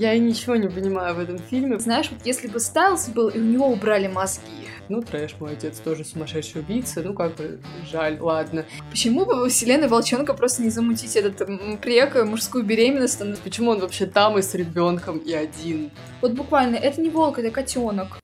Я 0.00 0.16
ничего 0.16 0.56
не 0.56 0.66
понимаю 0.66 1.14
в 1.14 1.18
этом 1.18 1.38
фильме. 1.38 1.78
Знаешь, 1.78 2.10
вот 2.10 2.20
если 2.24 2.48
бы 2.48 2.58
Стайлз 2.58 3.10
был, 3.10 3.28
и 3.28 3.38
у 3.38 3.44
него 3.44 3.68
убрали 3.68 4.06
мозги. 4.08 4.66
Ну, 4.88 5.02
трэш, 5.02 5.36
мой 5.38 5.52
отец 5.52 5.78
тоже 5.78 6.06
сумасшедший 6.06 6.62
убийца, 6.62 7.02
ну, 7.02 7.12
как 7.12 7.36
бы, 7.36 7.60
жаль, 7.84 8.16
ладно. 8.18 8.64
Почему 8.90 9.26
бы 9.26 9.46
вселенной 9.50 9.88
Волчонка 9.88 10.32
просто 10.32 10.62
не 10.62 10.70
замутить 10.70 11.16
этот 11.16 11.46
прек, 11.82 12.14
мужскую 12.24 12.64
беременность? 12.64 13.20
Почему 13.44 13.72
он 13.72 13.80
вообще 13.80 14.06
там 14.06 14.38
и 14.38 14.42
с 14.42 14.54
ребенком 14.54 15.18
и 15.18 15.34
один? 15.34 15.90
Вот 16.22 16.32
буквально, 16.32 16.76
это 16.76 16.98
не 17.02 17.10
волк, 17.10 17.38
это 17.38 17.50
котенок. 17.50 18.20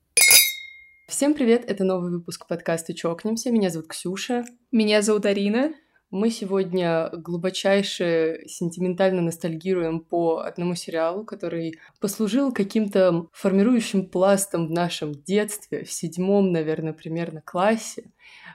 Всем 1.07 1.35
привет, 1.35 1.63
это 1.67 1.83
новый 1.83 2.09
выпуск 2.09 2.47
подкаста 2.47 2.95
«Чокнемся». 2.95 3.51
Меня 3.51 3.69
зовут 3.69 3.89
Ксюша. 3.89 4.45
Меня 4.71 5.03
зовут 5.03 5.27
Арина. 5.27 5.73
Мы 6.09 6.29
сегодня 6.29 7.09
глубочайше 7.11 8.41
сентиментально 8.45 9.21
ностальгируем 9.21 9.99
по 9.99 10.39
одному 10.39 10.73
сериалу, 10.73 11.25
который 11.25 11.79
послужил 11.99 12.53
каким-то 12.53 13.27
формирующим 13.33 14.07
пластом 14.09 14.67
в 14.67 14.71
нашем 14.71 15.11
детстве, 15.11 15.83
в 15.83 15.91
седьмом, 15.91 16.53
наверное, 16.53 16.93
примерно 16.93 17.41
классе. 17.41 18.09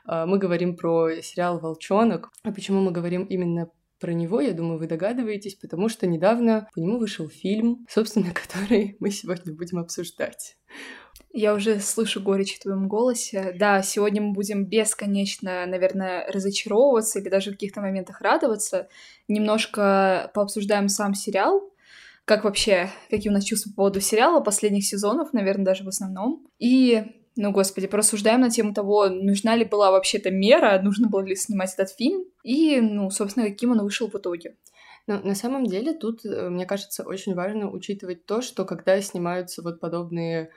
А, 0.06 0.24
мы 0.24 0.38
говорим 0.38 0.76
про 0.76 1.20
сериал 1.20 1.58
«Волчонок». 1.60 2.30
А 2.42 2.52
почему 2.52 2.80
мы 2.80 2.90
говорим 2.90 3.24
именно 3.24 3.68
про 4.00 4.14
него, 4.14 4.40
я 4.40 4.52
думаю, 4.52 4.78
вы 4.78 4.86
догадываетесь, 4.86 5.54
потому 5.54 5.90
что 5.90 6.06
недавно 6.06 6.68
по 6.74 6.80
нему 6.80 6.98
вышел 6.98 7.28
фильм, 7.28 7.86
собственно, 7.88 8.32
который 8.34 8.96
мы 8.98 9.10
сегодня 9.10 9.54
будем 9.54 9.78
обсуждать. 9.78 10.56
Я 11.34 11.54
уже 11.54 11.80
слышу 11.80 12.20
горечь 12.20 12.56
в 12.56 12.62
твоем 12.62 12.88
голосе. 12.88 13.54
Да, 13.58 13.82
сегодня 13.82 14.20
мы 14.20 14.32
будем 14.32 14.66
бесконечно, 14.66 15.64
наверное, 15.64 16.26
разочаровываться 16.30 17.18
или 17.18 17.30
даже 17.30 17.50
в 17.50 17.54
каких-то 17.54 17.80
моментах 17.80 18.20
радоваться. 18.20 18.88
Немножко 19.28 20.30
пообсуждаем 20.34 20.88
сам 20.88 21.14
сериал, 21.14 21.72
как 22.26 22.44
вообще, 22.44 22.90
какие 23.08 23.30
у 23.30 23.32
нас 23.34 23.44
чувства 23.44 23.70
по 23.70 23.76
поводу 23.76 24.00
сериала, 24.00 24.40
последних 24.40 24.84
сезонов, 24.84 25.32
наверное, 25.32 25.64
даже 25.64 25.84
в 25.84 25.88
основном. 25.88 26.46
И, 26.58 27.02
ну, 27.36 27.50
господи, 27.50 27.86
порассуждаем 27.86 28.42
на 28.42 28.50
тему 28.50 28.74
того, 28.74 29.08
нужна 29.08 29.56
ли 29.56 29.64
была 29.64 29.90
вообще 29.90 30.18
эта 30.18 30.30
мера, 30.30 30.80
нужно 30.82 31.08
было 31.08 31.22
ли 31.22 31.34
снимать 31.34 31.72
этот 31.72 31.90
фильм, 31.90 32.24
и, 32.44 32.78
ну, 32.80 33.08
собственно, 33.10 33.48
каким 33.48 33.70
он 33.70 33.82
вышел 33.82 34.08
в 34.08 34.14
итоге. 34.14 34.56
Но 35.06 35.18
на 35.18 35.34
самом 35.34 35.64
деле 35.64 35.94
тут, 35.94 36.24
э, 36.24 36.48
мне 36.48 36.66
кажется, 36.66 37.02
очень 37.02 37.34
важно 37.34 37.70
учитывать 37.70 38.26
то, 38.26 38.40
что 38.40 38.64
когда 38.64 39.00
снимаются 39.00 39.62
вот 39.62 39.80
подобные 39.80 40.50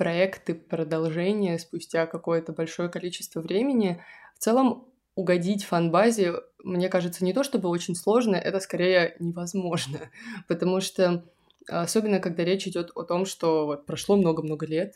проекты 0.00 0.54
продолжения 0.54 1.58
спустя 1.58 2.06
какое-то 2.06 2.54
большое 2.54 2.88
количество 2.88 3.42
времени. 3.42 4.02
В 4.34 4.38
целом 4.38 4.86
угодить 5.14 5.64
фанбазе, 5.64 6.36
мне 6.64 6.88
кажется, 6.88 7.22
не 7.22 7.34
то 7.34 7.44
чтобы 7.44 7.68
очень 7.68 7.94
сложно, 7.94 8.36
это 8.36 8.60
скорее 8.60 9.14
невозможно, 9.18 9.98
потому 10.48 10.80
что 10.80 11.22
особенно 11.68 12.18
когда 12.18 12.44
речь 12.44 12.66
идет 12.66 12.92
о 12.94 13.02
том, 13.02 13.26
что 13.26 13.66
вот 13.66 13.84
прошло 13.84 14.16
много-много 14.16 14.64
лет, 14.64 14.94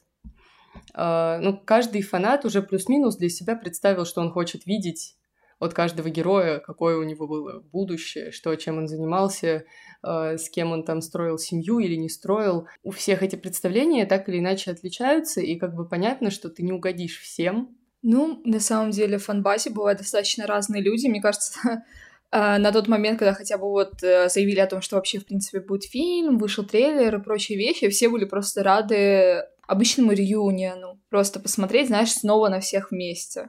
а, 0.95 1.39
ну, 1.39 1.61
каждый 1.63 2.01
фанат 2.01 2.47
уже 2.47 2.63
плюс-минус 2.63 3.17
для 3.17 3.29
себя 3.29 3.57
представил, 3.57 4.07
что 4.07 4.23
он 4.23 4.33
хочет 4.33 4.65
видеть 4.65 5.17
от 5.65 5.75
каждого 5.75 6.11
героя, 6.11 6.59
какое 6.59 6.97
у 6.97 7.03
него 7.03 7.27
было 7.27 7.61
будущее, 7.61 8.31
что, 8.31 8.55
чем 8.57 8.79
он 8.79 8.89
занимался, 8.89 9.65
э, 10.03 10.39
с 10.39 10.49
кем 10.51 10.73
он 10.73 10.85
там 10.85 11.01
строил 11.01 11.39
семью 11.39 11.79
или 11.79 11.97
не 11.97 12.09
строил. 12.09 12.69
У 12.83 12.91
всех 12.91 13.23
эти 13.23 13.37
представления 13.37 14.07
так 14.07 14.29
или 14.29 14.39
иначе 14.39 14.71
отличаются, 14.71 15.41
и 15.41 15.57
как 15.57 15.75
бы 15.75 15.89
понятно, 15.89 16.31
что 16.31 16.49
ты 16.49 16.63
не 16.63 16.73
угодишь 16.73 17.21
всем. 17.21 17.77
Ну, 18.03 18.43
на 18.45 18.61
самом 18.61 18.91
деле, 18.91 19.19
в 19.19 19.25
фанбазе 19.25 19.71
бывают 19.71 19.99
достаточно 19.99 20.47
разные 20.47 20.83
люди. 20.83 21.09
Мне 21.09 21.23
кажется, 21.23 21.59
э, 22.31 22.59
на 22.59 22.71
тот 22.71 22.87
момент, 22.87 23.19
когда 23.19 23.33
хотя 23.33 23.57
бы 23.57 23.65
вот 23.65 24.03
э, 24.03 24.29
заявили 24.29 24.61
о 24.61 24.67
том, 24.67 24.83
что 24.83 24.97
вообще, 24.97 25.19
в 25.19 25.27
принципе, 25.27 25.61
будет 25.61 25.85
фильм, 25.85 26.39
вышел 26.39 26.65
трейлер 26.65 27.17
и 27.17 27.23
прочие 27.23 27.59
вещи, 27.59 27.89
все 27.89 28.09
были 28.09 28.27
просто 28.27 28.63
рады 28.63 29.45
обычному 29.67 30.13
реюниону. 30.13 31.01
Просто 31.09 31.41
посмотреть, 31.41 31.89
знаешь, 31.89 32.13
снова 32.13 32.49
на 32.49 32.61
всех 32.61 32.91
вместе. 32.91 33.49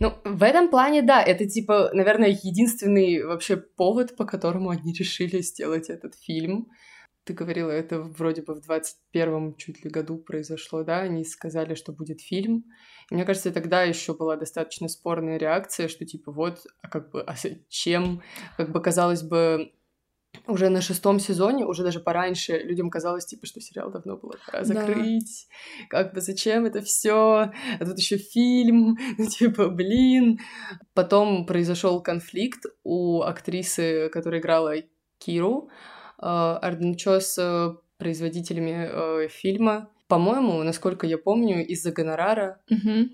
Ну, 0.00 0.14
в 0.24 0.42
этом 0.42 0.68
плане, 0.68 1.02
да, 1.02 1.22
это, 1.22 1.46
типа, 1.46 1.90
наверное, 1.92 2.30
единственный 2.30 3.22
вообще 3.24 3.56
повод, 3.56 4.16
по 4.16 4.24
которому 4.24 4.70
они 4.70 4.92
решили 4.92 5.40
сделать 5.40 5.90
этот 5.90 6.14
фильм. 6.14 6.68
Ты 7.24 7.32
говорила, 7.32 7.70
это 7.70 8.00
вроде 8.00 8.42
бы 8.42 8.54
в 8.54 8.68
21-м 8.68 9.56
чуть 9.56 9.82
ли 9.82 9.90
году 9.90 10.18
произошло, 10.18 10.82
да, 10.82 11.00
они 11.00 11.24
сказали, 11.24 11.74
что 11.74 11.92
будет 11.92 12.20
фильм. 12.20 12.64
И 13.10 13.14
мне 13.14 13.24
кажется, 13.24 13.50
тогда 13.50 13.82
еще 13.82 14.14
была 14.14 14.36
достаточно 14.36 14.88
спорная 14.88 15.38
реакция, 15.38 15.88
что 15.88 16.04
типа 16.04 16.32
вот, 16.32 16.66
а 16.82 16.88
как 16.88 17.10
бы, 17.10 17.22
а 17.22 17.34
чем, 17.68 18.22
как 18.56 18.72
бы 18.72 18.82
казалось 18.82 19.22
бы, 19.22 19.72
уже 20.46 20.68
на 20.68 20.80
шестом 20.80 21.18
сезоне, 21.18 21.64
уже 21.64 21.82
даже 21.82 22.00
пораньше, 22.00 22.58
людям 22.58 22.90
казалось, 22.90 23.26
типа, 23.26 23.46
что 23.46 23.60
сериал 23.60 23.90
давно 23.90 24.16
было 24.16 24.34
пора 24.46 24.64
закрыть. 24.64 25.46
Да. 25.48 25.86
Как 25.88 26.14
бы 26.14 26.20
зачем 26.20 26.64
это 26.66 26.80
все? 26.82 27.50
А 27.78 27.84
тут 27.84 27.98
еще 27.98 28.18
фильм, 28.18 28.96
ну, 29.18 29.26
типа, 29.26 29.68
блин. 29.68 30.40
Потом 30.94 31.46
произошел 31.46 32.02
конфликт 32.02 32.66
у 32.82 33.22
актрисы, 33.22 34.08
которая 34.10 34.40
играла 34.40 34.74
Киру, 35.18 35.68
э, 36.18 36.24
Арденчо 36.26 37.20
с 37.20 37.38
э, 37.38 37.76
производителями 37.98 38.88
э, 38.90 39.28
фильма. 39.28 39.90
По-моему, 40.08 40.62
насколько 40.62 41.06
я 41.06 41.16
помню, 41.18 41.66
из-за 41.66 41.92
гонорара. 41.92 42.60
Угу. 42.70 43.08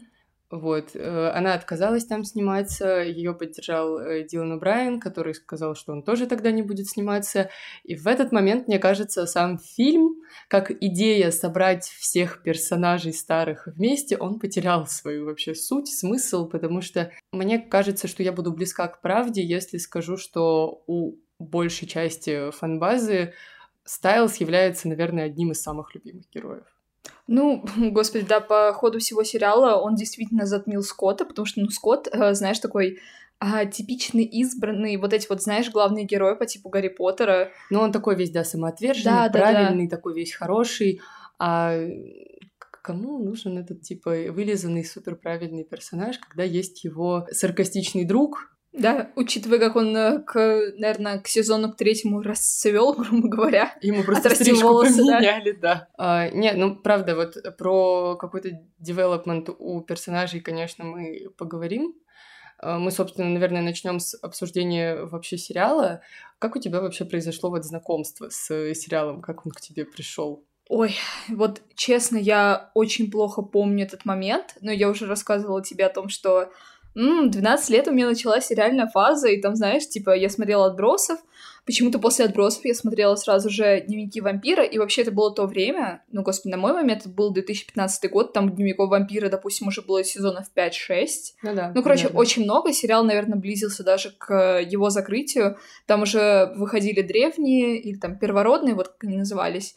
Вот, 0.51 0.97
э, 0.97 1.31
она 1.31 1.55
отказалась 1.55 2.05
там 2.07 2.25
сниматься, 2.25 3.03
ее 3.03 3.35
поддержал 3.35 4.01
э, 4.01 4.25
Дилан 4.25 4.59
Брайан, 4.59 4.99
который 4.99 5.33
сказал, 5.33 5.77
что 5.77 5.93
он 5.93 6.03
тоже 6.03 6.27
тогда 6.27 6.51
не 6.51 6.63
будет 6.63 6.89
сниматься. 6.89 7.51
И 7.85 7.95
в 7.95 8.09
этот 8.09 8.33
момент, 8.33 8.67
мне 8.67 8.81
кажется, 8.81 9.27
сам 9.27 9.59
фильм, 9.59 10.17
как 10.49 10.73
идея 10.73 11.31
собрать 11.31 11.85
всех 11.85 12.43
персонажей 12.43 13.13
старых 13.13 13.69
вместе, 13.69 14.17
он 14.17 14.41
потерял 14.41 14.89
свою 14.89 15.27
вообще 15.27 15.55
суть, 15.55 15.87
смысл, 15.87 16.49
потому 16.49 16.81
что 16.81 17.13
мне 17.31 17.61
кажется, 17.61 18.09
что 18.09 18.25
я 18.25 18.33
буду 18.33 18.53
близка 18.53 18.89
к 18.89 19.03
правде, 19.03 19.45
если 19.45 19.79
скажу, 19.79 20.17
что 20.17 20.83
у 20.89 21.15
большей 21.39 21.87
части 21.87 22.51
фанбазы 22.51 23.35
Стайлз 23.85 24.37
является, 24.37 24.89
наверное, 24.89 25.27
одним 25.27 25.53
из 25.53 25.63
самых 25.63 25.95
любимых 25.95 26.29
героев. 26.31 26.67
Ну, 27.27 27.65
господи, 27.93 28.27
да, 28.27 28.41
по 28.41 28.73
ходу 28.73 28.99
всего 28.99 29.23
сериала 29.25 29.81
он 29.81 29.95
действительно 29.95 30.47
затмил 30.47 30.83
Скотта, 30.83 31.25
потому 31.25 31.47
что, 31.47 31.61
ну, 31.61 31.71
Скотт, 31.71 32.09
э, 32.13 32.35
знаешь, 32.35 32.59
такой 32.59 32.99
а, 33.39 33.65
типичный 33.65 34.25
избранный, 34.25 34.97
вот 34.99 35.15
эти 35.15 35.27
вот, 35.29 35.43
знаешь, 35.43 35.71
главные 35.71 36.05
герои 36.05 36.35
по 36.37 36.45
типу 36.45 36.69
Гарри 36.69 36.89
Поттера. 36.89 37.53
Ну, 37.71 37.81
он 37.81 37.91
такой 37.91 38.15
весь, 38.15 38.31
да, 38.31 38.45
самоотверженный, 38.45 39.05
да, 39.05 39.31
правильный, 39.31 39.87
да, 39.87 39.91
да. 39.91 39.97
такой 39.97 40.15
весь 40.15 40.35
хороший. 40.35 41.01
А 41.39 41.75
кому 42.83 43.19
нужен 43.19 43.57
этот, 43.57 43.81
типа, 43.81 44.11
вылизанный 44.31 44.85
суперправильный 44.85 45.65
персонаж, 45.65 46.19
когда 46.19 46.43
есть 46.43 46.85
его 46.85 47.27
саркастичный 47.31 48.05
друг, 48.05 48.55
да, 48.73 49.11
учитывая, 49.17 49.59
как 49.59 49.75
он, 49.75 49.97
э, 49.97 50.21
к, 50.21 50.35
наверное, 50.77 51.19
к 51.19 51.27
сезону 51.27 51.73
к 51.73 51.77
третьему 51.77 52.23
расцвел, 52.23 52.95
грубо 52.99 53.29
говоря. 53.29 53.77
Ему 53.83 54.05
просто 54.05 54.35
стрижку 54.35 54.69
волосы, 54.69 54.99
поменяли, 54.99 55.53
да. 55.53 55.75
да. 55.75 55.89
А, 55.99 56.29
нет, 56.31 56.57
ну, 56.57 56.77
правда, 56.77 57.17
вот 57.17 57.37
про 57.59 58.17
какой-то 58.17 58.51
девелопмент 58.79 59.51
у 59.59 59.81
персонажей, 59.81 60.41
конечно, 60.41 60.85
мы 60.85 61.31
поговорим. 61.37 61.95
А, 62.59 62.79
мы, 62.79 62.93
собственно, 62.93 63.29
наверное, 63.29 63.63
начнем 63.63 63.99
с 63.99 64.15
обсуждения 64.23 65.03
вообще 65.05 65.37
сериала. 65.37 66.03
Как 66.39 66.55
у 66.55 66.61
тебя 66.61 66.81
вообще 66.81 67.05
произошло 67.05 67.51
вот 67.51 67.65
знакомство 67.65 68.29
с 68.31 68.75
сериалом? 68.75 69.21
Как 69.21 69.47
он 69.47 69.53
к 69.53 69.61
тебе 69.61 69.85
пришел? 69.85 70.45
Ой, 70.69 70.95
вот 71.29 71.63
честно, 71.75 72.17
я 72.17 72.71
очень 72.75 73.11
плохо 73.11 73.43
помню 73.43 73.85
этот 73.85 74.05
момент, 74.05 74.57
но 74.61 74.71
я 74.71 74.89
уже 74.89 75.07
рассказывала 75.07 75.65
тебе 75.65 75.87
о 75.87 75.93
том, 75.93 76.09
что 76.09 76.53
12 76.95 77.71
лет 77.71 77.89
у 77.89 77.93
меня 77.93 78.09
началась 78.09 78.47
сериальная 78.47 78.87
фаза, 78.87 79.29
и 79.29 79.41
там, 79.41 79.55
знаешь, 79.55 79.89
типа, 79.89 80.17
я 80.17 80.29
смотрела 80.29 80.67
«Отбросов», 80.67 81.19
почему-то 81.65 81.99
после 81.99 82.25
«Отбросов» 82.25 82.65
я 82.65 82.75
смотрела 82.75 83.15
сразу 83.15 83.49
же 83.49 83.81
«Дневники 83.87 84.21
вампира», 84.21 84.65
и 84.65 84.79
вообще 84.79 85.03
это 85.03 85.13
было 85.13 85.33
то 85.33 85.47
время, 85.47 86.03
ну, 86.11 86.23
господи, 86.23 86.53
на 86.53 86.59
мой 86.59 86.73
момент 86.73 87.03
это 87.03 87.11
был 87.11 87.33
2015 87.33 88.11
год, 88.11 88.33
там 88.33 88.51
«Дневников 88.51 88.89
вампира», 88.89 89.29
допустим, 89.29 89.69
уже 89.69 89.83
было 89.83 90.03
сезонов 90.03 90.47
5-6. 90.57 90.71
Ну 91.43 91.55
да. 91.55 91.73
Ну, 91.75 91.83
короче, 91.83 92.09
да, 92.09 92.19
очень 92.19 92.45
много, 92.45 92.73
сериал, 92.73 93.05
наверное, 93.05 93.39
близился 93.39 93.85
даже 93.85 94.11
к 94.19 94.61
его 94.61 94.91
закрытию, 94.91 95.59
там 95.87 96.03
уже 96.03 96.53
выходили 96.57 97.03
древние, 97.03 97.79
или 97.79 97.99
там 97.99 98.19
первородные, 98.19 98.75
вот 98.75 98.89
как 98.89 99.05
они 99.05 99.19
назывались, 99.19 99.77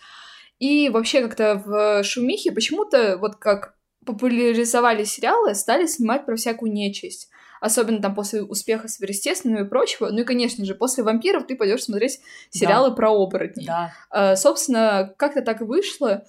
и 0.59 0.89
вообще 0.89 1.21
как-то 1.21 1.61
в 1.63 2.03
шумихе 2.03 2.51
почему-то 2.51 3.17
вот 3.17 3.35
как 3.35 3.75
популяризовали 4.05 5.03
сериалы, 5.03 5.55
стали 5.55 5.85
снимать 5.85 6.25
про 6.25 6.35
всякую 6.35 6.71
нечисть. 6.71 7.29
Особенно 7.61 8.01
там 8.01 8.13
после 8.13 8.43
успеха 8.43 8.89
сверхъестественного 8.89 9.63
и 9.63 9.69
прочего. 9.69 10.09
Ну 10.09 10.19
и, 10.19 10.23
конечно 10.25 10.65
же, 10.65 10.75
после 10.75 11.03
вампиров 11.03 11.47
ты 11.47 11.55
пойдешь 11.55 11.83
смотреть 11.83 12.19
сериалы 12.49 12.89
да. 12.89 12.95
про 12.95 13.11
оборотней. 13.11 13.65
Да. 13.65 13.93
А, 14.09 14.35
собственно, 14.35 15.13
как-то 15.17 15.41
так 15.41 15.61
и 15.61 15.63
вышло. 15.63 16.25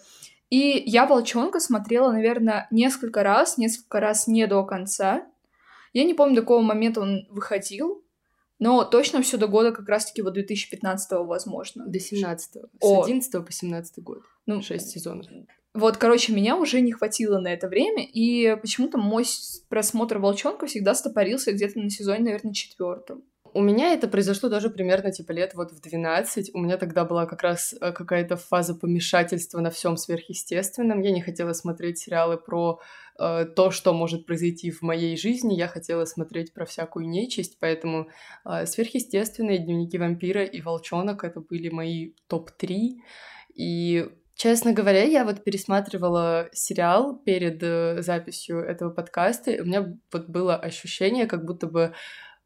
И 0.51 0.83
я 0.87 1.07
«Волчонка» 1.07 1.59
смотрела, 1.59 2.13
наверное, 2.13 2.69
несколько 2.71 3.25
раз, 3.25 3.59
несколько 3.59 3.99
раз 3.99 4.29
не 4.29 4.47
до 4.47 4.65
конца. 4.65 5.27
Я 5.93 6.05
не 6.05 6.15
помню, 6.15 6.37
до 6.37 6.43
какого 6.43 6.63
момента 6.63 7.01
он 7.01 7.27
выходил. 7.31 8.05
Но 8.61 8.85
точно 8.85 9.21
все 9.21 9.37
до 9.37 9.49
года 9.49 9.73
как 9.73 9.89
раз-таки 9.89 10.23
вот 10.23 10.35
2015 10.35 11.27
возможно. 11.27 11.87
До 11.87 11.99
17 11.99 12.57
-го. 12.57 12.69
С 12.81 13.05
11 13.05 13.45
по 13.45 13.51
17 13.51 13.99
год. 14.05 14.23
Ну, 14.47 14.63
6 14.63 14.91
сезонов. 14.91 15.27
Вот, 15.75 15.97
короче, 15.97 16.33
меня 16.33 16.57
уже 16.57 16.81
не 16.81 16.93
хватило 16.93 17.41
на 17.41 17.53
это 17.53 17.67
время, 17.67 18.05
и 18.05 18.57
почему-то 18.61 18.97
мой 18.97 19.25
просмотр 19.69 20.19
«Волчонка» 20.19 20.67
всегда 20.67 20.95
стопорился 20.95 21.53
где-то 21.53 21.81
на 21.81 21.91
сезоне, 21.91 22.25
наверное, 22.25 22.53
четвертом. 22.53 23.25
У 23.57 23.61
меня 23.61 23.93
это 23.93 24.09
произошло 24.09 24.49
тоже 24.49 24.69
примерно 24.69 25.13
типа 25.13 25.31
лет 25.31 25.55
вот 25.55 25.71
в 25.71 25.81
12. 25.81 26.51
У 26.55 26.59
меня 26.59 26.77
тогда 26.77 27.05
была 27.05 27.27
как 27.27 27.43
раз 27.43 27.73
э, 27.81 27.93
какая-то 27.93 28.37
фаза 28.37 28.75
помешательства 28.75 29.61
на 29.61 29.71
всем 29.71 29.97
сверхъестественном. 29.97 31.01
Я 31.01 31.13
не 31.13 31.23
хотела 31.23 31.53
смотреть 31.53 31.99
сериалы 31.99 32.37
про 32.37 32.81
э, 33.17 33.45
то, 33.45 33.71
что 33.71 33.93
может 33.93 34.27
произойти 34.27 34.73
в 34.73 34.83
моей 34.83 35.17
жизни. 35.17 35.55
Я 35.55 35.69
хотела 35.69 36.05
смотреть 36.05 36.53
про 36.53 36.67
всякую 36.67 37.09
нечисть, 37.09 37.59
поэтому 37.61 38.09
э, 38.45 38.67
сверхъестественные 38.67 39.59
дневники 39.59 39.99
вампира 39.99 40.45
и 40.45 40.61
волчонок 40.61 41.23
это 41.23 41.41
были 41.41 41.69
мои 41.69 42.15
топ-3. 42.27 42.97
И 43.55 44.09
Честно 44.35 44.73
говоря, 44.73 45.05
я 45.05 45.25
вот 45.25 45.45
пересматривала 45.45 46.49
сериал 46.53 47.17
перед 47.17 47.63
э, 47.63 48.03
записью 48.03 48.59
этого 48.59 48.91
подкаста, 48.91 49.53
и 49.53 49.61
у 49.61 49.65
меня 49.65 49.97
вот 50.13 50.29
было 50.29 50.57
ощущение, 50.57 51.27
как 51.27 51.45
будто 51.45 51.69
бы 51.69 51.93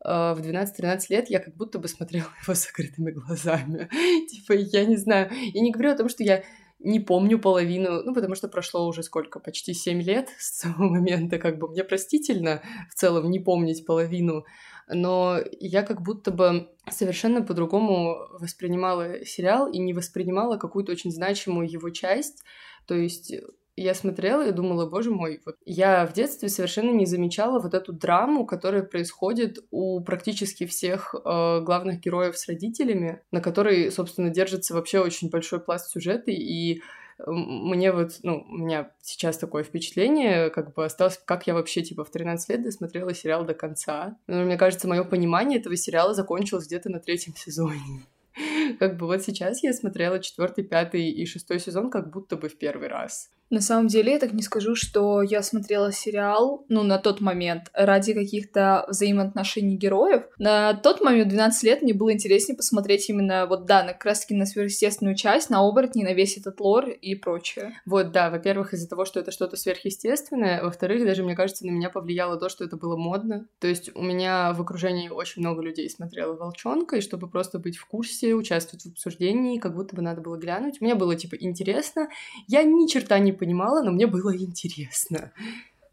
э, 0.05 0.09
в 0.09 0.41
12-13 0.41 1.01
лет 1.09 1.31
я 1.31 1.39
как 1.41 1.57
будто 1.57 1.79
бы 1.79 1.89
смотрела 1.89 2.29
его 2.43 2.55
с 2.55 2.67
закрытыми 2.67 3.13
глазами. 3.13 3.89
типа, 4.29 4.53
я 4.53 4.85
не 4.85 4.97
знаю. 4.97 5.31
Я 5.33 5.63
не 5.63 5.73
говорю 5.73 5.93
о 5.93 5.97
том, 5.97 6.09
что 6.11 6.23
я 6.23 6.45
не 6.79 7.01
помню 7.01 7.39
половину, 7.39 8.03
ну, 8.05 8.15
потому 8.15 8.35
что 8.35 8.49
прошло 8.49 8.87
уже 8.87 9.03
сколько, 9.03 9.41
почти 9.41 9.73
7 9.75 10.01
лет 10.03 10.29
с 10.39 10.61
того 10.63 10.85
момента, 10.85 11.39
как 11.39 11.59
бы 11.59 11.69
мне 11.69 11.85
простительно 11.85 12.63
в 12.91 12.95
целом 12.95 13.31
не 13.31 13.41
помнить 13.41 13.87
половину 13.87 14.45
но 14.89 15.39
я 15.61 15.83
как 15.83 16.03
будто 16.03 16.31
бы 16.31 16.69
совершенно 16.91 17.43
по-другому 17.43 18.17
воспринимала 18.39 19.25
сериал 19.25 19.71
и 19.71 19.79
не 19.79 19.93
воспринимала 19.93 20.57
какую-то 20.57 20.93
очень 20.93 21.11
значимую 21.11 21.71
его 21.71 21.91
часть. 21.91 22.43
То 22.87 22.95
есть 22.95 23.33
я 23.77 23.95
смотрела 23.95 24.47
и 24.47 24.53
думала, 24.53 24.89
боже 24.89 25.11
мой, 25.11 25.41
вот 25.47 25.57
я 25.65 26.05
в 26.07 26.13
детстве 26.13 26.49
совершенно 26.49 26.91
не 26.91 27.07
замечала 27.07 27.61
вот 27.61 27.75
эту 27.75 27.93
драму, 27.93 28.45
которая 28.45 28.83
происходит 28.83 29.59
у 29.71 30.01
практически 30.01 30.67
всех 30.67 31.15
э, 31.15 31.61
главных 31.61 32.01
героев 32.01 32.37
с 32.37 32.49
родителями, 32.49 33.23
на 33.31 33.41
которой, 33.41 33.93
собственно, 33.93 34.31
держится 34.31 34.75
вообще 34.75 34.99
очень 34.99 35.31
большой 35.31 35.61
пласт 35.61 35.91
сюжета, 35.91 36.33
и 36.33 36.81
мне 37.27 37.93
вот, 37.93 38.21
ну, 38.23 38.47
у 38.49 38.57
меня 38.57 38.93
сейчас 39.03 39.39
такое 39.39 39.65
впечатление, 39.65 40.51
как 40.51 40.75
бы 40.75 40.85
осталось, 40.85 41.21
как 41.25 41.47
я 41.47 41.55
вообще, 41.55 41.83
типа, 41.83 42.05
в 42.05 42.11
13 42.11 42.49
лет 42.51 42.63
досмотрела 42.63 43.13
сериал 43.13 43.45
до 43.45 43.55
конца. 43.55 44.17
Но 44.27 44.45
мне 44.45 44.57
кажется, 44.57 44.87
мое 44.87 45.05
понимание 45.05 45.59
этого 45.59 45.77
сериала 45.77 46.15
закончилось 46.15 46.67
где-то 46.67 46.91
на 46.91 47.01
третьем 47.01 47.35
сезоне. 47.35 48.07
Как 48.79 48.97
бы 48.97 49.07
вот 49.07 49.23
сейчас 49.23 49.63
я 49.65 49.73
смотрела 49.73 50.21
четвертый, 50.21 50.63
пятый 50.63 51.11
и 51.11 51.27
шестой 51.27 51.59
сезон 51.59 51.91
как 51.91 52.11
будто 52.13 52.37
бы 52.37 52.49
в 52.49 52.57
первый 52.57 52.87
раз. 52.87 53.31
На 53.51 53.61
самом 53.61 53.89
деле, 53.89 54.13
я 54.13 54.19
так 54.19 54.33
не 54.33 54.43
скажу, 54.43 54.75
что 54.75 55.23
я 55.23 55.43
смотрела 55.43 55.91
сериал, 55.91 56.65
ну, 56.69 56.83
на 56.83 56.99
тот 56.99 57.21
момент, 57.21 57.71
ради 57.73 58.13
каких-то 58.13 58.85
взаимоотношений 58.89 59.77
героев. 59.77 60.25
На 60.39 60.75
тот 60.75 61.01
момент, 61.01 61.29
12 61.29 61.63
лет, 61.63 61.83
мне 61.83 61.95
было 61.95 62.13
интереснее 62.13 62.57
посмотреть 62.57 63.09
именно, 63.09 63.47
вот, 63.47 63.65
да, 63.65 63.85
на, 63.85 63.93
как 63.93 64.05
раз-таки 64.05 64.35
на 64.35 64.45
сверхъестественную 64.45 65.17
часть, 65.17 65.49
на 65.49 65.61
оборотни, 65.61 66.05
на 66.05 66.13
весь 66.13 66.37
этот 66.37 66.61
лор 66.61 66.89
и 66.89 67.15
прочее. 67.15 67.81
Вот, 67.87 68.13
да, 68.13 68.31
во-первых, 68.31 68.75
из-за 68.75 68.89
того, 68.89 69.05
что 69.07 69.21
это 69.21 69.31
что-то 69.31 69.57
сверхъестественное, 69.57 70.63
во-вторых, 70.63 71.05
даже, 71.07 71.25
мне 71.25 71.35
кажется, 71.35 71.67
на 71.67 71.71
меня 71.71 71.89
повлияло 71.89 72.39
то, 72.39 72.49
что 72.51 72.65
это 72.65 72.77
было 72.77 72.97
модно. 72.97 73.47
То 73.61 73.67
есть 73.67 73.95
у 73.95 74.03
меня 74.03 74.53
в 74.53 74.61
окружении 74.61 75.09
очень 75.09 75.41
много 75.41 75.63
людей 75.63 75.89
смотрело 75.89 76.35
«Волчонка», 76.35 76.97
и 76.97 77.01
чтобы 77.01 77.31
просто 77.31 77.59
быть 77.59 77.79
в 77.79 77.87
курсе, 77.87 78.35
участвовать 78.35 78.85
в 78.85 78.93
обсуждении, 78.93 79.59
как 79.59 79.75
будто 79.75 79.97
бы 79.97 80.03
надо 80.03 80.21
было 80.21 80.37
глянуть. 80.37 80.81
Мне 80.81 80.95
было, 80.95 81.17
типа, 81.17 81.37
интересно. 81.39 82.09
Я 82.47 82.63
ни 82.63 82.87
черта 82.87 83.19
не 83.19 83.33
понимала, 83.39 83.83
но 83.83 83.91
мне 83.91 84.07
было 84.07 84.37
интересно. 84.37 85.33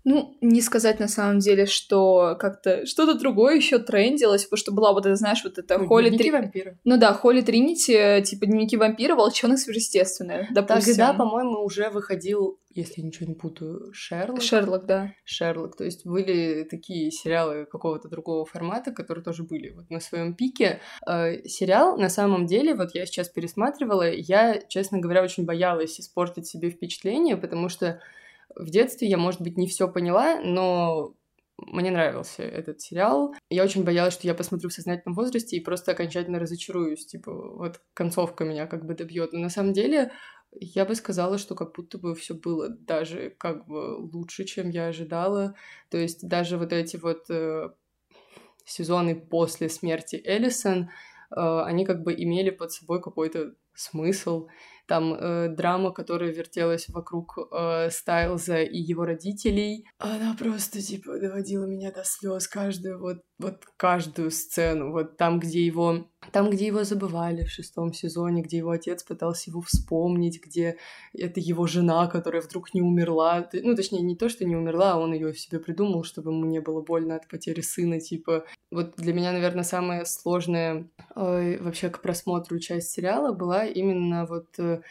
Ну, 0.05 0.37
не 0.39 0.61
сказать 0.61 0.99
на 0.99 1.07
самом 1.07 1.39
деле, 1.39 1.65
что 1.65 2.37
как-то 2.39 2.85
что-то 2.85 3.17
другое 3.17 3.55
еще 3.55 3.79
трендилось, 3.79 4.43
потому 4.43 4.57
что 4.57 4.71
была 4.71 4.93
вот 4.93 5.07
это, 5.07 5.15
знаешь, 5.15 5.43
вот 5.43 5.57
это 5.57 5.79
ну, 5.79 5.87
Холли 5.87 6.15
Три... 6.15 6.29
вампира. 6.29 6.77
Ну 6.83 6.97
да, 6.97 7.11
Холли 7.13 7.41
Тринити, 7.41 8.21
типа 8.23 8.45
дневники 8.45 8.77
вампира, 8.77 9.15
волчонок 9.15 9.57
сверхъестественное, 9.57 10.47
допустим. 10.51 10.95
Тогда, 10.95 11.13
по-моему, 11.13 11.63
уже 11.63 11.89
выходил, 11.89 12.59
если 12.69 13.01
я 13.01 13.07
ничего 13.07 13.27
не 13.27 13.33
путаю, 13.33 13.91
Шерлок. 13.93 14.43
Шерлок, 14.43 14.85
да. 14.85 15.11
Шерлок. 15.23 15.75
То 15.75 15.83
есть 15.85 16.05
были 16.05 16.67
такие 16.69 17.09
сериалы 17.09 17.65
какого-то 17.65 18.07
другого 18.07 18.45
формата, 18.45 18.91
которые 18.91 19.23
тоже 19.23 19.41
были 19.41 19.71
вот 19.71 19.89
на 19.89 19.99
своем 19.99 20.35
пике. 20.35 20.81
Э, 21.09 21.41
сериал, 21.47 21.97
на 21.97 22.09
самом 22.09 22.45
деле, 22.45 22.75
вот 22.75 22.93
я 22.93 23.07
сейчас 23.07 23.27
пересматривала, 23.29 24.11
я, 24.11 24.61
честно 24.69 24.99
говоря, 24.99 25.23
очень 25.23 25.45
боялась 25.45 25.99
испортить 25.99 26.45
себе 26.45 26.69
впечатление, 26.69 27.37
потому 27.37 27.69
что 27.69 27.99
в 28.55 28.69
детстве 28.69 29.07
я, 29.07 29.17
может 29.17 29.41
быть, 29.41 29.57
не 29.57 29.67
все 29.67 29.87
поняла, 29.87 30.39
но 30.41 31.15
мне 31.57 31.91
нравился 31.91 32.43
этот 32.43 32.81
сериал. 32.81 33.33
Я 33.49 33.63
очень 33.63 33.83
боялась, 33.83 34.13
что 34.13 34.27
я 34.27 34.35
посмотрю 34.35 34.69
в 34.69 34.73
сознательном 34.73 35.15
возрасте 35.15 35.55
и 35.55 35.63
просто 35.63 35.91
окончательно 35.91 36.39
разочаруюсь. 36.39 37.05
Типа, 37.05 37.31
вот 37.31 37.81
концовка 37.93 38.43
меня 38.43 38.67
как 38.67 38.85
бы 38.85 38.93
добьет. 38.93 39.31
Но 39.31 39.39
на 39.39 39.49
самом 39.49 39.73
деле 39.73 40.11
я 40.59 40.85
бы 40.85 40.95
сказала, 40.95 41.37
что 41.37 41.55
как 41.55 41.73
будто 41.73 41.97
бы 41.97 42.13
все 42.15 42.33
было 42.33 42.69
даже 42.69 43.29
как 43.37 43.67
бы 43.67 43.97
лучше, 43.97 44.43
чем 44.45 44.69
я 44.69 44.87
ожидала. 44.87 45.55
То 45.89 45.97
есть 45.97 46.27
даже 46.27 46.57
вот 46.57 46.73
эти 46.73 46.97
вот 46.97 47.29
э, 47.29 47.69
сезоны 48.65 49.15
после 49.15 49.69
смерти 49.69 50.21
Эллисон, 50.25 50.89
э, 51.31 51.35
они 51.35 51.85
как 51.85 52.03
бы 52.03 52.13
имели 52.13 52.49
под 52.49 52.71
собой 52.71 53.01
какой-то 53.01 53.55
смысл 53.73 54.47
там 54.87 55.13
э, 55.13 55.49
драма, 55.49 55.91
которая 55.91 56.31
вертелась 56.31 56.87
вокруг 56.89 57.37
э, 57.37 57.89
Стайлза 57.89 58.61
и 58.61 58.77
его 58.77 59.05
родителей, 59.05 59.85
она 59.97 60.35
просто, 60.37 60.81
типа, 60.81 61.19
доводила 61.19 61.65
меня 61.65 61.91
до 61.91 62.03
слез 62.03 62.47
каждую, 62.47 62.99
вот, 62.99 63.17
вот 63.37 63.65
каждую 63.77 64.31
сцену, 64.31 64.91
вот 64.91 65.17
там, 65.17 65.39
где 65.39 65.65
его 65.65 66.05
там, 66.31 66.49
где 66.49 66.67
его 66.67 66.83
забывали 66.83 67.43
в 67.43 67.51
шестом 67.51 67.93
сезоне, 67.93 68.41
где 68.41 68.57
его 68.57 68.71
отец 68.71 69.03
пытался 69.03 69.49
его 69.49 69.61
вспомнить, 69.61 70.41
где 70.43 70.77
это 71.13 71.39
его 71.39 71.67
жена, 71.67 72.07
которая 72.07 72.41
вдруг 72.41 72.73
не 72.73 72.81
умерла. 72.81 73.47
Ну, 73.53 73.75
точнее, 73.75 74.01
не 74.01 74.15
то, 74.15 74.29
что 74.29 74.45
не 74.45 74.55
умерла, 74.55 74.93
а 74.93 74.97
он 74.97 75.13
ее 75.13 75.33
себе 75.35 75.59
придумал, 75.59 76.03
чтобы 76.03 76.31
ему 76.31 76.45
не 76.45 76.59
было 76.59 76.81
больно 76.81 77.15
от 77.15 77.27
потери 77.27 77.61
сына. 77.61 77.99
Типа, 77.99 78.45
вот 78.71 78.95
для 78.97 79.13
меня, 79.13 79.31
наверное, 79.33 79.63
самая 79.63 80.05
сложная 80.05 80.89
э, 81.15 81.57
вообще 81.61 81.89
к 81.89 82.01
просмотру 82.01 82.59
часть 82.59 82.91
сериала 82.91 83.33
была 83.33 83.65
именно 83.65 84.25
вот 84.25 84.47
э, 84.57 84.81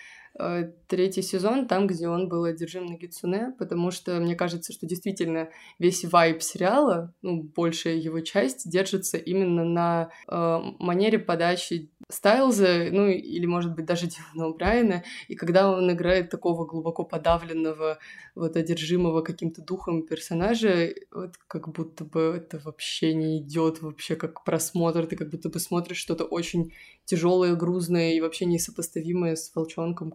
третий 0.88 1.22
сезон, 1.22 1.69
там, 1.69 1.86
где 1.86 2.08
он 2.08 2.28
был 2.28 2.44
одержим 2.44 2.86
на 2.86 2.96
Гицуне, 2.96 3.55
потому 3.58 3.91
что 3.91 4.19
мне 4.20 4.34
кажется, 4.34 4.72
что 4.72 4.86
действительно 4.86 5.48
весь 5.79 6.05
вайб 6.05 6.43
сериала, 6.43 7.12
ну, 7.22 7.43
большая 7.43 7.94
его 7.94 8.20
часть, 8.20 8.69
держится 8.69 9.17
именно 9.17 9.64
на 9.64 10.10
э, 10.29 10.58
манере 10.79 11.19
подачи 11.19 11.91
Стайлза, 12.10 12.88
ну, 12.91 13.06
или, 13.08 13.46
может 13.46 13.74
быть, 13.74 13.86
даже 13.86 14.06
Дилана 14.34 14.55
Брайана, 14.55 15.05
и 15.29 15.36
когда 15.36 15.70
он 15.70 15.91
играет 15.93 16.31
такого 16.31 16.67
глубоко 16.67 17.05
подавленного, 17.05 17.98
вот, 18.34 18.56
одержимого 18.56 19.22
каким-то 19.22 19.62
духом 19.62 20.03
персонажа, 20.03 20.94
вот, 21.12 21.36
как 21.46 21.69
будто 21.69 22.05
бы 22.05 22.34
это 22.36 22.60
вообще 22.64 23.14
не 23.14 23.38
идет 23.38 23.81
вообще 23.82 24.17
как 24.17 24.44
просмотр, 24.44 25.06
ты 25.06 25.17
как 25.17 25.31
будто 25.31 25.48
бы 25.48 25.60
смотришь 25.60 25.98
что-то 25.98 26.24
очень 26.24 26.72
тяжелое, 27.05 27.55
грузное 27.55 28.14
и 28.14 28.20
вообще 28.20 28.46
несопоставимое 28.46 29.36
с 29.36 29.55
волчонком, 29.55 30.10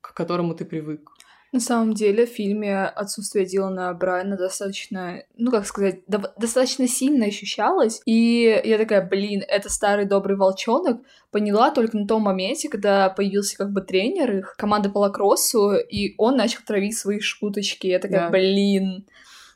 к 0.00 0.14
которому 0.14 0.54
ты 0.54 0.64
привык. 0.64 1.10
На 1.50 1.60
самом 1.60 1.94
деле 1.94 2.26
в 2.26 2.30
фильме 2.30 2.84
отсутствие 2.84 3.46
Дилана 3.46 3.94
Брайана 3.94 4.36
достаточно, 4.36 5.22
ну 5.38 5.50
как 5.50 5.64
сказать, 5.64 6.00
до- 6.06 6.34
достаточно 6.36 6.86
сильно 6.86 7.24
ощущалось. 7.24 8.02
И 8.04 8.60
я 8.64 8.76
такая, 8.76 9.06
блин, 9.06 9.42
это 9.48 9.70
старый 9.70 10.04
добрый 10.04 10.36
волчонок. 10.36 11.00
Поняла 11.30 11.70
только 11.70 11.96
на 11.96 12.06
том 12.06 12.22
моменте, 12.22 12.68
когда 12.68 13.08
появился 13.08 13.56
как 13.56 13.72
бы 13.72 13.80
тренер 13.80 14.36
их, 14.36 14.56
команда 14.58 14.90
по 14.90 14.98
лакроссу, 14.98 15.74
и 15.76 16.14
он 16.18 16.36
начал 16.36 16.60
травить 16.66 16.98
свои 16.98 17.18
шуточки. 17.20 17.86
Я 17.86 17.98
такая, 17.98 18.26
да. 18.26 18.30
блин, 18.30 19.06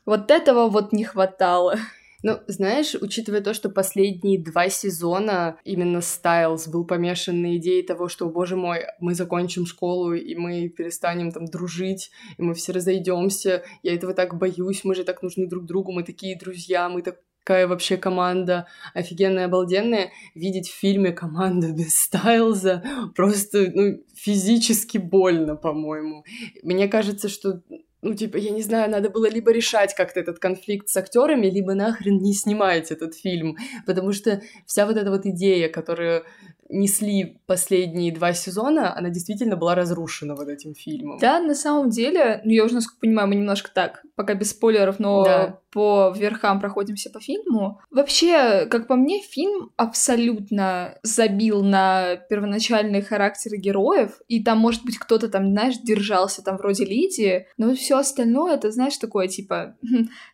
вот 0.05 0.31
этого 0.31 0.69
вот 0.69 0.93
не 0.93 1.03
хватало. 1.03 1.75
Ну, 2.23 2.39
знаешь, 2.47 2.95
учитывая 2.99 3.41
то, 3.41 3.53
что 3.53 3.69
последние 3.69 4.41
два 4.41 4.69
сезона 4.69 5.57
именно 5.65 5.99
Стайлз 5.99 6.69
был 6.69 6.85
помешан 6.85 7.41
на 7.41 7.57
идее 7.57 7.83
того, 7.83 8.07
что, 8.07 8.29
боже 8.29 8.55
мой, 8.55 8.85
мы 9.01 9.13
закончим 9.13 9.65
школу, 9.65 10.13
и 10.13 10.33
мы 10.35 10.69
перестанем 10.69 11.31
там 11.31 11.45
дружить, 11.45 12.11
и 12.37 12.41
мы 12.41 12.53
все 12.53 12.71
разойдемся, 12.71 13.63
я 13.83 13.93
этого 13.93 14.13
так 14.13 14.37
боюсь, 14.37 14.85
мы 14.85 14.95
же 14.95 15.03
так 15.03 15.21
нужны 15.21 15.47
друг 15.47 15.65
другу, 15.65 15.91
мы 15.91 16.03
такие 16.03 16.39
друзья, 16.39 16.87
мы 16.87 17.01
так 17.01 17.19
какая 17.43 17.67
вообще 17.67 17.97
команда 17.97 18.67
офигенная, 18.93 19.45
обалденная. 19.45 20.11
Видеть 20.33 20.69
в 20.69 20.79
фильме 20.79 21.11
команду 21.11 21.73
без 21.73 21.93
Стайлза 21.93 22.83
просто 23.15 23.69
ну, 23.73 24.01
физически 24.15 24.97
больно, 24.97 25.57
по-моему. 25.57 26.23
Мне 26.63 26.87
кажется, 26.87 27.27
что 27.27 27.61
ну, 28.03 28.13
типа, 28.13 28.37
я 28.37 28.51
не 28.51 28.61
знаю, 28.61 28.91
надо 28.91 29.09
было 29.09 29.29
либо 29.29 29.51
решать 29.51 29.95
как-то 29.95 30.19
этот 30.19 30.39
конфликт 30.39 30.89
с 30.89 30.97
актерами, 30.97 31.47
либо 31.47 31.73
нахрен 31.73 32.17
не 32.17 32.33
снимать 32.33 32.91
этот 32.91 33.15
фильм, 33.15 33.57
потому 33.85 34.11
что 34.11 34.41
вся 34.65 34.85
вот 34.85 34.97
эта 34.97 35.09
вот 35.09 35.25
идея, 35.25 35.69
которую 35.69 36.25
несли 36.73 37.37
последние 37.45 38.11
два 38.11 38.33
сезона, 38.33 38.95
она 38.97 39.09
действительно 39.09 39.55
была 39.55 39.75
разрушена 39.75 40.35
вот 40.35 40.47
этим 40.47 40.73
фильмом. 40.73 41.19
Да, 41.19 41.39
на 41.39 41.55
самом 41.55 41.89
деле, 41.89 42.41
ну, 42.43 42.51
я 42.51 42.63
уже, 42.65 42.75
насколько 42.75 42.99
понимаю, 42.99 43.27
мы 43.27 43.35
немножко 43.35 43.71
так, 43.73 44.03
пока 44.15 44.33
без 44.33 44.51
спойлеров, 44.51 44.99
но 44.99 45.23
да. 45.23 45.59
по 45.71 46.13
верхам 46.15 46.59
проходимся 46.59 47.09
по 47.09 47.19
фильму. 47.19 47.79
Вообще, 47.91 48.65
как 48.65 48.87
по 48.87 48.95
мне, 48.95 49.21
фильм 49.21 49.71
абсолютно 49.77 50.97
забил 51.03 51.63
на 51.63 52.15
первоначальные 52.15 53.01
характеры 53.01 53.57
героев, 53.57 54.19
и 54.27 54.43
там, 54.43 54.57
может 54.57 54.83
быть, 54.83 54.97
кто-то 54.97 55.29
там, 55.29 55.51
знаешь, 55.51 55.77
держался 55.77 56.43
там 56.43 56.57
вроде 56.57 56.85
Лидии, 56.85 57.47
но 57.57 57.73
все 57.75 57.97
остальное, 57.97 58.55
это, 58.55 58.71
знаешь, 58.71 58.97
такое, 58.97 59.27
типа, 59.27 59.75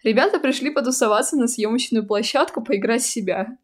ребята 0.04 0.40
пришли 0.40 0.72
потусоваться 0.72 1.36
на 1.36 1.48
съемочную 1.48 2.06
площадку, 2.06 2.64
поиграть 2.64 3.02
в 3.02 3.10
себя. 3.10 3.58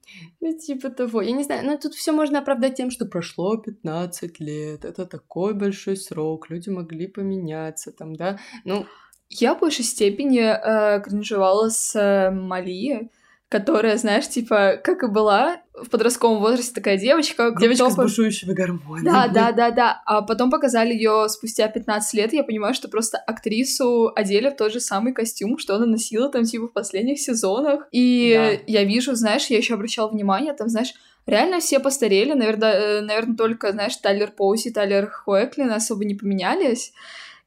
Ну, 0.45 0.53
типа 0.53 0.89
того. 0.89 1.21
Я 1.23 1.31
не 1.31 1.43
знаю, 1.43 1.65
но 1.65 1.75
тут 1.75 1.95
все 1.95 2.11
можно 2.11 2.37
оправдать 2.39 2.75
тем, 2.75 2.91
что 2.91 3.05
прошло 3.05 3.57
15 3.57 4.39
лет. 4.39 4.85
Это 4.85 5.07
такой 5.07 5.55
большой 5.55 5.97
срок. 5.97 6.51
Люди 6.51 6.69
могли 6.69 7.07
поменяться 7.07 7.91
там, 7.91 8.15
да. 8.15 8.37
Ну, 8.63 8.85
я 9.29 9.55
в 9.55 9.59
большей 9.59 9.83
степени 9.83 10.41
э, 10.41 11.01
кринжевала 11.01 11.69
с 11.69 11.95
э, 11.95 12.29
Мали, 12.29 13.09
которая, 13.49 13.97
знаешь, 13.97 14.27
типа, 14.27 14.79
как 14.83 15.03
и 15.03 15.07
была 15.07 15.61
в 15.73 15.89
подростковом 15.89 16.39
возрасте 16.39 16.73
такая 16.73 16.97
девочка. 16.97 17.53
Девочка 17.59 17.89
с 17.89 17.95
бушующими 17.95 18.53
гормонами. 18.53 19.05
Да, 19.05 19.27
да, 19.27 19.51
да, 19.51 19.71
да. 19.71 20.01
А 20.05 20.21
потом 20.21 20.49
показали 20.49 20.93
ее 20.93 21.27
спустя 21.29 21.67
15 21.67 22.13
лет, 22.15 22.33
я 22.33 22.43
понимаю, 22.43 22.73
что 22.73 22.87
просто 22.87 23.17
актрису 23.17 24.11
одели 24.15 24.49
в 24.49 24.55
тот 24.55 24.71
же 24.73 24.79
самый 24.79 25.13
костюм, 25.13 25.57
что 25.59 25.75
она 25.75 25.85
носила 25.85 26.29
там, 26.29 26.43
типа, 26.43 26.67
в 26.67 26.73
последних 26.73 27.19
сезонах. 27.19 27.87
И 27.91 28.33
да. 28.33 28.63
я 28.67 28.83
вижу, 28.83 29.15
знаешь, 29.15 29.45
я 29.47 29.57
еще 29.57 29.75
обращала 29.75 30.09
внимание, 30.09 30.53
там, 30.53 30.67
знаешь, 30.69 30.93
реально 31.27 31.59
все 31.59 31.79
постарели, 31.79 32.33
наверное, 32.33 32.73
э, 32.73 33.01
наверное, 33.01 33.35
только, 33.35 33.71
знаешь, 33.71 33.95
Тайлер 33.97 34.31
Поуси, 34.31 34.71
Тайлер 34.71 35.09
Хуэклин 35.09 35.71
особо 35.71 36.05
не 36.05 36.15
поменялись. 36.15 36.93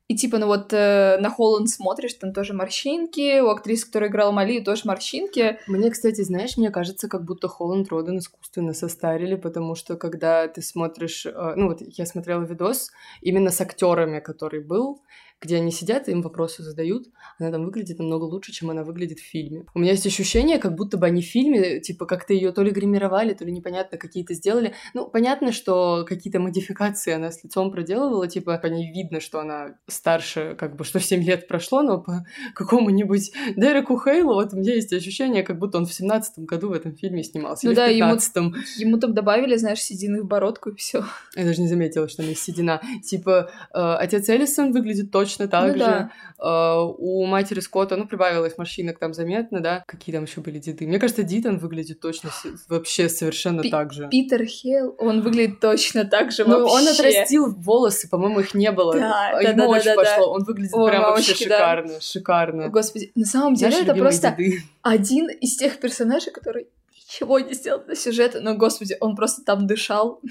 И 0.09 0.17
типа, 0.17 0.38
ну 0.38 0.47
вот 0.47 0.73
э, 0.73 1.19
на 1.21 1.29
Холланд 1.29 1.69
смотришь, 1.69 2.15
там 2.15 2.33
тоже 2.33 2.55
морщинки, 2.55 3.41
у 3.41 3.49
актрисы, 3.49 3.87
которая 3.87 4.09
играла 4.09 4.33
Мали, 4.33 4.61
тоже 4.61 4.83
морщинки. 4.87 5.59
Мне, 5.67 5.91
кстати, 5.91 6.23
знаешь, 6.23 6.57
мне 6.57 6.71
кажется, 6.71 7.09
как 7.09 7.25
будто 7.25 7.47
Холланд 7.47 7.91
Роден 7.91 8.19
искусственно 8.19 8.73
состарили, 8.73 9.35
потому 9.35 9.75
что 9.75 9.97
когда 9.97 10.49
ты 10.49 10.62
смотришь, 10.62 11.27
э, 11.27 11.53
ну 11.57 11.69
вот 11.69 11.83
я 11.83 12.07
смотрела 12.07 12.43
видос 12.43 12.91
именно 13.21 13.50
с 13.50 13.61
актерами, 13.61 14.21
который 14.21 14.65
был, 14.65 15.03
где 15.40 15.57
они 15.57 15.71
сидят, 15.71 16.09
им 16.09 16.23
вопросы 16.23 16.62
задают, 16.62 17.07
она 17.38 17.52
там 17.52 17.64
выглядит 17.64 17.99
намного 17.99 18.25
лучше, 18.25 18.52
чем 18.52 18.71
она 18.71 18.83
выглядит 18.83 19.21
в 19.21 19.25
фильме. 19.25 19.64
У 19.75 19.78
меня 19.78 19.92
есть 19.92 20.07
ощущение, 20.07 20.59
как 20.59 20.75
будто 20.75 20.97
бы 20.97 21.07
они 21.07 21.23
в 21.23 21.26
фильме, 21.26 21.80
типа, 21.80 22.07
как-то 22.07 22.33
ее 22.33 22.50
то 22.52 22.62
ли 22.62 22.71
гримировали, 22.71 23.35
то 23.35 23.45
ли 23.45 23.52
непонятно 23.52 23.99
какие-то 23.99 24.35
сделали. 24.35 24.75
Ну, 24.95 25.09
понятно, 25.09 25.52
что 25.52 26.04
какие-то 26.09 26.40
модификации 26.40 27.12
она 27.12 27.30
с 27.30 27.45
лицом 27.45 27.71
проделывала, 27.71 28.26
типа, 28.26 28.59
по 28.59 28.66
ней 28.66 28.92
видно, 28.92 29.21
что 29.21 29.40
она 29.40 29.76
старше, 29.87 30.57
как 30.59 30.76
бы, 30.76 30.85
что 30.85 30.99
7 30.99 31.23
лет 31.23 31.47
прошло, 31.47 31.83
но 31.83 32.00
по 32.00 32.26
какому-нибудь 32.54 33.33
Дереку 33.57 33.99
Хейлу 33.99 34.35
вот 34.35 34.52
у 34.52 34.57
меня 34.57 34.75
есть 34.75 34.92
ощущение, 34.92 35.45
как 35.45 35.59
будто 35.59 35.78
он 35.78 35.87
в 35.87 35.95
семнадцатом 35.95 36.47
году 36.47 36.71
в 36.71 36.73
этом 36.73 36.97
фильме 36.97 37.23
снимался, 37.23 37.66
ну, 37.66 37.75
да, 37.75 37.87
в 37.87 37.90
15 37.90 38.37
ему, 38.37 38.54
ему 38.78 38.99
там 38.99 39.14
добавили, 39.14 39.57
знаешь, 39.57 39.80
седины 39.80 40.23
в 40.23 40.26
бородку 40.26 40.71
и 40.71 40.76
все. 40.76 41.04
Я 41.37 41.45
даже 41.45 41.61
не 41.61 41.68
заметила, 41.68 42.09
что 42.09 42.23
она 42.23 42.35
седина. 42.35 42.80
Типа, 43.04 43.50
э, 43.73 43.78
отец 43.78 44.28
Эллисон 44.28 44.73
выглядит 44.73 45.12
точно 45.12 45.27
точно 45.28 45.49
так 45.49 45.66
ну, 45.66 45.73
же. 45.73 45.78
Да. 45.78 46.11
Uh, 46.40 46.94
у 46.99 47.26
матери 47.26 47.61
Скотта, 47.61 47.97
ну, 47.97 48.06
прибавилось 48.06 48.56
морщинок 48.56 48.99
там 48.99 49.12
заметно, 49.12 49.61
да. 49.61 49.82
Какие 49.87 50.14
там 50.14 50.25
еще 50.25 50.40
были 50.40 50.58
деды? 50.58 50.87
Мне 50.87 50.99
кажется, 50.99 51.23
Дитон 51.23 51.58
выглядит 51.58 52.00
точно 52.00 52.30
вообще 52.68 53.08
совершенно 53.08 53.62
Пи- 53.62 53.70
так 53.70 53.92
же. 53.92 54.08
Питер 54.08 54.44
Хилл, 54.44 54.94
он 54.99 55.20
выглядит 55.20 55.61
точно 55.61 56.04
так 56.04 56.30
же 56.30 56.44
ну, 56.44 56.64
он 56.64 56.87
отрастил 56.87 57.52
волосы, 57.54 58.08
по-моему, 58.08 58.40
их 58.40 58.54
не 58.54 58.70
было. 58.70 58.94
Да, 58.94 59.30
а 59.35 59.42
Ему 59.42 59.56
да, 59.56 59.68
очень 59.68 59.85
да, 59.85 59.94
пошло. 59.94 60.26
Да. 60.26 60.26
Он 60.26 60.44
выглядит 60.44 60.75
О, 60.75 60.87
прям 60.87 61.02
мамочки, 61.02 61.30
вообще 61.30 61.44
шикарно, 61.44 61.92
да. 61.92 62.00
шикарно. 62.00 62.68
Господи, 62.68 63.12
на 63.14 63.25
самом 63.26 63.54
деле 63.54 63.70
Наши 63.73 63.85
это 63.85 63.94
просто 63.94 64.35
деды. 64.38 64.62
один 64.82 65.28
из 65.28 65.56
тех 65.56 65.78
персонажей, 65.80 66.32
который 66.32 66.68
ничего 66.94 67.40
не 67.40 67.54
сделал 67.54 67.82
для 67.85 67.94
сюжета, 67.94 68.40
но, 68.40 68.54
господи, 68.54 68.97
он 69.00 69.16
просто 69.16 69.42
там 69.44 69.66
дышал. 69.66 70.20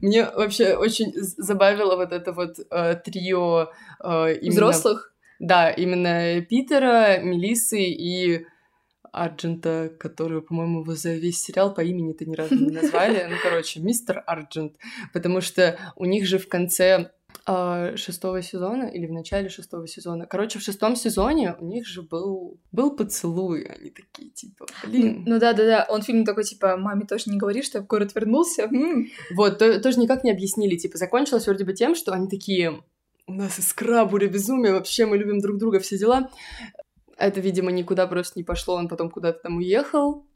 Мне 0.00 0.24
вообще 0.24 0.74
очень 0.74 1.12
забавило 1.14 1.96
вот 1.96 2.12
это 2.12 2.32
вот 2.32 2.58
э, 2.58 2.94
трио 3.04 3.70
э, 4.02 4.34
именно... 4.36 4.50
Взрослых? 4.50 5.14
Да, 5.38 5.70
именно 5.70 6.40
Питера, 6.42 7.18
Мелисы 7.18 7.80
и 7.80 8.44
Арджента, 9.12 9.90
которого, 9.98 10.40
по-моему, 10.40 10.80
его 10.82 10.94
за 10.94 11.14
весь 11.14 11.40
сериал 11.40 11.74
по 11.74 11.80
имени-то 11.80 12.24
ни 12.24 12.34
разу 12.34 12.54
не 12.54 12.70
назвали. 12.70 13.26
Ну, 13.30 13.36
короче, 13.42 13.80
мистер 13.80 14.22
Арджент. 14.26 14.76
Потому 15.12 15.40
что 15.40 15.78
у 15.96 16.04
них 16.04 16.26
же 16.26 16.38
в 16.38 16.48
конце 16.48 17.12
шестого 17.96 18.42
сезона 18.42 18.84
или 18.84 19.06
в 19.06 19.12
начале 19.12 19.48
шестого 19.48 19.86
сезона. 19.86 20.26
Короче, 20.26 20.58
в 20.58 20.62
шестом 20.62 20.96
сезоне 20.96 21.56
у 21.58 21.66
них 21.66 21.86
же 21.86 22.02
был, 22.02 22.60
был 22.72 22.94
поцелуй. 22.94 23.64
Они 23.64 23.90
такие, 23.90 24.30
типа, 24.30 24.66
блин. 24.86 25.24
Ну 25.26 25.38
да-да-да, 25.38 25.86
он 25.88 26.02
фильм 26.02 26.24
такой, 26.24 26.44
типа, 26.44 26.76
маме 26.76 27.06
тоже 27.06 27.30
не 27.30 27.38
говори, 27.38 27.62
что 27.62 27.78
я 27.78 27.84
в 27.84 27.86
город 27.86 28.14
вернулся. 28.14 28.64
М-м. 28.64 29.06
Вот, 29.34 29.58
то, 29.58 29.80
тоже 29.80 29.98
никак 29.98 30.24
не 30.24 30.30
объяснили. 30.30 30.76
Типа, 30.76 30.98
закончилось 30.98 31.46
вроде 31.46 31.64
бы 31.64 31.72
тем, 31.72 31.94
что 31.94 32.12
они 32.12 32.28
такие, 32.28 32.82
у 33.26 33.32
нас 33.32 33.58
искра, 33.58 34.04
буря 34.04 34.28
безумия, 34.28 34.72
вообще 34.72 35.06
мы 35.06 35.16
любим 35.16 35.40
друг 35.40 35.58
друга, 35.58 35.80
все 35.80 35.96
дела. 35.98 36.30
Это, 37.16 37.40
видимо, 37.40 37.70
никуда 37.70 38.06
просто 38.06 38.38
не 38.38 38.44
пошло, 38.44 38.74
он 38.74 38.88
потом 38.88 39.10
куда-то 39.10 39.40
там 39.40 39.56
уехал. 39.56 40.26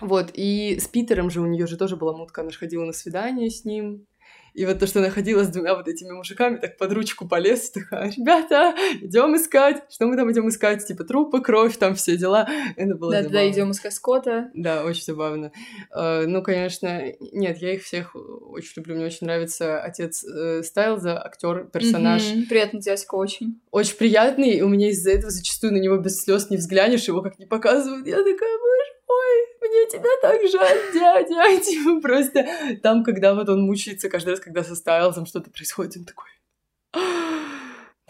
Вот, 0.00 0.30
и 0.34 0.78
с 0.78 0.86
Питером 0.86 1.30
же 1.30 1.40
у 1.40 1.46
нее 1.46 1.66
же 1.66 1.76
тоже 1.76 1.96
была 1.96 2.16
мутка, 2.16 2.42
она 2.42 2.50
же 2.50 2.58
ходила 2.58 2.84
на 2.84 2.92
свидание 2.92 3.50
с 3.50 3.64
ним. 3.64 4.06
И 4.54 4.66
вот 4.66 4.78
то, 4.78 4.86
что 4.86 5.00
она 5.00 5.10
ходила 5.10 5.44
с 5.44 5.48
двумя 5.48 5.74
вот 5.74 5.88
этими 5.88 6.10
мужиками, 6.10 6.56
так 6.56 6.76
под 6.76 6.92
ручку 6.92 7.28
по 7.28 7.38
лесу, 7.38 7.72
такая, 7.74 8.10
ребята, 8.10 8.74
идем 9.00 9.36
искать. 9.36 9.82
Что 9.90 10.06
мы 10.06 10.16
там 10.16 10.30
идем 10.32 10.48
искать? 10.48 10.86
Типа 10.86 11.04
трупы, 11.04 11.40
кровь, 11.40 11.76
там 11.76 11.94
все 11.94 12.16
дела. 12.16 12.48
Это 12.76 12.94
было 12.94 13.12
Да, 13.12 13.28
да, 13.28 13.50
идем 13.50 13.70
искать 13.70 13.94
Скотта. 13.94 14.50
Да, 14.54 14.84
очень 14.84 15.04
забавно. 15.04 15.52
Uh, 15.94 16.26
ну, 16.26 16.42
конечно, 16.42 17.02
нет, 17.32 17.58
я 17.58 17.74
их 17.74 17.82
всех 17.82 18.14
очень 18.14 18.72
люблю. 18.76 18.96
Мне 18.96 19.06
очень 19.06 19.26
нравится 19.26 19.80
отец 19.80 20.24
э, 20.24 20.62
Стайлза, 20.62 21.22
актер, 21.24 21.68
персонаж. 21.72 22.22
Mm-hmm. 22.22 22.48
Приятный 22.48 22.80
дядька 22.80 23.14
очень. 23.14 23.60
Очень 23.70 23.96
приятный. 23.96 24.50
И 24.50 24.62
у 24.62 24.68
меня 24.68 24.90
из-за 24.90 25.10
этого 25.10 25.30
зачастую 25.30 25.72
на 25.72 25.78
него 25.78 25.96
без 25.98 26.20
слез 26.20 26.50
не 26.50 26.56
взглянешь, 26.56 27.06
его 27.08 27.22
как 27.22 27.38
не 27.38 27.46
показывают. 27.46 28.06
Я 28.06 28.16
такая, 28.16 28.58
боже 28.58 28.97
ой, 29.08 29.46
мне 29.60 29.86
тебя 29.86 30.10
так 30.22 30.40
жаль, 30.48 30.92
дядя. 30.92 31.60
Типа 31.64 32.00
просто 32.00 32.46
там, 32.82 33.04
когда 33.04 33.34
вот 33.34 33.48
он 33.48 33.62
мучается 33.62 34.08
каждый 34.08 34.30
раз, 34.30 34.40
когда 34.40 34.62
со 34.62 34.74
Стайлзом 34.74 35.26
что-то 35.26 35.50
происходит, 35.50 35.96
он 35.96 36.04
такой 36.04 36.28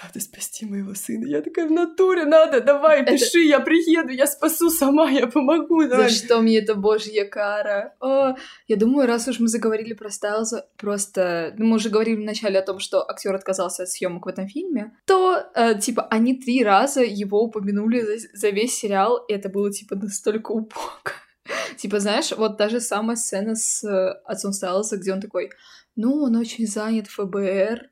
надо 0.02 0.20
спасти 0.20 0.66
моего 0.66 0.94
сына. 0.94 1.24
Я 1.26 1.42
такая, 1.42 1.66
в 1.66 1.72
натуре 1.72 2.24
надо, 2.24 2.60
давай, 2.60 3.02
это... 3.02 3.12
пиши, 3.12 3.40
я 3.40 3.60
приеду, 3.60 4.10
я 4.10 4.26
спасу 4.26 4.70
сама, 4.70 5.10
я 5.10 5.26
помогу. 5.26 5.86
Давай. 5.86 6.08
За 6.08 6.14
что 6.14 6.40
мне 6.40 6.58
это 6.58 6.74
божья 6.74 7.24
кара? 7.24 7.94
О, 8.00 8.34
я 8.66 8.76
думаю, 8.76 9.06
раз 9.06 9.28
уж 9.28 9.40
мы 9.40 9.48
заговорили 9.48 9.94
про 9.94 10.10
Стайлза, 10.10 10.68
просто, 10.76 11.54
ну, 11.58 11.66
мы 11.66 11.76
уже 11.76 11.90
говорили 11.90 12.16
вначале 12.16 12.58
о 12.58 12.62
том, 12.62 12.78
что 12.78 13.08
актер 13.08 13.34
отказался 13.34 13.82
от 13.82 13.88
съемок 13.88 14.26
в 14.26 14.28
этом 14.28 14.48
фильме, 14.48 14.92
то, 15.06 15.42
э, 15.54 15.78
типа, 15.78 16.06
они 16.10 16.34
три 16.34 16.62
раза 16.64 17.02
его 17.02 17.42
упомянули 17.42 18.00
за, 18.00 18.28
за 18.32 18.50
весь 18.50 18.74
сериал, 18.74 19.24
и 19.28 19.32
это 19.32 19.48
было, 19.48 19.72
типа, 19.72 19.96
настолько 19.96 20.52
убого. 20.52 20.92
Типа, 21.78 21.98
знаешь, 21.98 22.30
вот 22.32 22.58
та 22.58 22.68
же 22.68 22.80
самая 22.80 23.16
сцена 23.16 23.54
с 23.54 23.82
э, 23.82 24.20
отцом 24.24 24.52
Стайлза, 24.52 24.98
где 24.98 25.12
он 25.12 25.20
такой, 25.20 25.50
ну, 25.96 26.22
он 26.22 26.36
очень 26.36 26.66
занят 26.66 27.06
в 27.06 27.14
ФБР, 27.14 27.88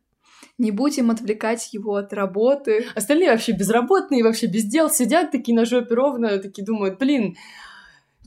не 0.59 0.71
будем 0.71 1.11
отвлекать 1.11 1.73
его 1.73 1.97
от 1.97 2.13
работы. 2.13 2.87
Остальные 2.95 3.31
вообще 3.31 3.53
безработные, 3.53 4.25
вообще 4.25 4.47
без 4.47 4.65
дел 4.65 4.91
сидят 4.91 5.31
такие 5.31 5.55
на 5.55 5.65
жопе 5.65 5.95
ровно, 5.95 6.39
такие 6.39 6.65
думают, 6.65 6.99
блин, 6.99 7.37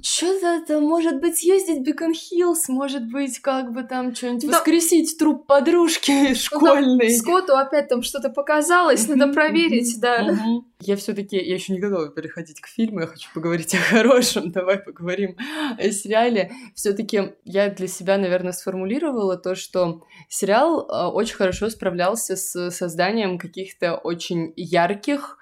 что-то 0.03 0.63
там, 0.65 0.83
может 0.83 1.19
быть, 1.19 1.37
съездить 1.37 1.79
в 1.79 1.83
Бекон 1.83 2.13
Хиллз, 2.13 2.69
может 2.69 3.09
быть, 3.11 3.39
как 3.39 3.71
бы 3.73 3.83
там 3.83 4.15
что-нибудь 4.15 4.49
да. 4.49 4.57
воскресить 4.57 5.17
труп 5.17 5.45
подружки 5.47 6.33
школьной. 6.33 7.09
Ну, 7.09 7.17
Скотту 7.17 7.55
опять 7.55 7.87
там 7.87 8.01
что-то 8.01 8.29
показалось, 8.29 9.07
надо 9.07 9.33
проверить, 9.33 9.99
да. 9.99 10.37
Я 10.81 10.95
все 10.95 11.13
таки 11.13 11.35
я 11.35 11.55
еще 11.55 11.73
не 11.73 11.79
готова 11.79 12.07
переходить 12.07 12.61
к 12.61 12.67
фильму, 12.67 13.01
я 13.01 13.07
хочу 13.07 13.29
поговорить 13.33 13.75
о 13.75 13.79
хорошем, 13.79 14.51
давай 14.51 14.79
поговорим 14.79 15.35
о 15.77 15.91
сериале. 15.91 16.51
все 16.73 16.93
таки 16.93 17.33
я 17.43 17.69
для 17.69 17.87
себя, 17.87 18.17
наверное, 18.17 18.53
сформулировала 18.53 19.35
то, 19.35 19.55
что 19.55 20.03
сериал 20.29 20.87
а, 20.89 21.11
очень 21.11 21.35
хорошо 21.35 21.69
справлялся 21.69 22.37
с 22.37 22.71
созданием 22.71 23.37
каких-то 23.37 23.95
очень 23.95 24.53
ярких, 24.55 25.37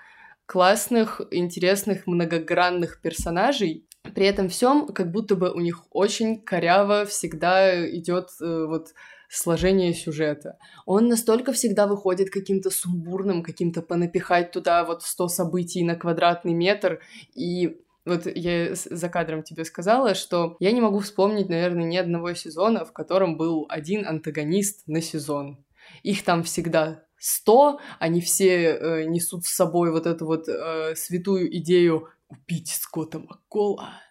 классных, 0.48 1.22
интересных, 1.30 2.08
многогранных 2.08 3.02
персонажей, 3.02 3.87
при 4.14 4.26
этом 4.26 4.50
всем, 4.50 4.88
как 4.88 5.12
будто 5.12 5.36
бы 5.36 5.52
у 5.52 5.60
них 5.60 5.84
очень 5.92 6.42
коряво 6.42 7.06
всегда 7.06 7.90
идет 7.90 8.30
э, 8.42 8.66
вот 8.68 8.94
сложение 9.30 9.94
сюжета. 9.94 10.58
Он 10.86 11.08
настолько 11.08 11.52
всегда 11.52 11.88
выходит 11.88 12.30
каким-то 12.30 12.70
сумбурным, 12.70 13.44
каким-то 13.44 13.82
понапихать 13.82 14.52
туда 14.52 14.86
вот 14.86 15.04
100 15.04 15.28
событий 15.28 15.84
на 15.84 15.96
квадратный 15.96 16.54
метр, 16.54 17.02
и 17.36 17.78
вот 18.06 18.26
я 18.26 18.74
за 18.74 19.10
кадром 19.10 19.44
тебе 19.44 19.66
сказала, 19.66 20.16
что 20.16 20.56
я 20.60 20.72
не 20.72 20.80
могу 20.80 21.00
вспомнить, 21.00 21.50
наверное, 21.50 21.84
ни 21.84 21.98
одного 21.98 22.34
сезона, 22.34 22.86
в 22.86 22.94
котором 22.94 23.36
был 23.36 23.66
один 23.68 24.08
антагонист 24.08 24.88
на 24.88 25.02
сезон. 25.02 25.58
Их 26.04 26.24
там 26.24 26.44
всегда 26.44 27.04
сто, 27.20 27.80
они 28.00 28.22
все 28.22 28.76
э, 28.76 29.04
несут 29.06 29.46
с 29.46 29.54
собой 29.54 29.92
вот 29.92 30.06
эту 30.06 30.26
вот 30.26 30.48
э, 30.48 30.96
святую 30.96 31.56
идею 31.58 32.08
убить 32.30 32.70
Скотта 32.70 33.20
Маккола. 33.20 34.02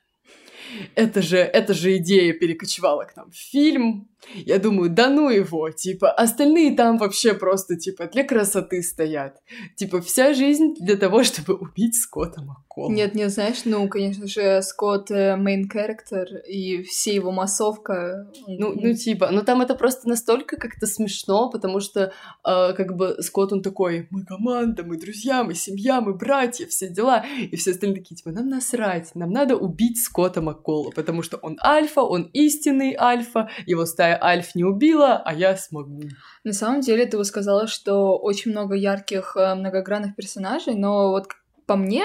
Это 0.95 1.23
же, 1.23 1.39
это 1.39 1.75
же 1.75 1.97
идея 1.99 2.33
перекочевала 2.33 3.05
к 3.05 3.17
нам 3.17 3.31
в 3.31 3.37
фильм. 3.37 4.09
Я 4.35 4.59
думаю, 4.59 4.91
да 4.91 5.09
ну 5.09 5.31
его, 5.31 5.71
типа, 5.71 6.11
остальные 6.11 6.77
там 6.77 6.99
вообще 6.99 7.35
просто, 7.35 7.77
типа, 7.77 8.07
для 8.07 8.25
красоты 8.25 8.83
стоят. 8.83 9.41
Типа, 9.77 10.01
вся 10.01 10.35
жизнь 10.35 10.75
для 10.81 10.97
того, 10.97 11.23
чтобы 11.23 11.55
убить 11.55 11.95
Скотта 11.95 12.43
Маккола. 12.43 12.91
Нет, 12.91 13.15
не 13.15 13.29
знаешь, 13.29 13.65
ну, 13.65 13.89
конечно 13.89 14.27
же, 14.27 14.61
Скотт 14.63 15.11
мейн 15.11 15.71
character 15.73 16.27
и 16.47 16.83
все 16.83 17.15
его 17.15 17.31
массовка. 17.31 18.31
Ну, 18.47 18.73
ну, 18.75 18.95
типа, 18.95 19.31
но 19.31 19.43
там 19.43 19.63
это 19.63 19.75
просто 19.75 20.09
настолько 20.09 20.57
как-то 20.57 20.87
смешно, 20.87 21.51
потому 21.51 21.81
что, 21.81 22.13
э, 22.45 22.73
как 22.75 22.97
бы, 22.97 23.17
Скотт, 23.21 23.53
он 23.53 23.63
такой, 23.63 24.09
мы 24.11 24.25
команда, 24.25 24.83
мы 24.83 24.99
друзья, 24.99 25.45
мы 25.45 25.55
семья, 25.55 26.01
мы 26.01 26.15
братья, 26.15 26.67
все 26.67 26.89
дела. 26.89 27.25
И 27.41 27.57
все 27.57 27.71
остальные 27.71 28.01
такие, 28.01 28.17
типа, 28.17 28.31
нам 28.33 28.49
насрать, 28.49 29.15
нам 29.15 29.31
надо 29.31 29.57
убить 29.57 30.03
Скотта 30.03 30.43
Маккола, 30.43 30.91
потому 30.91 31.23
что 31.23 31.37
он 31.39 31.59
альфа, 31.63 32.03
он 32.03 32.25
истинный 32.33 32.97
альфа, 32.99 33.49
его 33.67 33.87
стая 34.07 34.23
Альф 34.23 34.55
не 34.55 34.65
убила, 34.65 35.23
а 35.25 35.35
я 35.35 35.57
смогу. 35.57 36.03
На 36.45 36.53
самом 36.53 36.81
деле, 36.81 37.07
ты 37.07 37.17
вот 37.17 37.27
сказала, 37.27 37.67
что 37.67 38.17
очень 38.17 38.53
много 38.53 38.75
ярких, 38.75 39.37
э, 39.37 39.55
многогранных 39.55 40.15
персонажей, 40.15 40.75
но 40.75 41.11
вот 41.11 41.27
по 41.67 41.75
мне, 41.77 42.05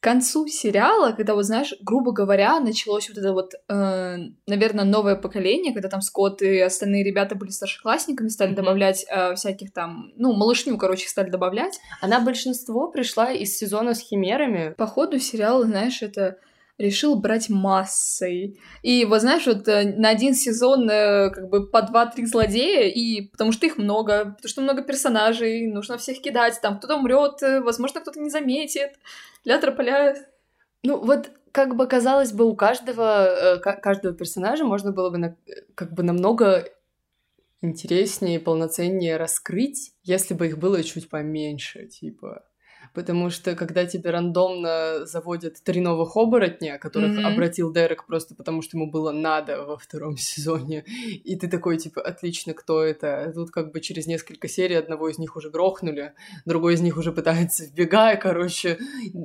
к 0.00 0.04
концу 0.04 0.46
сериала, 0.46 1.12
когда, 1.12 1.34
вот 1.34 1.44
знаешь, 1.44 1.74
грубо 1.80 2.12
говоря, 2.12 2.60
началось 2.60 3.08
вот 3.08 3.18
это 3.18 3.32
вот, 3.32 3.54
э, 3.54 4.16
наверное, 4.46 4.84
новое 4.84 5.16
поколение, 5.16 5.72
когда 5.72 5.88
там 5.88 6.02
Скотт 6.02 6.42
и 6.42 6.60
остальные 6.60 7.02
ребята 7.02 7.34
были 7.34 7.50
старшеклассниками, 7.50 8.28
стали 8.28 8.52
mm-hmm. 8.52 8.54
добавлять 8.54 9.04
э, 9.08 9.34
всяких 9.34 9.72
там, 9.72 10.12
ну, 10.16 10.34
малышню, 10.34 10.76
короче, 10.78 11.08
стали 11.08 11.30
добавлять. 11.30 11.80
Она 12.00 12.20
большинство 12.20 12.88
пришла 12.92 13.32
из 13.32 13.56
сезона 13.58 13.94
с 13.94 14.00
химерами. 14.00 14.74
По 14.76 14.86
ходу 14.86 15.18
сериала, 15.18 15.64
знаешь, 15.64 16.02
это 16.02 16.36
решил 16.78 17.16
брать 17.16 17.48
массой. 17.48 18.58
И 18.82 19.04
вот 19.04 19.20
знаешь, 19.20 19.46
вот 19.46 19.68
э, 19.68 19.94
на 19.96 20.08
один 20.08 20.34
сезон 20.34 20.88
э, 20.90 21.30
как 21.30 21.48
бы 21.48 21.66
по 21.68 21.82
два-три 21.82 22.26
злодея, 22.26 22.88
и 22.88 23.28
потому 23.28 23.52
что 23.52 23.66
их 23.66 23.78
много, 23.78 24.34
потому 24.36 24.48
что 24.48 24.62
много 24.62 24.82
персонажей, 24.82 25.66
нужно 25.66 25.98
всех 25.98 26.20
кидать, 26.20 26.60
там 26.60 26.78
кто-то 26.78 26.96
умрет, 26.96 27.42
э, 27.42 27.60
возможно, 27.60 28.00
кто-то 28.00 28.20
не 28.20 28.30
заметит. 28.30 28.98
Ля 29.44 29.58
трополя. 29.58 30.16
Ну 30.82 30.98
вот 30.98 31.30
как 31.52 31.76
бы 31.76 31.86
казалось 31.86 32.32
бы, 32.32 32.44
у 32.44 32.56
каждого, 32.56 33.60
каждого 33.62 34.12
персонажа 34.12 34.64
можно 34.64 34.90
было 34.90 35.10
бы 35.10 35.18
на, 35.18 35.36
как 35.76 35.92
бы 35.92 36.02
намного 36.02 36.68
интереснее, 37.62 38.40
полноценнее 38.40 39.16
раскрыть, 39.16 39.92
если 40.02 40.34
бы 40.34 40.48
их 40.48 40.58
было 40.58 40.82
чуть 40.82 41.08
поменьше, 41.08 41.86
типа 41.86 42.44
потому 42.94 43.28
что 43.28 43.56
когда 43.56 43.84
тебе 43.84 44.10
рандомно 44.10 45.04
заводят 45.04 45.62
три 45.62 45.80
новых 45.80 46.16
оборотня, 46.16 46.78
которых 46.78 47.18
mm-hmm. 47.18 47.32
обратил 47.32 47.72
Дерек 47.72 48.06
просто 48.06 48.34
потому, 48.34 48.62
что 48.62 48.76
ему 48.76 48.90
было 48.90 49.10
надо 49.10 49.64
во 49.64 49.76
втором 49.76 50.16
сезоне, 50.16 50.84
и 51.24 51.36
ты 51.36 51.48
такой, 51.48 51.76
типа, 51.76 52.00
отлично, 52.00 52.54
кто 52.54 52.82
это? 52.82 53.32
Тут 53.34 53.50
как 53.50 53.72
бы 53.72 53.80
через 53.80 54.06
несколько 54.06 54.48
серий 54.48 54.76
одного 54.76 55.08
из 55.08 55.18
них 55.18 55.36
уже 55.36 55.50
грохнули, 55.50 56.14
другой 56.46 56.74
из 56.74 56.80
них 56.80 56.96
уже 56.96 57.12
пытается 57.12 57.64
вбегать, 57.66 58.20
короче. 58.20 58.78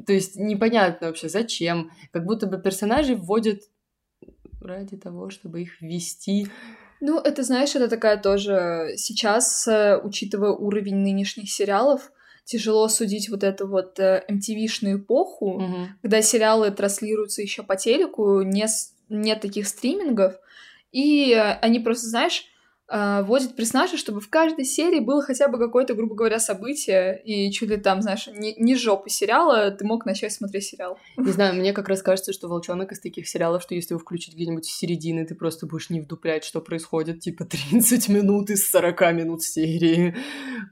То 0.06 0.14
есть 0.14 0.36
непонятно 0.36 1.08
вообще, 1.08 1.30
зачем. 1.30 1.92
Как 2.12 2.26
будто 2.26 2.48
бы 2.48 2.60
персонажей 2.60 3.16
вводят 3.16 3.62
ради 4.62 4.98
того, 4.98 5.30
чтобы 5.30 5.62
их 5.62 5.82
ввести 5.82 6.48
ну, 7.02 7.18
это, 7.18 7.44
знаешь, 7.44 7.76
это 7.76 7.88
такая 7.88 8.18
тоже 8.18 8.92
сейчас, 8.98 9.66
э, 9.70 9.98
учитывая 10.04 10.52
уровень 10.52 10.98
нынешних 10.98 11.50
сериалов, 11.50 12.12
тяжело 12.50 12.88
судить 12.88 13.30
вот 13.30 13.44
эту 13.44 13.68
вот 13.68 14.00
MTV-шную 14.00 14.96
э, 14.96 14.98
эпоху, 14.98 15.62
mm-hmm. 15.62 15.86
когда 16.02 16.22
сериалы 16.24 16.72
транслируются 16.72 17.44
еще 17.44 17.62
по 17.62 17.76
телеку, 17.76 18.42
не, 18.42 18.66
нет 19.08 19.42
таких 19.42 19.68
стримингов, 19.68 20.34
и 20.92 21.34
они 21.62 21.80
просто, 21.80 22.08
знаешь, 22.08 22.46
э, 22.90 23.24
вводит 23.24 23.56
персонажа, 23.56 23.98
чтобы 23.98 24.22
в 24.22 24.30
каждой 24.30 24.66
серии 24.66 25.00
было 25.00 25.22
хотя 25.22 25.48
бы 25.48 25.58
какое-то, 25.58 25.94
грубо 25.94 26.16
говоря, 26.16 26.40
событие, 26.40 27.22
и 27.24 27.52
чуть 27.52 27.70
ли 27.70 27.78
там, 27.78 28.02
знаешь, 28.02 28.28
не, 28.28 28.56
не 28.56 28.76
жопы 28.76 29.10
сериала, 29.10 29.72
ты 29.72 29.86
мог 29.86 30.06
начать 30.06 30.34
смотреть 30.34 30.66
сериал. 30.66 30.98
Не 31.18 31.32
знаю, 31.32 31.56
мне 31.56 31.74
как 31.74 31.90
раз 31.90 32.02
кажется, 32.02 32.34
что 32.34 32.48
«Волчонок» 32.48 32.92
из 32.92 33.00
таких 33.00 33.28
сериалов, 33.28 33.64
что 33.64 33.76
если 33.76 33.94
его 33.94 34.00
включить 34.00 34.36
где-нибудь 34.36 34.66
в 34.66 34.72
середине, 34.72 35.26
ты 35.26 35.36
просто 35.36 35.68
будешь 35.68 35.90
не 35.90 36.02
вдуплять, 36.02 36.44
что 36.44 36.62
происходит, 36.62 37.20
типа 37.20 37.46
30 37.46 38.10
минут 38.10 38.50
из 38.50 38.70
40 38.70 39.14
минут 39.14 39.44
серии, 39.44 40.16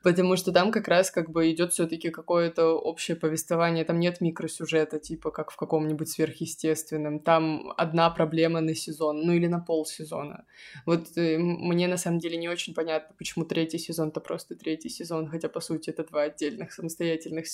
потому 0.03 0.35
что 0.37 0.51
там 0.51 0.71
как 0.71 0.87
раз 0.87 1.11
как 1.11 1.29
бы 1.29 1.51
идет 1.51 1.73
все 1.73 1.87
таки 1.87 2.09
какое-то 2.09 2.77
общее 2.77 3.17
повествование, 3.17 3.85
там 3.85 3.99
нет 3.99 4.21
микросюжета, 4.21 4.99
типа 4.99 5.31
как 5.31 5.51
в 5.51 5.55
каком-нибудь 5.57 6.09
сверхъестественном, 6.09 7.19
там 7.19 7.73
одна 7.77 8.09
проблема 8.09 8.61
на 8.61 8.75
сезон, 8.75 9.21
ну 9.21 9.33
или 9.33 9.47
на 9.47 9.59
полсезона. 9.59 10.45
Вот 10.85 11.17
э, 11.17 11.37
мне 11.37 11.87
на 11.87 11.97
самом 11.97 12.06
самом 12.07 12.19
деле 12.19 12.37
не 12.37 12.47
очень 12.47 12.73
понятно, 12.73 13.13
почему 13.17 13.45
третий 13.45 13.77
сезон-то 13.77 14.21
просто 14.21 14.55
третий 14.55 14.89
сезон, 14.89 15.27
хотя, 15.27 15.49
по 15.49 15.59
сути, 15.59 15.89
это 15.89 16.03
два 16.05 16.23
отдельных 16.23 16.71
самостоятельных, 16.71 17.45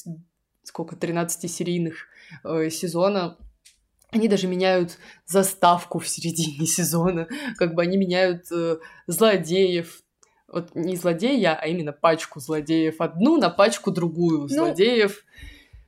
сколько, 0.64 0.96
13-серийных 0.96 1.94
э, 2.44 2.70
сезона. 2.70 3.38
Они 4.12 4.28
даже 4.28 4.48
меняют 4.48 5.00
заставку 5.26 5.98
в 5.98 6.08
середине 6.08 6.66
сезона, 6.68 7.28
как 7.58 7.74
бы 7.74 7.82
они 7.82 7.98
меняют 7.98 8.52
э, 8.52 8.78
злодеев, 9.08 10.04
вот 10.48 10.76
не 10.76 10.96
злодея, 10.96 11.56
а 11.60 11.66
именно 11.66 11.94
пачку 11.94 12.40
злодеев 12.40 13.02
одну 13.02 13.38
на 13.38 13.50
пачку 13.50 13.90
другую 13.90 14.42
ну, 14.42 14.48
злодеев. 14.48 15.26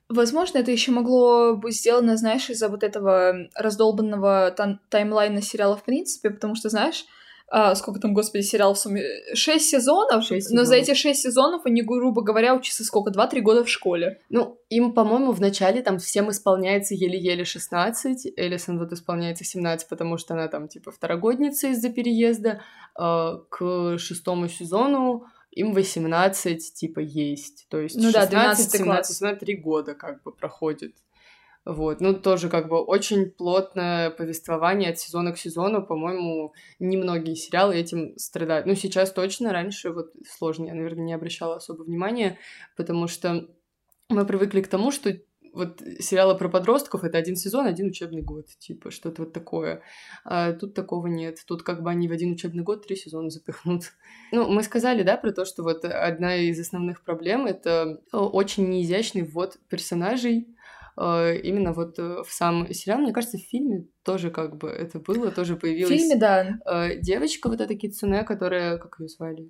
Возможно, 0.09 0.57
это 0.57 0.71
еще 0.71 0.91
могло 0.91 1.55
быть 1.55 1.77
сделано, 1.77 2.17
знаешь, 2.17 2.49
из-за 2.49 2.67
вот 2.67 2.83
этого 2.83 3.47
раздолбанного 3.53 4.55
таймлайна 4.89 5.43
сериала 5.43 5.77
в 5.77 5.83
принципе, 5.83 6.31
потому 6.31 6.55
что, 6.55 6.69
знаешь, 6.69 7.05
а, 7.47 7.75
сколько 7.75 7.99
там, 7.99 8.13
господи, 8.13 8.43
сериал 8.43 8.73
в 8.73 8.79
сумме? 8.79 9.03
Шесть 9.33 9.69
сезонов, 9.69 10.23
шесть 10.23 10.51
но 10.51 10.63
за 10.63 10.75
эти 10.75 10.93
шесть 10.93 11.21
сезонов 11.21 11.65
они, 11.65 11.81
грубо 11.83 12.23
говоря, 12.23 12.55
учатся 12.55 12.83
сколько? 12.83 13.11
Два-три 13.11 13.41
года 13.41 13.63
в 13.63 13.69
школе. 13.69 14.19
Ну, 14.29 14.59
им, 14.69 14.93
по-моему, 14.93 15.31
в 15.31 15.39
начале 15.39 15.81
там 15.81 15.99
всем 15.99 16.31
исполняется 16.31 16.95
еле-еле 16.95 17.45
16, 17.45 18.33
Элисон 18.35 18.79
вот 18.79 18.91
исполняется 18.91 19.43
17, 19.43 19.87
потому 19.87 20.17
что 20.17 20.33
она 20.33 20.47
там, 20.47 20.67
типа, 20.67 20.91
второгодница 20.91 21.67
из-за 21.67 21.89
переезда, 21.89 22.61
а, 22.95 23.37
к 23.49 23.97
шестому 23.99 24.47
сезону 24.47 25.25
им 25.51 25.73
18, 25.73 26.73
типа, 26.73 26.99
есть. 26.99 27.67
То 27.69 27.79
есть 27.79 27.95
ну 27.95 28.11
16, 28.11 28.31
да, 28.31 28.39
12 28.39 28.71
17, 28.71 29.19
класс. 29.19 29.39
3 29.39 29.55
года 29.55 29.95
как 29.95 30.21
бы 30.23 30.31
проходит. 30.31 30.95
Вот, 31.65 31.99
ну 31.99 32.13
тоже 32.13 32.47
как 32.47 32.69
бы 32.69 32.79
очень 32.79 33.31
плотное 33.31 34.11
повествование 34.11 34.91
от 34.91 34.99
сезона 34.99 35.31
к 35.31 35.39
сезону, 35.39 35.83
по-моему, 35.83 36.53
немногие 36.77 37.35
сериалы 37.35 37.75
этим 37.75 38.15
страдают. 38.17 38.67
Ну 38.67 38.75
сейчас 38.75 39.11
точно, 39.11 39.51
раньше 39.51 39.89
вот 39.89 40.13
сложно, 40.29 40.67
я, 40.67 40.75
наверное, 40.75 41.03
не 41.03 41.13
обращала 41.13 41.55
особо 41.55 41.81
внимания, 41.81 42.37
потому 42.77 43.07
что 43.07 43.47
мы 44.09 44.27
привыкли 44.27 44.61
к 44.61 44.67
тому, 44.67 44.91
что 44.91 45.11
вот 45.53 45.81
сериалы 45.99 46.37
про 46.37 46.49
подростков 46.49 47.03
это 47.03 47.17
один 47.17 47.35
сезон, 47.35 47.65
один 47.65 47.87
учебный 47.87 48.21
год, 48.21 48.45
типа 48.59 48.91
что-то 48.91 49.23
вот 49.23 49.33
такое. 49.33 49.81
А 50.23 50.53
тут 50.53 50.75
такого 50.75 51.07
нет. 51.07 51.39
Тут 51.47 51.63
как 51.63 51.81
бы 51.81 51.89
они 51.89 52.07
в 52.07 52.11
один 52.11 52.33
учебный 52.33 52.61
год 52.61 52.85
три 52.85 52.95
сезона 52.95 53.31
запихнут. 53.31 53.93
Ну, 54.31 54.49
мы 54.49 54.63
сказали, 54.63 55.03
да, 55.03 55.17
про 55.17 55.31
то, 55.31 55.45
что 55.45 55.63
вот 55.63 55.85
одна 55.85 56.35
из 56.35 56.59
основных 56.59 57.03
проблем 57.03 57.45
это 57.45 58.01
очень 58.11 58.69
неизящный 58.69 59.21
ввод 59.21 59.57
персонажей 59.69 60.54
Э, 60.54 60.54
именно 60.97 61.73
вот 61.73 61.99
э, 61.99 62.23
в 62.23 62.31
сам 62.31 62.71
сериал. 62.73 62.99
Мне 62.99 63.11
кажется, 63.11 63.37
в 63.37 63.41
фильме 63.41 63.87
тоже 64.03 64.31
как 64.31 64.57
бы 64.57 64.69
это 64.69 64.99
было, 64.99 65.31
тоже 65.31 65.57
появилась... 65.57 65.91
В 65.91 65.95
фильме, 65.95 66.15
да. 66.15 66.59
Э, 66.65 66.97
девочка 66.99 67.49
вот 67.49 67.59
эта 67.59 67.75
Кицуне, 67.75 68.23
которая... 68.23 68.77
Как 68.77 68.99
ее 68.99 69.07
звали? 69.09 69.49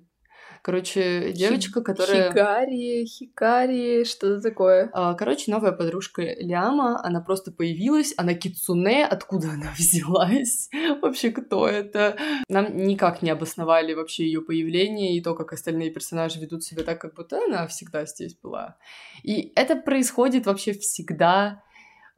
Короче, 0.66 1.30
девочка, 1.32 1.80
которая... 1.80 2.28
Хикари, 2.28 3.04
Хикари, 3.06 4.02
что-то 4.02 4.40
такое. 4.40 4.90
А, 4.92 5.14
короче, 5.14 5.48
новая 5.48 5.70
подружка 5.70 6.22
Ляма, 6.40 7.00
она 7.04 7.20
просто 7.20 7.52
появилась, 7.52 8.12
она 8.16 8.34
Кицуне, 8.34 9.06
откуда 9.06 9.50
она 9.50 9.70
взялась? 9.78 10.68
вообще, 11.00 11.30
кто 11.30 11.68
это? 11.68 12.16
Нам 12.48 12.76
никак 12.78 13.22
не 13.22 13.30
обосновали 13.30 13.94
вообще 13.94 14.24
ее 14.24 14.42
появление 14.42 15.16
и 15.16 15.20
то, 15.20 15.36
как 15.36 15.52
остальные 15.52 15.92
персонажи 15.92 16.40
ведут 16.40 16.64
себя 16.64 16.82
так, 16.82 17.00
как 17.00 17.14
будто 17.14 17.38
она 17.44 17.68
всегда 17.68 18.04
здесь 18.04 18.34
была. 18.34 18.76
И 19.22 19.52
это 19.54 19.76
происходит 19.76 20.46
вообще 20.46 20.72
всегда 20.72 21.62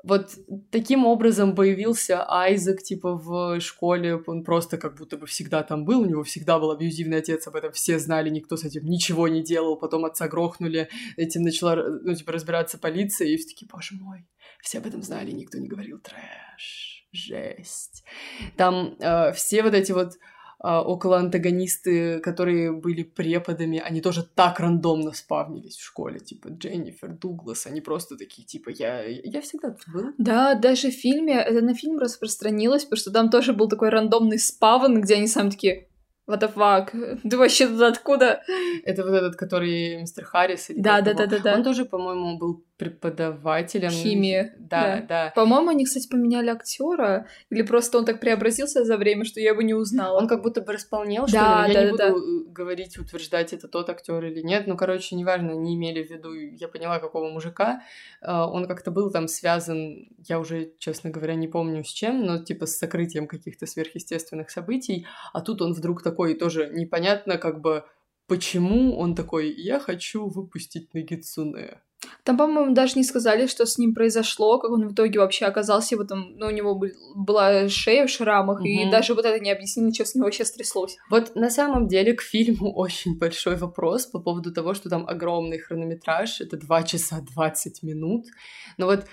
вот 0.04 0.30
таким 0.70 1.04
образом 1.06 1.54
появился 1.54 2.24
Айзек, 2.28 2.82
типа, 2.82 3.14
в 3.14 3.60
школе, 3.60 4.22
он 4.26 4.44
просто 4.44 4.78
как 4.78 4.96
будто 4.96 5.16
бы 5.16 5.26
всегда 5.26 5.62
там 5.62 5.84
был, 5.84 6.02
у 6.02 6.06
него 6.06 6.22
всегда 6.22 6.58
был 6.58 6.70
абьюзивный 6.70 7.18
отец, 7.18 7.46
об 7.46 7.56
этом 7.56 7.72
все 7.72 7.98
знали, 7.98 8.30
никто 8.30 8.56
с 8.56 8.64
этим 8.64 8.84
ничего 8.84 9.28
не 9.28 9.42
делал, 9.42 9.76
потом 9.76 10.04
отца 10.04 10.28
грохнули, 10.28 10.88
этим 11.16 11.42
начала, 11.42 11.76
ну, 11.76 12.14
типа, 12.14 12.32
разбираться 12.32 12.78
полиция, 12.78 13.28
и 13.28 13.36
все 13.36 13.48
такие, 13.48 13.68
боже 13.70 13.94
мой, 13.96 14.24
все 14.62 14.78
об 14.78 14.86
этом 14.86 15.02
знали, 15.02 15.32
никто 15.32 15.58
не 15.58 15.68
говорил. 15.68 15.98
Трэш, 15.98 17.06
жесть. 17.12 18.04
Там 18.56 18.96
э, 19.00 19.32
все 19.32 19.62
вот 19.62 19.74
эти 19.74 19.92
вот 19.92 20.12
около 20.60 21.18
антагонисты, 21.18 22.18
которые 22.20 22.72
были 22.72 23.04
преподами, 23.04 23.78
они 23.78 24.00
тоже 24.00 24.24
так 24.24 24.58
рандомно 24.58 25.12
спавнились 25.12 25.76
в 25.76 25.84
школе, 25.84 26.18
типа 26.18 26.48
Дженнифер, 26.48 27.10
Дуглас, 27.10 27.66
они 27.66 27.80
просто 27.80 28.16
такие, 28.16 28.44
типа, 28.44 28.70
я, 28.70 29.04
я 29.04 29.40
всегда 29.40 29.70
тут 29.70 29.88
был. 29.92 30.12
Да, 30.18 30.54
даже 30.54 30.90
в 30.90 30.94
фильме, 30.94 31.34
это 31.34 31.64
на 31.64 31.74
фильм 31.74 31.98
распространилось, 31.98 32.84
потому 32.84 32.98
что 32.98 33.12
там 33.12 33.30
тоже 33.30 33.52
был 33.52 33.68
такой 33.68 33.90
рандомный 33.90 34.38
спавн, 34.38 35.00
где 35.00 35.14
они 35.14 35.28
сами 35.28 35.50
такие, 35.50 35.88
What 36.28 36.40
the 36.40 36.54
fuck? 36.54 37.20
Ты 37.28 37.38
вообще 37.38 37.66
тут 37.66 37.80
откуда? 37.80 38.42
Это 38.84 39.02
вот 39.02 39.14
этот, 39.14 39.36
который 39.36 39.96
мистер 39.96 40.26
Харрис? 40.26 40.68
Или 40.68 40.80
да, 40.80 41.00
да, 41.00 41.14
да, 41.14 41.26
да, 41.26 41.38
да. 41.38 41.54
Он 41.54 41.64
тоже, 41.64 41.86
по-моему, 41.86 42.36
был 42.36 42.66
преподавателем. 42.78 43.90
Химии. 43.90 44.52
Да, 44.58 44.96
да. 44.96 45.06
да. 45.08 45.32
По-моему, 45.34 45.70
они, 45.70 45.84
кстати, 45.84 46.08
поменяли 46.08 46.48
актера, 46.48 47.26
или 47.50 47.62
просто 47.62 47.98
он 47.98 48.04
так 48.04 48.20
преобразился 48.20 48.84
за 48.84 48.96
время, 48.96 49.24
что 49.24 49.40
я 49.40 49.54
бы 49.54 49.64
не 49.64 49.74
узнала. 49.74 50.18
Он 50.18 50.28
как 50.28 50.42
будто 50.42 50.60
бы 50.60 50.72
располнел, 50.72 51.26
что 51.26 51.36
да, 51.36 51.66
ли? 51.66 51.74
Я 51.74 51.80
да, 51.80 51.90
не 51.90 51.96
да, 51.96 52.08
буду 52.12 52.44
да. 52.44 52.52
говорить, 52.52 52.96
утверждать, 52.96 53.52
это 53.52 53.66
тот 53.68 53.90
актер 53.90 54.24
или 54.24 54.40
нет. 54.42 54.66
Ну, 54.66 54.76
короче, 54.76 55.16
неважно, 55.16 55.52
не 55.52 55.74
имели 55.74 56.04
в 56.04 56.10
виду, 56.10 56.32
я 56.32 56.68
поняла, 56.68 57.00
какого 57.00 57.28
мужика. 57.28 57.82
А, 58.22 58.48
он 58.48 58.68
как-то 58.68 58.92
был 58.92 59.10
там 59.10 59.26
связан, 59.26 60.08
я 60.28 60.38
уже, 60.38 60.72
честно 60.78 61.10
говоря, 61.10 61.34
не 61.34 61.48
помню 61.48 61.82
с 61.82 61.88
чем, 61.88 62.24
но 62.24 62.38
типа 62.38 62.66
с 62.66 62.78
сокрытием 62.78 63.26
каких-то 63.26 63.66
сверхъестественных 63.66 64.50
событий. 64.50 65.06
А 65.32 65.40
тут 65.40 65.62
он 65.62 65.72
вдруг 65.72 66.02
такой 66.02 66.34
тоже 66.34 66.70
непонятно, 66.72 67.38
как 67.38 67.60
бы 67.60 67.84
почему 68.28 68.96
он 68.96 69.16
такой, 69.16 69.50
я 69.50 69.80
хочу 69.80 70.28
выпустить 70.28 70.94
Нагицуне. 70.94 71.80
Там, 72.24 72.36
по-моему, 72.36 72.74
даже 72.74 72.94
не 72.96 73.04
сказали, 73.04 73.46
что 73.46 73.66
с 73.66 73.78
ним 73.78 73.94
произошло, 73.94 74.58
как 74.58 74.70
он 74.70 74.88
в 74.88 74.92
итоге 74.92 75.18
вообще 75.18 75.46
оказался, 75.46 75.96
в 75.96 76.00
этом, 76.00 76.36
ну, 76.36 76.46
у 76.46 76.50
него 76.50 76.80
была 77.14 77.68
шея 77.68 78.06
в 78.06 78.10
шрамах, 78.10 78.60
угу. 78.60 78.66
и 78.66 78.90
даже 78.90 79.14
вот 79.14 79.24
это 79.24 79.38
не 79.40 79.50
объяснили, 79.50 79.92
что 79.92 80.04
с 80.04 80.14
него 80.14 80.26
вообще 80.26 80.44
стряслось. 80.44 80.96
Вот 81.10 81.34
на 81.34 81.50
самом 81.50 81.88
деле 81.88 82.14
к 82.14 82.22
фильму 82.22 82.72
очень 82.76 83.18
большой 83.18 83.56
вопрос 83.56 84.06
по 84.06 84.20
поводу 84.20 84.52
того, 84.52 84.74
что 84.74 84.88
там 84.88 85.06
огромный 85.08 85.58
хронометраж, 85.58 86.40
это 86.40 86.56
2 86.56 86.82
часа 86.82 87.20
20 87.34 87.82
минут, 87.82 88.26
но 88.76 88.86
вот 88.86 89.04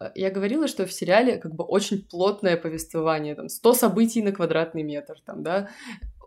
э, 0.00 0.10
я 0.14 0.30
говорила, 0.30 0.68
что 0.68 0.86
в 0.86 0.92
сериале 0.92 1.38
как 1.38 1.54
бы 1.54 1.64
очень 1.64 2.06
плотное 2.08 2.56
повествование, 2.56 3.34
там 3.34 3.48
100 3.48 3.74
событий 3.74 4.22
на 4.22 4.32
квадратный 4.32 4.82
метр, 4.82 5.14
там, 5.24 5.42
да, 5.42 5.70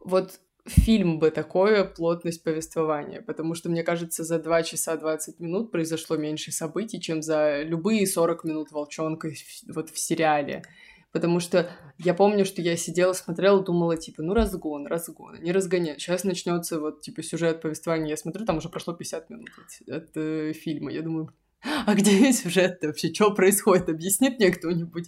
вот 0.04 0.40
фильм 0.66 1.20
бы 1.20 1.30
такое 1.30 1.84
плотность 1.84 2.44
повествования, 2.44 3.22
потому 3.22 3.54
что, 3.54 3.70
мне 3.70 3.84
кажется, 3.84 4.24
за 4.24 4.40
2 4.40 4.64
часа 4.64 4.96
20 4.96 5.40
минут 5.40 5.72
произошло 5.72 6.16
меньше 6.16 6.52
событий, 6.52 7.02
чем 7.02 7.22
за 7.22 7.64
любые 7.64 8.08
40 8.08 8.44
минут 8.46 8.72
волчонка 8.72 9.30
вот 9.68 9.90
в 9.90 10.00
сериале. 10.00 10.64
Потому 11.12 11.40
что 11.40 11.70
я 12.00 12.16
помню, 12.16 12.44
что 12.44 12.62
я 12.62 12.76
сидела, 12.76 13.14
смотрела, 13.14 13.64
думала, 13.64 13.98
типа, 13.98 14.24
ну 14.24 14.34
разгон, 14.34 14.88
разгон, 14.88 15.36
не 15.44 15.52
разгоняй. 15.52 16.00
Сейчас 16.00 16.24
начнется 16.24 16.80
вот, 16.80 17.02
типа, 17.02 17.22
сюжет 17.22 17.62
повествования. 17.62 18.10
Я 18.10 18.18
смотрю, 18.18 18.46
там 18.46 18.58
уже 18.58 18.70
прошло 18.70 18.94
50 18.96 19.30
минут 19.30 19.50
от, 19.60 19.90
от 19.96 20.10
э, 20.16 20.54
фильма. 20.54 20.92
Я 20.92 21.04
думаю, 21.04 21.32
а 21.64 21.96
где 21.96 22.32
сюжет 22.34 22.80
вообще? 22.82 23.14
Что 23.14 23.34
происходит? 23.34 23.90
Объяснит 23.90 24.40
мне 24.40 24.52
кто-нибудь? 24.52 25.06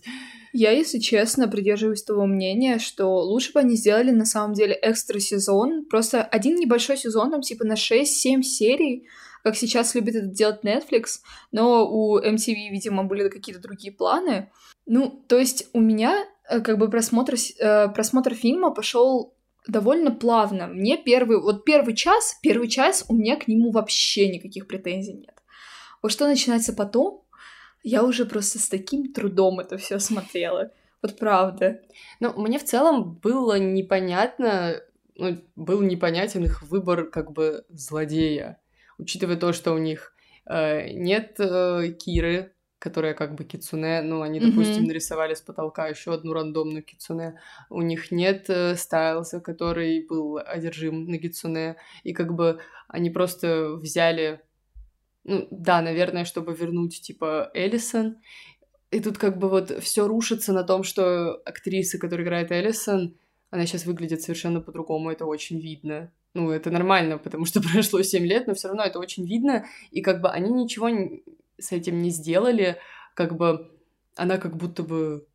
Я, 0.54 0.72
если 0.72 1.00
честно, 1.00 1.48
придерживаюсь 1.48 2.04
того 2.04 2.26
мнения, 2.26 2.80
что 2.80 3.08
лучше 3.22 3.52
бы 3.52 3.60
они 3.60 3.76
сделали 3.76 4.12
на 4.12 4.26
самом 4.26 4.54
деле 4.54 4.78
экстра 4.82 5.20
сезон. 5.20 5.86
Просто 5.86 6.24
один 6.24 6.56
небольшой 6.56 6.98
сезон, 6.98 7.32
там 7.32 7.42
типа 7.42 7.66
на 7.66 7.74
6-7 7.74 8.42
серий, 8.42 9.08
как 9.44 9.58
сейчас 9.58 9.94
любит 9.96 10.16
это 10.16 10.28
делать 10.28 10.64
Netflix, 10.64 11.20
но 11.52 11.86
у 11.88 12.20
MTV, 12.20 12.70
видимо, 12.72 13.04
были 13.04 13.28
какие-то 13.30 13.62
другие 13.62 13.92
планы. 13.92 14.50
Ну, 14.86 15.24
то 15.28 15.38
есть 15.38 15.70
у 15.74 15.82
меня 15.82 16.26
э, 16.50 16.62
как 16.62 16.78
бы 16.78 16.90
просмотр, 16.90 17.36
э, 17.60 17.90
просмотр 17.90 18.34
фильма 18.34 18.72
пошел 18.72 19.36
довольно 19.68 20.12
плавно. 20.12 20.68
Мне 20.68 20.98
первый, 20.98 21.42
вот 21.42 21.66
первый 21.66 21.96
час, 21.96 22.38
первый 22.42 22.70
час 22.70 23.06
у 23.10 23.16
меня 23.16 23.36
к 23.36 23.48
нему 23.48 23.72
вообще 23.72 24.30
никаких 24.30 24.68
претензий 24.68 25.14
нет. 25.14 25.35
Вот 26.06 26.12
что 26.12 26.28
начинается 26.28 26.72
потом, 26.72 27.24
я 27.82 28.04
уже 28.04 28.26
просто 28.26 28.60
с 28.60 28.70
таким 28.70 29.12
трудом 29.12 29.60
это 29.60 29.80
все 29.80 29.98
смотрела. 29.98 30.70
Вот 31.02 31.18
правда. 31.18 31.82
Ну, 32.20 32.32
мне 32.40 32.60
в 32.60 32.64
целом 32.64 33.16
было 33.16 33.58
непонятно, 33.58 34.84
ну, 35.16 35.42
был 35.56 35.82
непонятен 35.82 36.44
их 36.44 36.62
выбор 36.62 37.06
как 37.06 37.32
бы 37.32 37.66
злодея, 37.70 38.62
учитывая 39.00 39.36
то, 39.36 39.52
что 39.52 39.74
у 39.74 39.80
них 39.80 40.14
э, 40.48 40.92
нет 40.92 41.40
э, 41.40 41.94
Киры, 41.98 42.54
которая 42.78 43.16
как 43.16 43.34
бы 43.34 43.44
кицуне, 43.44 44.04
ну, 44.04 44.22
они, 44.22 44.40
допустим, 44.40 44.84
mm-hmm. 44.84 44.88
нарисовали 44.88 45.34
с 45.34 45.42
потолка 45.42 45.88
еще 45.88 46.14
одну 46.14 46.34
рандомную 46.34 46.84
кицуне, 46.84 47.40
у 47.72 47.82
них 47.82 48.12
нет 48.12 48.46
э, 48.48 48.76
Стайлза, 48.76 49.40
который 49.40 50.06
был 50.06 50.38
одержим 50.38 51.08
на 51.10 51.18
кицуне, 51.18 51.78
и 52.04 52.14
как 52.14 52.36
бы 52.36 52.60
они 52.90 53.10
просто 53.10 53.74
взяли 53.74 54.45
ну, 55.26 55.48
да, 55.50 55.82
наверное, 55.82 56.24
чтобы 56.24 56.54
вернуть, 56.54 57.02
типа, 57.02 57.52
Эллисон. 57.54 58.18
И 58.92 59.00
тут 59.00 59.18
как 59.18 59.40
бы 59.40 59.50
вот 59.50 59.72
все 59.84 60.08
рушится 60.08 60.54
на 60.54 60.64
том, 60.64 60.84
что 60.84 61.42
актриса, 61.46 61.98
которая 61.98 62.26
играет 62.26 62.52
Эллисон, 62.52 63.18
она 63.50 63.66
сейчас 63.66 63.86
выглядит 63.86 64.22
совершенно 64.22 64.62
по-другому, 64.62 65.10
это 65.10 65.26
очень 65.26 65.60
видно. 65.60 66.12
Ну, 66.36 66.52
это 66.52 66.70
нормально, 66.70 67.18
потому 67.18 67.46
что 67.46 67.62
прошло 67.74 68.04
7 68.04 68.24
лет, 68.26 68.48
но 68.48 68.54
все 68.54 68.68
равно 68.68 68.84
это 68.84 69.00
очень 69.00 69.26
видно. 69.26 69.66
И 69.92 70.02
как 70.02 70.22
бы 70.22 70.30
они 70.30 70.52
ничего 70.52 70.90
с 71.58 71.72
этим 71.72 72.02
не 72.02 72.12
сделали, 72.12 72.78
как 73.16 73.36
бы 73.36 73.72
она 74.16 74.38
как 74.38 74.56
будто 74.56 74.84
бы 74.84 75.26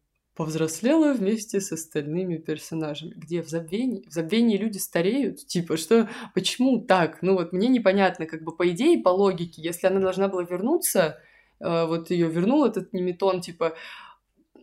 повзрослела 0.41 1.13
вместе 1.13 1.61
с 1.61 1.71
остальными 1.71 2.39
персонажами. 2.39 3.13
Где 3.15 3.43
в 3.43 3.49
забвении? 3.51 4.09
В 4.09 4.11
забвении 4.11 4.57
люди 4.57 4.79
стареют? 4.79 5.47
Типа, 5.47 5.77
что? 5.77 6.09
Почему 6.35 6.81
так? 6.81 7.19
Ну 7.21 7.35
вот 7.35 7.53
мне 7.53 7.69
непонятно, 7.69 8.25
как 8.25 8.43
бы 8.43 8.57
по 8.57 8.67
идее, 8.71 9.03
по 9.03 9.11
логике, 9.11 9.61
если 9.61 9.87
она 9.87 10.01
должна 10.01 10.29
была 10.29 10.43
вернуться, 10.45 11.19
э, 11.61 11.85
вот 11.85 12.09
ее 12.11 12.31
вернул 12.31 12.65
этот 12.65 12.95
неметон, 12.95 13.43
типа, 13.43 13.75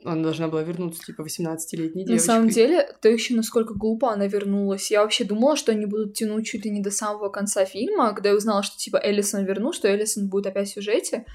она 0.04 0.24
должна 0.24 0.48
была 0.48 0.64
вернуться, 0.64 1.04
типа, 1.04 1.22
18-летней 1.22 2.06
девочкой. 2.06 2.14
На 2.16 2.20
самом 2.22 2.50
деле, 2.50 2.90
то 3.00 3.08
еще 3.08 3.36
насколько 3.36 3.76
глупо 3.76 4.12
она 4.12 4.26
вернулась. 4.26 4.90
Я 4.90 5.04
вообще 5.04 5.26
думала, 5.26 5.56
что 5.56 5.74
они 5.74 5.86
будут 5.86 6.16
тянуть 6.16 6.48
чуть 6.48 6.66
ли 6.66 6.72
не 6.72 6.82
до 6.82 6.90
самого 6.90 7.30
конца 7.30 7.66
фильма, 7.66 8.16
когда 8.16 8.30
я 8.30 8.36
узнала, 8.36 8.64
что, 8.64 8.76
типа, 8.78 8.98
Эллисон 8.98 9.46
вернул, 9.46 9.74
что 9.74 9.88
Эллисон 9.88 10.28
будет 10.28 10.48
опять 10.48 10.70
в 10.70 10.74
сюжете. 10.74 11.28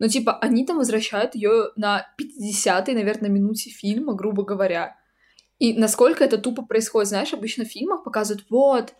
Но, 0.00 0.08
типа, 0.08 0.38
они 0.38 0.64
там 0.64 0.78
возвращают 0.78 1.34
ее 1.34 1.70
на 1.76 2.06
50-й, 2.18 2.94
наверное, 2.94 3.28
минуте 3.28 3.68
фильма, 3.68 4.14
грубо 4.14 4.44
говоря. 4.44 4.96
И 5.58 5.74
насколько 5.74 6.24
это 6.24 6.38
тупо 6.38 6.62
происходит, 6.62 7.10
знаешь, 7.10 7.34
обычно 7.34 7.66
в 7.66 7.68
фильмах 7.68 8.02
показывают, 8.02 8.46
вот, 8.48 8.94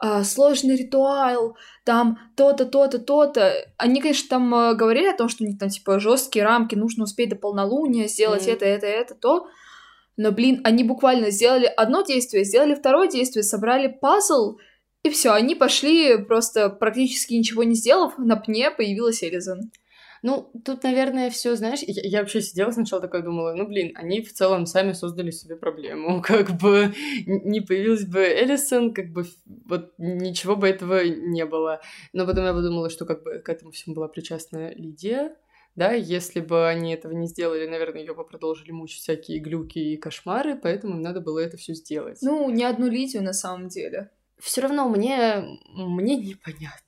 э, 0.00 0.22
сложный 0.22 0.76
ритуал, 0.76 1.56
там 1.84 2.20
то-то, 2.36 2.66
то-то, 2.66 3.00
то-то. 3.00 3.52
Они, 3.78 4.00
конечно, 4.00 4.28
там 4.30 4.54
э, 4.54 4.74
говорили 4.74 5.08
о 5.08 5.16
том, 5.16 5.28
что 5.28 5.42
у 5.42 5.46
них 5.48 5.58
там, 5.58 5.70
типа, 5.70 5.98
жесткие 5.98 6.44
рамки, 6.44 6.76
нужно 6.76 7.02
успеть 7.02 7.30
до 7.30 7.36
полнолуния, 7.36 8.06
сделать 8.06 8.46
mm. 8.46 8.52
это, 8.52 8.64
это, 8.64 8.86
это, 8.86 9.14
то. 9.16 9.48
Но, 10.16 10.30
блин, 10.30 10.60
они 10.62 10.84
буквально 10.84 11.30
сделали 11.30 11.66
одно 11.66 12.02
действие, 12.02 12.44
сделали 12.44 12.76
второе 12.76 13.08
действие, 13.08 13.42
собрали 13.42 13.88
пазл, 13.88 14.58
и 15.02 15.10
все, 15.10 15.32
они 15.32 15.56
пошли 15.56 16.16
просто 16.16 16.70
практически 16.70 17.34
ничего 17.34 17.64
не 17.64 17.74
сделав, 17.74 18.16
на 18.18 18.36
пне 18.36 18.70
появилась 18.70 19.24
Элизан. 19.24 19.72
Ну, 20.24 20.50
тут, 20.64 20.84
наверное, 20.84 21.28
все, 21.28 21.54
знаешь, 21.54 21.80
я, 21.82 22.02
я 22.02 22.20
вообще 22.20 22.40
сидела 22.40 22.70
сначала 22.70 23.02
такая 23.02 23.20
думала, 23.20 23.52
ну, 23.52 23.66
блин, 23.66 23.92
они 23.94 24.22
в 24.22 24.32
целом 24.32 24.64
сами 24.64 24.94
создали 24.94 25.30
себе 25.30 25.54
проблему, 25.54 26.22
как 26.26 26.52
бы 26.52 26.94
не 27.26 27.60
появилась 27.60 28.06
бы 28.06 28.20
Эллисон, 28.20 28.94
как 28.94 29.12
бы 29.12 29.26
вот 29.66 29.92
ничего 29.98 30.56
бы 30.56 30.66
этого 30.66 31.04
не 31.04 31.44
было. 31.44 31.82
Но 32.14 32.24
потом 32.24 32.46
я 32.46 32.54
подумала, 32.54 32.88
что 32.88 33.04
как 33.04 33.22
бы 33.22 33.40
к 33.40 33.50
этому 33.50 33.70
всему 33.70 33.96
была 33.96 34.08
причастна 34.08 34.72
Лидия, 34.72 35.36
да, 35.76 35.92
если 35.92 36.40
бы 36.40 36.68
они 36.68 36.94
этого 36.94 37.12
не 37.12 37.26
сделали, 37.26 37.66
наверное, 37.66 38.00
ее 38.00 38.14
бы 38.14 38.24
продолжили 38.24 38.70
мучить 38.70 39.02
всякие 39.02 39.40
глюки 39.40 39.78
и 39.78 39.98
кошмары, 39.98 40.56
поэтому 40.56 40.94
им 40.94 41.02
надо 41.02 41.20
было 41.20 41.40
это 41.40 41.58
все 41.58 41.74
сделать. 41.74 42.20
Ну, 42.22 42.48
не 42.48 42.64
одну 42.64 42.88
Лидию 42.88 43.22
на 43.22 43.34
самом 43.34 43.68
деле. 43.68 44.10
Все 44.38 44.62
равно 44.62 44.88
мне, 44.88 45.44
мне 45.74 46.16
непонятно. 46.16 46.83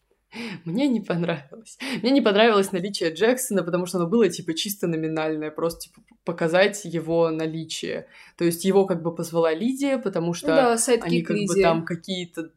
Мне 0.64 0.88
не 0.88 1.00
понравилось. 1.00 1.78
Мне 2.02 2.10
не 2.10 2.20
понравилось 2.20 2.72
наличие 2.72 3.12
Джексона, 3.12 3.62
потому 3.62 3.86
что 3.86 3.98
оно 3.98 4.06
было, 4.06 4.28
типа, 4.28 4.54
чисто 4.54 4.86
номинальное, 4.86 5.50
просто, 5.50 5.88
типа, 5.88 6.00
показать 6.24 6.84
его 6.84 7.30
наличие. 7.30 8.08
То 8.36 8.44
есть 8.44 8.64
его 8.64 8.86
как 8.86 9.02
бы 9.02 9.14
позвала 9.14 9.52
Лидия, 9.52 9.98
потому 9.98 10.34
что 10.34 10.48
да, 10.48 10.76
они 11.02 11.22
как 11.22 11.36
Лидия. 11.36 11.54
бы 11.54 11.62
там 11.62 11.84
какие-то 11.84 12.50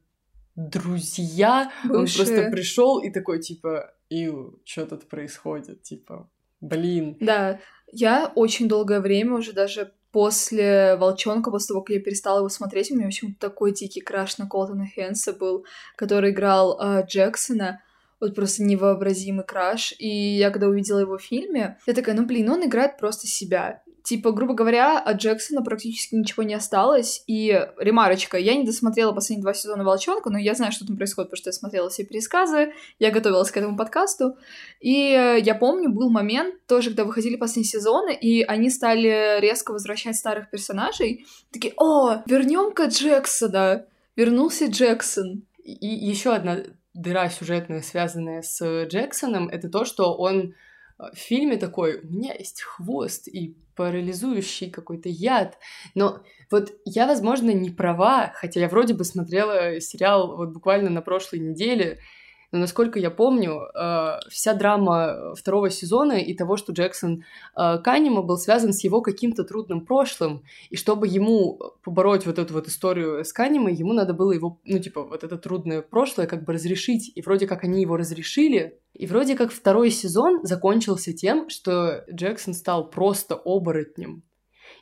друзья. 0.56 1.72
Бывшие. 1.84 2.00
Он 2.00 2.08
просто 2.16 2.52
пришел 2.52 3.00
и 3.00 3.10
такой, 3.10 3.40
типа, 3.40 3.94
ил, 4.10 4.60
что 4.66 4.86
тут 4.86 5.08
происходит, 5.08 5.84
типа, 5.84 6.30
блин. 6.62 7.18
Да, 7.20 7.60
Я 7.92 8.32
очень 8.36 8.68
долгое 8.68 9.00
время 9.00 9.36
уже 9.36 9.54
даже 9.54 9.94
после 10.12 10.96
«Волчонка», 10.96 11.52
после 11.52 11.74
того, 11.74 11.82
как 11.82 11.96
я 11.96 12.02
перестала 12.02 12.40
его 12.40 12.50
смотреть, 12.50 12.92
у 12.92 12.96
меня, 12.96 13.06
в 13.06 13.08
общем, 13.08 13.36
такой 13.36 13.74
дикий 13.74 14.02
краш 14.02 14.38
на 14.38 14.48
Колтона 14.48 14.88
Хэнса 14.88 15.34
был, 15.34 15.66
который 15.96 16.32
играл 16.32 16.80
э, 16.80 17.06
Джексона 17.06 17.82
вот 18.20 18.36
просто 18.36 18.64
невообразимый 18.64 19.46
краш. 19.46 19.94
И 19.98 20.08
я 20.08 20.52
когда 20.52 20.68
увидела 20.68 21.00
его 21.00 21.18
в 21.18 21.24
фильме, 21.24 21.78
я 21.86 21.94
такая, 21.94 22.16
ну 22.16 22.26
блин, 22.26 22.50
он 22.50 22.66
играет 22.66 22.98
просто 22.98 23.28
себя. 23.28 23.82
Типа, 24.10 24.32
грубо 24.32 24.56
говоря, 24.56 24.98
от 24.98 25.18
Джексона 25.18 25.62
практически 25.62 26.16
ничего 26.16 26.42
не 26.42 26.56
осталось. 26.56 27.24
И 27.28 27.50
ремарочка, 27.78 28.38
я 28.38 28.56
не 28.56 28.66
досмотрела 28.66 29.12
последние 29.12 29.44
два 29.44 29.54
сезона 29.54 29.84
«Волчонка», 29.84 30.32
но 30.32 30.40
я 30.40 30.56
знаю, 30.56 30.72
что 30.72 30.88
там 30.88 30.98
происходит, 30.98 31.30
потому 31.30 31.38
что 31.40 31.50
я 31.50 31.54
смотрела 31.54 31.92
все 31.92 32.04
пересказы, 32.04 32.74
я 32.98 33.12
готовилась 33.12 33.52
к 33.52 33.58
этому 33.58 33.78
подкасту. 33.78 34.36
И 34.80 34.92
я 34.92 35.54
помню, 35.54 35.92
был 35.92 36.10
момент 36.10 36.56
тоже, 36.66 36.90
когда 36.90 37.04
выходили 37.04 37.36
последние 37.36 37.70
сезоны, 37.70 38.16
и 38.16 38.42
они 38.42 38.72
стали 38.72 39.40
резко 39.42 39.74
возвращать 39.74 40.16
старых 40.16 40.50
персонажей. 40.50 41.28
Такие, 41.52 41.76
о, 41.78 42.24
вернем-ка 42.26 42.86
Джексона. 42.86 43.86
Вернулся 44.16 44.66
Джексон. 44.66 45.44
И 45.64 45.86
еще 45.86 46.34
одна 46.34 46.64
дыра 46.96 47.30
сюжетная, 47.30 47.84
связанная 47.84 48.42
с 48.42 48.86
Джексоном, 48.86 49.50
это 49.50 49.70
то, 49.70 49.86
что 49.86 50.16
он 50.16 50.56
в 50.98 51.16
фильме 51.16 51.58
такой, 51.58 52.00
у 52.02 52.08
меня 52.08 52.34
есть 52.34 52.64
хвост 52.64 53.28
и 53.28 53.56
парализующий 53.80 54.70
какой-то 54.70 55.08
яд. 55.08 55.58
Но 55.96 56.20
вот 56.52 56.74
я, 56.84 57.08
возможно, 57.08 57.52
не 57.52 57.70
права, 57.70 58.34
хотя 58.36 58.60
я 58.60 58.68
вроде 58.68 58.94
бы 58.94 59.06
смотрела 59.06 59.80
сериал 59.80 60.36
вот 60.36 60.50
буквально 60.50 60.90
на 60.90 61.02
прошлой 61.02 61.40
неделе, 61.40 62.00
но 62.52 62.60
насколько 62.60 63.00
я 63.00 63.12
помню, 63.12 63.62
э, 63.74 64.20
вся 64.30 64.54
драма 64.54 65.36
второго 65.36 65.70
сезона 65.70 66.14
и 66.14 66.34
того, 66.34 66.58
что 66.58 66.74
Джексон 66.74 67.24
э, 67.56 67.78
Каннима 67.84 68.22
был 68.22 68.38
связан 68.38 68.74
с 68.74 68.84
его 68.84 69.02
каким-то 69.02 69.44
трудным 69.44 69.86
прошлым, 69.86 70.44
и 70.70 70.76
чтобы 70.76 71.08
ему 71.08 71.60
побороть 71.84 72.26
вот 72.26 72.40
эту 72.40 72.54
вот 72.54 72.68
историю 72.68 73.24
с 73.24 73.32
Каннимой, 73.34 73.76
ему 73.76 73.94
надо 73.94 74.14
было 74.14 74.32
его, 74.32 74.60
ну, 74.66 74.80
типа, 74.80 75.04
вот 75.04 75.24
это 75.24 75.38
трудное 75.38 75.82
прошлое 75.82 76.28
как 76.28 76.44
бы 76.44 76.54
разрешить, 76.54 77.12
и 77.14 77.22
вроде 77.22 77.48
как 77.48 77.64
они 77.64 77.82
его 77.82 77.98
разрешили, 77.98 78.80
и 78.94 79.06
вроде 79.06 79.36
как 79.36 79.52
второй 79.52 79.92
сезон 79.92 80.40
закончился 80.44 81.14
тем, 81.14 81.50
что 81.50 82.04
Джексон 82.12 82.54
стал 82.54 82.90
просто 82.90 83.36
оборотнем, 83.36 84.24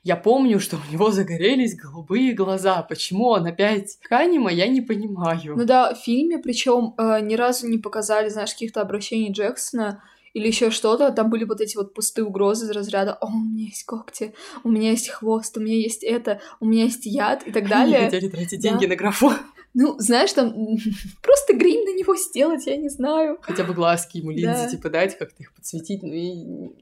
я 0.04 0.16
помню, 0.16 0.60
что 0.60 0.78
у 0.78 0.92
него 0.92 1.12
загорелись 1.12 1.76
голубые 1.76 2.34
глаза. 2.34 2.82
Почему 2.84 3.28
он 3.28 3.46
опять 3.46 3.98
Канима, 4.04 4.52
я 4.52 4.68
не 4.68 4.82
понимаю. 4.82 5.56
Ну 5.56 5.66
да, 5.66 5.94
в 5.94 5.98
фильме, 5.98 6.38
причем 6.38 6.94
э, 6.98 7.20
ни 7.22 7.36
разу 7.36 7.68
не 7.68 7.78
показали, 7.78 8.30
знаешь, 8.30 8.54
каких-то 8.54 8.82
обращений 8.82 9.32
Джексона 9.32 10.02
или 10.34 10.48
еще 10.48 10.70
что-то, 10.70 11.12
там 11.12 11.30
были 11.30 11.46
вот 11.46 11.62
эти 11.62 11.76
вот 11.76 11.94
пустые 11.94 12.26
угрозы 12.26 12.66
из 12.66 12.70
разряда 12.70 13.14
«О, 13.16 13.28
у 13.28 13.40
меня 13.40 13.66
есть 13.66 13.86
когти, 13.86 14.34
у 14.64 14.70
меня 14.70 14.92
есть 14.92 15.10
хвост, 15.10 15.58
у 15.58 15.60
меня 15.60 15.76
есть 15.76 16.04
это, 16.04 16.42
у 16.60 16.66
меня 16.66 16.84
есть 16.84 17.06
яд» 17.06 17.42
и 17.48 17.52
так 17.52 17.68
далее. 17.70 17.98
Они 17.98 18.06
хотели 18.06 18.30
тратить 18.30 18.60
деньги 18.60 18.86
да. 18.86 18.90
на 18.90 18.96
графон. 18.96 19.34
Ну, 19.80 19.96
знаешь, 20.00 20.34
там 20.34 20.52
просто 21.22 21.54
грим 21.54 21.84
на 21.86 21.94
него 21.96 22.16
сделать, 22.16 22.66
я 22.66 22.78
не 22.78 22.90
знаю. 22.90 23.38
Хотя 23.42 23.64
бы 23.64 23.76
глазки 23.76 24.18
ему 24.18 24.32
линзы, 24.32 24.64
да. 24.64 24.70
типа, 24.70 24.90
дать, 24.90 25.16
как-то 25.20 25.44
их 25.44 25.54
подсветить. 25.54 26.02
Ну, 26.02 26.12
и 26.12 26.34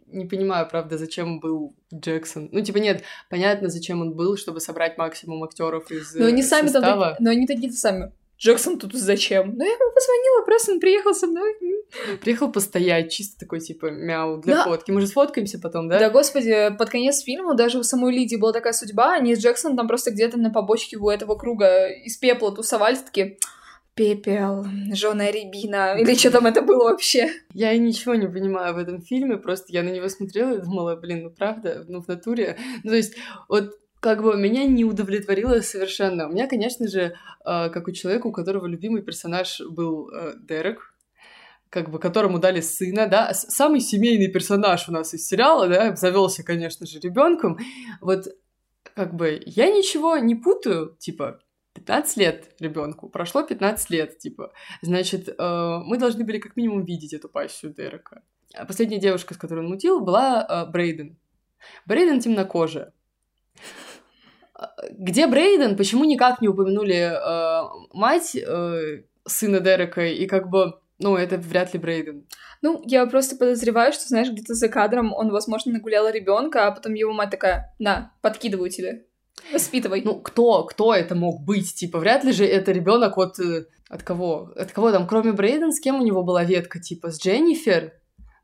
не 0.08 0.26
понимаю, 0.26 0.66
правда, 0.70 0.98
зачем 0.98 1.42
был 1.42 1.76
Джексон. 1.94 2.48
Ну, 2.54 2.62
типа, 2.62 2.78
нет, 2.78 3.04
понятно, 3.30 3.68
зачем 3.68 4.00
он 4.00 4.14
был, 4.14 4.38
чтобы 4.38 4.62
собрать 4.62 4.98
максимум 4.98 5.44
актеров 5.44 5.92
из 5.92 6.16
Но 6.16 6.26
они 6.26 6.42
сами 6.42 6.68
состава. 6.68 7.16
там, 7.16 7.18
но 7.20 7.32
они 7.32 7.46
такие-то 7.46 7.76
сами. 7.76 8.14
Джексон 8.38 8.78
тут 8.78 8.94
зачем? 8.94 9.56
Ну, 9.56 9.64
я 9.64 9.72
ему 9.72 9.94
позвонила, 9.94 10.46
просто 10.46 10.72
он 10.74 10.80
приехал 10.80 11.14
со 11.14 11.28
мной. 11.28 11.54
Приехал 12.22 12.52
постоять, 12.52 13.12
чисто 13.12 13.40
такой, 13.40 13.62
типа, 13.62 13.92
мяу, 13.92 14.38
для 14.38 14.56
да. 14.56 14.64
фотки. 14.66 14.92
Мы 14.92 15.02
же 15.02 15.08
сфоткаемся 15.08 15.60
потом, 15.60 15.88
да? 15.88 16.00
Да, 16.00 16.10
господи, 16.10 16.76
под 16.78 16.90
конец 16.90 17.22
фильма 17.22 17.56
даже 17.56 17.78
у 17.78 17.84
самой 17.84 18.14
Лидии 18.14 18.36
была 18.36 18.52
такая 18.52 18.74
судьба, 18.74 19.14
они 19.14 19.36
с 19.36 19.40
Джексоном 19.40 19.78
там 19.78 19.88
просто 19.88 20.12
где-то 20.12 20.38
на 20.38 20.50
побочке 20.50 20.98
у 20.98 21.10
этого 21.10 21.36
круга 21.36 21.88
из 21.88 22.18
пепла 22.18 22.54
тусовались, 22.54 23.00
такие, 23.00 23.38
пепел, 23.96 24.66
жженая 24.94 25.32
рябина, 25.32 25.96
или 25.98 26.16
что 26.16 26.30
там 26.30 26.46
это 26.46 26.62
было 26.62 26.90
вообще? 26.90 27.32
Я 27.54 27.76
ничего 27.78 28.16
не 28.16 28.28
понимаю 28.28 28.76
в 28.76 28.78
этом 28.78 29.02
фильме, 29.02 29.38
просто 29.38 29.68
я 29.70 29.84
на 29.84 29.90
него 29.90 30.10
смотрела 30.10 30.56
и 30.56 30.62
думала, 30.62 30.98
блин, 30.98 31.24
ну 31.24 31.30
правда, 31.30 31.86
ну 31.88 32.02
в 32.02 32.08
натуре. 32.08 32.58
Ну 32.84 32.90
то 32.90 32.96
есть 32.98 33.16
вот 33.48 33.72
как 34.06 34.22
бы 34.22 34.38
меня 34.38 34.66
не 34.66 34.86
удовлетворило 34.86 35.62
совершенно. 35.62 36.28
У 36.28 36.32
меня, 36.32 36.48
конечно 36.48 36.88
же, 36.88 37.00
э, 37.00 37.14
как 37.44 37.88
у 37.88 37.92
человека, 37.92 38.28
у 38.28 38.32
которого 38.32 38.68
любимый 38.68 39.02
персонаж 39.02 39.60
был 39.62 40.12
э, 40.12 40.34
Дерек, 40.48 40.94
как 41.72 41.90
бы 41.90 41.98
которому 41.98 42.38
дали 42.38 42.62
сына, 42.62 43.08
да, 43.08 43.34
самый 43.34 43.80
семейный 43.80 44.28
персонаж 44.28 44.88
у 44.88 44.92
нас 44.92 45.16
из 45.16 45.26
сериала, 45.28 45.68
да, 45.68 45.88
обзавелся, 45.88 46.44
конечно 46.44 46.86
же, 46.86 47.00
ребенком. 47.00 47.58
Вот 48.00 48.28
как 48.96 49.16
бы 49.16 49.42
я 49.48 49.72
ничего 49.72 50.18
не 50.20 50.36
путаю, 50.36 50.96
типа 51.00 51.40
15 51.74 52.18
лет 52.18 52.54
ребенку, 52.60 53.10
прошло 53.10 53.42
15 53.42 53.90
лет, 53.90 54.20
типа, 54.20 54.54
значит, 54.84 55.30
э, 55.30 55.80
мы 55.84 55.98
должны 55.98 56.26
были 56.26 56.38
как 56.38 56.56
минимум 56.56 56.86
видеть 56.86 57.14
эту 57.14 57.28
пассию 57.28 57.74
Дерека. 57.74 58.22
А 58.54 58.66
последняя 58.66 59.00
девушка, 59.00 59.34
с 59.34 59.38
которой 59.38 59.62
он 59.62 59.70
мутил, 59.70 60.00
была 60.00 60.46
э, 60.48 60.72
Брейден. 60.72 61.18
Брейден 61.88 62.20
темнокожая. 62.20 62.94
Где 64.92 65.28
Брейден? 65.28 65.76
Почему 65.76 66.06
никак 66.06 66.42
не 66.42 66.48
упомянули 66.48 67.12
э, 67.12 67.64
мать 67.94 68.36
э, 68.36 69.04
сына 69.28 69.60
Дерека? 69.60 70.06
И 70.06 70.26
как 70.28 70.50
бы, 70.50 70.76
ну, 71.00 71.18
это 71.18 71.38
вряд 71.38 71.74
ли 71.74 71.80
Брейден. 71.80 72.26
Ну, 72.62 72.82
я 72.86 73.06
просто 73.06 73.36
подозреваю, 73.36 73.92
что, 73.92 74.08
знаешь, 74.08 74.30
где-то 74.30 74.54
за 74.54 74.70
кадром 74.70 75.14
он, 75.14 75.30
возможно, 75.30 75.74
нагулял 75.74 76.10
ребенка, 76.10 76.68
а 76.68 76.72
потом 76.72 76.94
его 76.94 77.12
мать 77.12 77.32
такая, 77.32 77.76
на, 77.80 78.14
подкидываю 78.22 78.70
тебе. 78.70 79.06
Воспитывай. 79.52 80.02
Ну, 80.04 80.20
кто, 80.22 80.64
кто 80.64 80.94
это 80.94 81.16
мог 81.16 81.42
быть? 81.42 81.76
Типа, 81.76 82.00
вряд 82.00 82.24
ли 82.24 82.32
же 82.32 82.46
это 82.46 82.72
ребенок 82.72 83.18
от... 83.18 83.40
Э, 83.40 83.66
от 83.90 84.04
кого? 84.04 84.54
От 84.56 84.72
кого 84.72 84.92
там? 84.92 85.06
Кроме 85.06 85.34
Брейден, 85.34 85.72
с 85.72 85.80
кем 85.80 86.00
у 86.00 86.04
него 86.04 86.24
была 86.24 86.44
ветка? 86.44 86.80
Типа, 86.80 87.12
с 87.12 87.22
Дженнифер? 87.22 87.94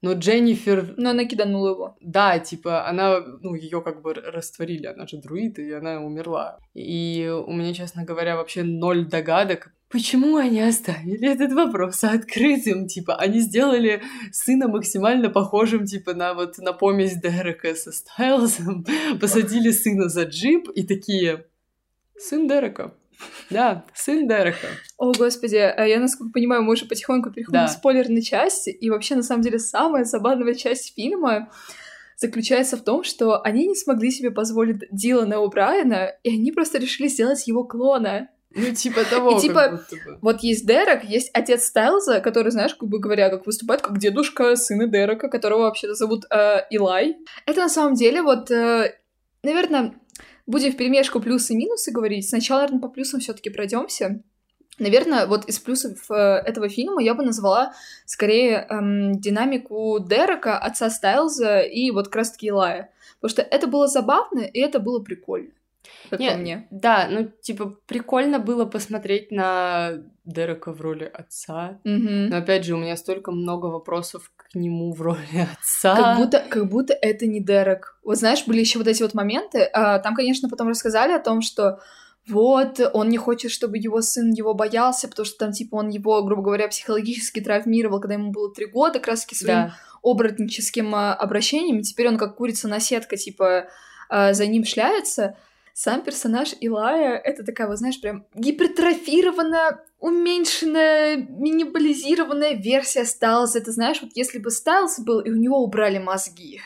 Но 0.02 0.14
Дженнифер... 0.14 0.96
Но 0.98 1.12
она 1.12 1.26
киданула 1.26 1.70
его. 1.70 1.98
Да, 2.02 2.40
типа, 2.40 2.88
она, 2.88 3.20
ну, 3.42 3.54
ее 3.54 3.82
как 3.82 4.02
бы 4.02 4.14
растворили, 4.14 4.88
она 4.88 5.06
же 5.06 5.18
друид, 5.18 5.60
и 5.60 5.72
она 5.72 6.02
умерла. 6.02 6.58
И 6.74 7.32
у 7.46 7.52
меня, 7.52 7.74
честно 7.74 8.04
говоря, 8.04 8.36
вообще 8.36 8.64
ноль 8.64 9.06
догадок, 9.08 9.72
Почему 9.92 10.38
они 10.38 10.62
оставили 10.62 11.30
этот 11.30 11.52
вопрос 11.52 12.06
открытым? 12.06 12.88
Типа, 12.88 13.18
они 13.18 13.40
сделали 13.40 14.02
сына 14.32 14.70
максимально 14.70 15.30
похожим, 15.30 15.86
типа, 15.86 16.14
на 16.14 16.34
вот 16.34 16.58
на 16.60 16.72
помесь 16.72 17.18
Дерека 17.18 17.76
со 17.76 17.92
Стайлзом, 17.92 18.86
посадили 19.20 19.72
сына 19.72 20.08
за 20.08 20.24
джип 20.24 20.70
и 20.70 20.84
такие, 20.84 21.46
сын 22.18 22.48
Дерека. 22.48 22.94
Да, 23.50 23.86
сын 23.94 24.28
Дерека. 24.28 24.68
О, 24.98 25.12
господи, 25.12 25.56
а 25.56 25.86
я, 25.86 26.00
насколько 26.00 26.34
понимаю, 26.34 26.64
мы 26.64 26.74
уже 26.74 26.86
потихоньку 26.86 27.32
переходим 27.32 27.62
да. 27.62 27.68
к 27.68 27.72
спойлерной 27.72 28.22
части, 28.22 28.70
и 28.70 28.90
вообще, 28.90 29.16
на 29.16 29.24
самом 29.24 29.42
деле, 29.42 29.60
самая 29.60 30.04
забавная 30.04 30.54
часть 30.54 30.96
фильма 30.96 31.50
заключается 32.18 32.78
в 32.78 32.84
том, 32.84 33.04
что 33.04 33.42
они 33.42 33.68
не 33.68 33.76
смогли 33.76 34.12
себе 34.12 34.32
позволить 34.32 34.84
Дилана 34.92 35.36
О'Брайена, 35.36 36.12
и 36.24 36.36
они 36.36 36.52
просто 36.52 36.78
решили 36.78 37.08
сделать 37.08 37.48
его 37.48 37.64
клона. 37.64 38.30
Ну, 38.54 38.74
типа 38.76 39.06
того. 39.06 39.38
И 39.38 39.42
типа, 39.42 39.82
вот 40.22 40.42
есть 40.42 40.68
Дерек, 40.68 41.06
есть 41.06 41.32
отец 41.34 41.66
Стайлза, 41.66 42.20
который, 42.20 42.52
знаешь, 42.52 42.76
как 42.76 42.90
бы 42.90 43.00
говоря, 43.00 43.30
как 43.30 43.46
выступает 43.46 43.82
как 43.82 43.98
дедушка 43.98 44.56
сына 44.58 44.88
Дерека, 44.88 45.30
которого 45.30 45.62
вообще-то 45.62 45.96
зовут 45.96 46.26
э, 46.30 46.66
Илай. 46.70 47.18
Это 47.46 47.62
на 47.62 47.70
самом 47.70 47.94
деле 47.94 48.22
вот, 48.22 48.52
э, 48.52 48.94
наверное, 49.42 49.94
будем 50.46 50.72
в 50.72 50.78
перемешку 50.78 51.20
плюсы 51.20 51.54
и 51.54 51.58
минусы 51.58 51.92
говорить. 51.92 52.28
Сначала, 52.28 52.62
наверное, 52.62 52.82
по 52.82 52.90
плюсам 52.90 53.20
все-таки 53.20 53.50
пройдемся. 53.50 54.22
Наверное, 54.80 55.28
вот 55.28 55.46
из 55.46 55.60
плюсов 55.60 56.10
э, 56.10 56.14
этого 56.14 56.68
фильма 56.68 57.04
я 57.04 57.14
бы 57.14 57.24
назвала 57.24 57.74
скорее 58.06 58.66
эм, 58.70 59.20
динамику 59.20 60.00
Дерека, 60.00 60.58
отца 60.58 60.90
Стайлза 60.90 61.60
и 61.60 61.92
вот 61.92 62.06
как 62.06 62.16
раз-таки 62.16 62.48
Илая. 62.48 62.92
Потому 63.20 63.30
что 63.30 63.42
это 63.44 63.68
было 63.68 63.88
забавно, 63.88 64.40
и 64.40 64.60
это 64.60 64.80
было 64.80 65.00
прикольно. 65.00 65.52
Как 66.10 66.20
Нет, 66.20 66.34
по 66.34 66.40
мне. 66.40 66.68
Да, 66.72 67.08
ну, 67.10 67.32
типа, 67.42 67.78
прикольно 67.86 68.40
было 68.40 68.66
посмотреть 68.66 69.32
на 69.32 70.02
Дерека 70.26 70.74
в 70.74 70.82
роли 70.82 71.06
отца. 71.06 71.80
Угу. 71.84 72.30
Но 72.30 72.38
опять 72.38 72.66
же, 72.66 72.76
у 72.76 72.78
меня 72.78 72.98
столько 72.98 73.32
много 73.32 73.68
вопросов 73.68 74.32
к 74.52 74.56
нему 74.56 74.94
в 74.94 75.02
роли 75.02 75.20
отца. 75.60 75.96
Как 75.96 76.18
будто, 76.18 76.40
как 76.50 76.70
будто 76.70 76.94
это 76.94 77.26
не 77.26 77.42
Дерек. 77.42 77.98
Вот 78.04 78.18
знаешь, 78.18 78.46
были 78.46 78.60
еще 78.60 78.80
вот 78.80 78.88
эти 78.88 79.02
вот 79.02 79.14
моменты. 79.14 79.64
А, 79.64 80.00
там, 80.00 80.16
конечно, 80.16 80.50
потом 80.50 80.68
рассказали 80.68 81.14
о 81.14 81.20
том, 81.20 81.42
что 81.42 81.80
вот, 82.28 82.80
он 82.94 83.10
не 83.10 83.18
хочет, 83.18 83.52
чтобы 83.52 83.78
его 83.78 84.02
сын 84.02 84.32
его 84.32 84.54
боялся, 84.54 85.08
потому 85.08 85.26
что 85.26 85.38
там, 85.40 85.52
типа, 85.52 85.76
он 85.76 85.90
его, 85.90 86.22
грубо 86.24 86.44
говоря, 86.44 86.68
психологически 86.68 87.42
травмировал, 87.42 88.00
когда 88.00 88.14
ему 88.14 88.32
было 88.32 88.54
три 88.54 88.68
года, 88.68 89.00
как 89.00 89.08
раз-таки 89.08 89.36
своим 89.36 89.68
да. 89.68 89.76
оборотническим 90.04 90.94
а, 90.94 91.16
обращением, 91.16 91.82
теперь 91.82 92.10
он 92.10 92.18
как 92.18 92.36
курица 92.36 92.68
на 92.68 92.80
сетка, 92.80 93.18
типа, 93.18 93.68
а, 94.10 94.34
за 94.34 94.46
ним 94.46 94.66
шляется. 94.66 95.36
Сам 95.84 96.04
персонаж 96.04 96.54
Илая— 96.60 97.18
это 97.26 97.44
такая, 97.44 97.68
вот 97.68 97.80
знаешь, 97.80 98.00
прям 98.00 98.28
гипертрофированная, 98.36 99.84
уменьшенная, 99.98 101.18
минимализированная 101.18 102.54
версия 102.54 103.04
Стайлза. 103.04 103.58
Это 103.58 103.72
знаешь, 103.72 104.00
вот 104.00 104.12
если 104.14 104.38
бы 104.38 104.52
Стайлз 104.52 105.00
был, 105.00 105.22
и 105.22 105.32
у 105.32 105.36
него 105.36 105.58
убрали 105.58 105.98
мозги. 105.98 106.62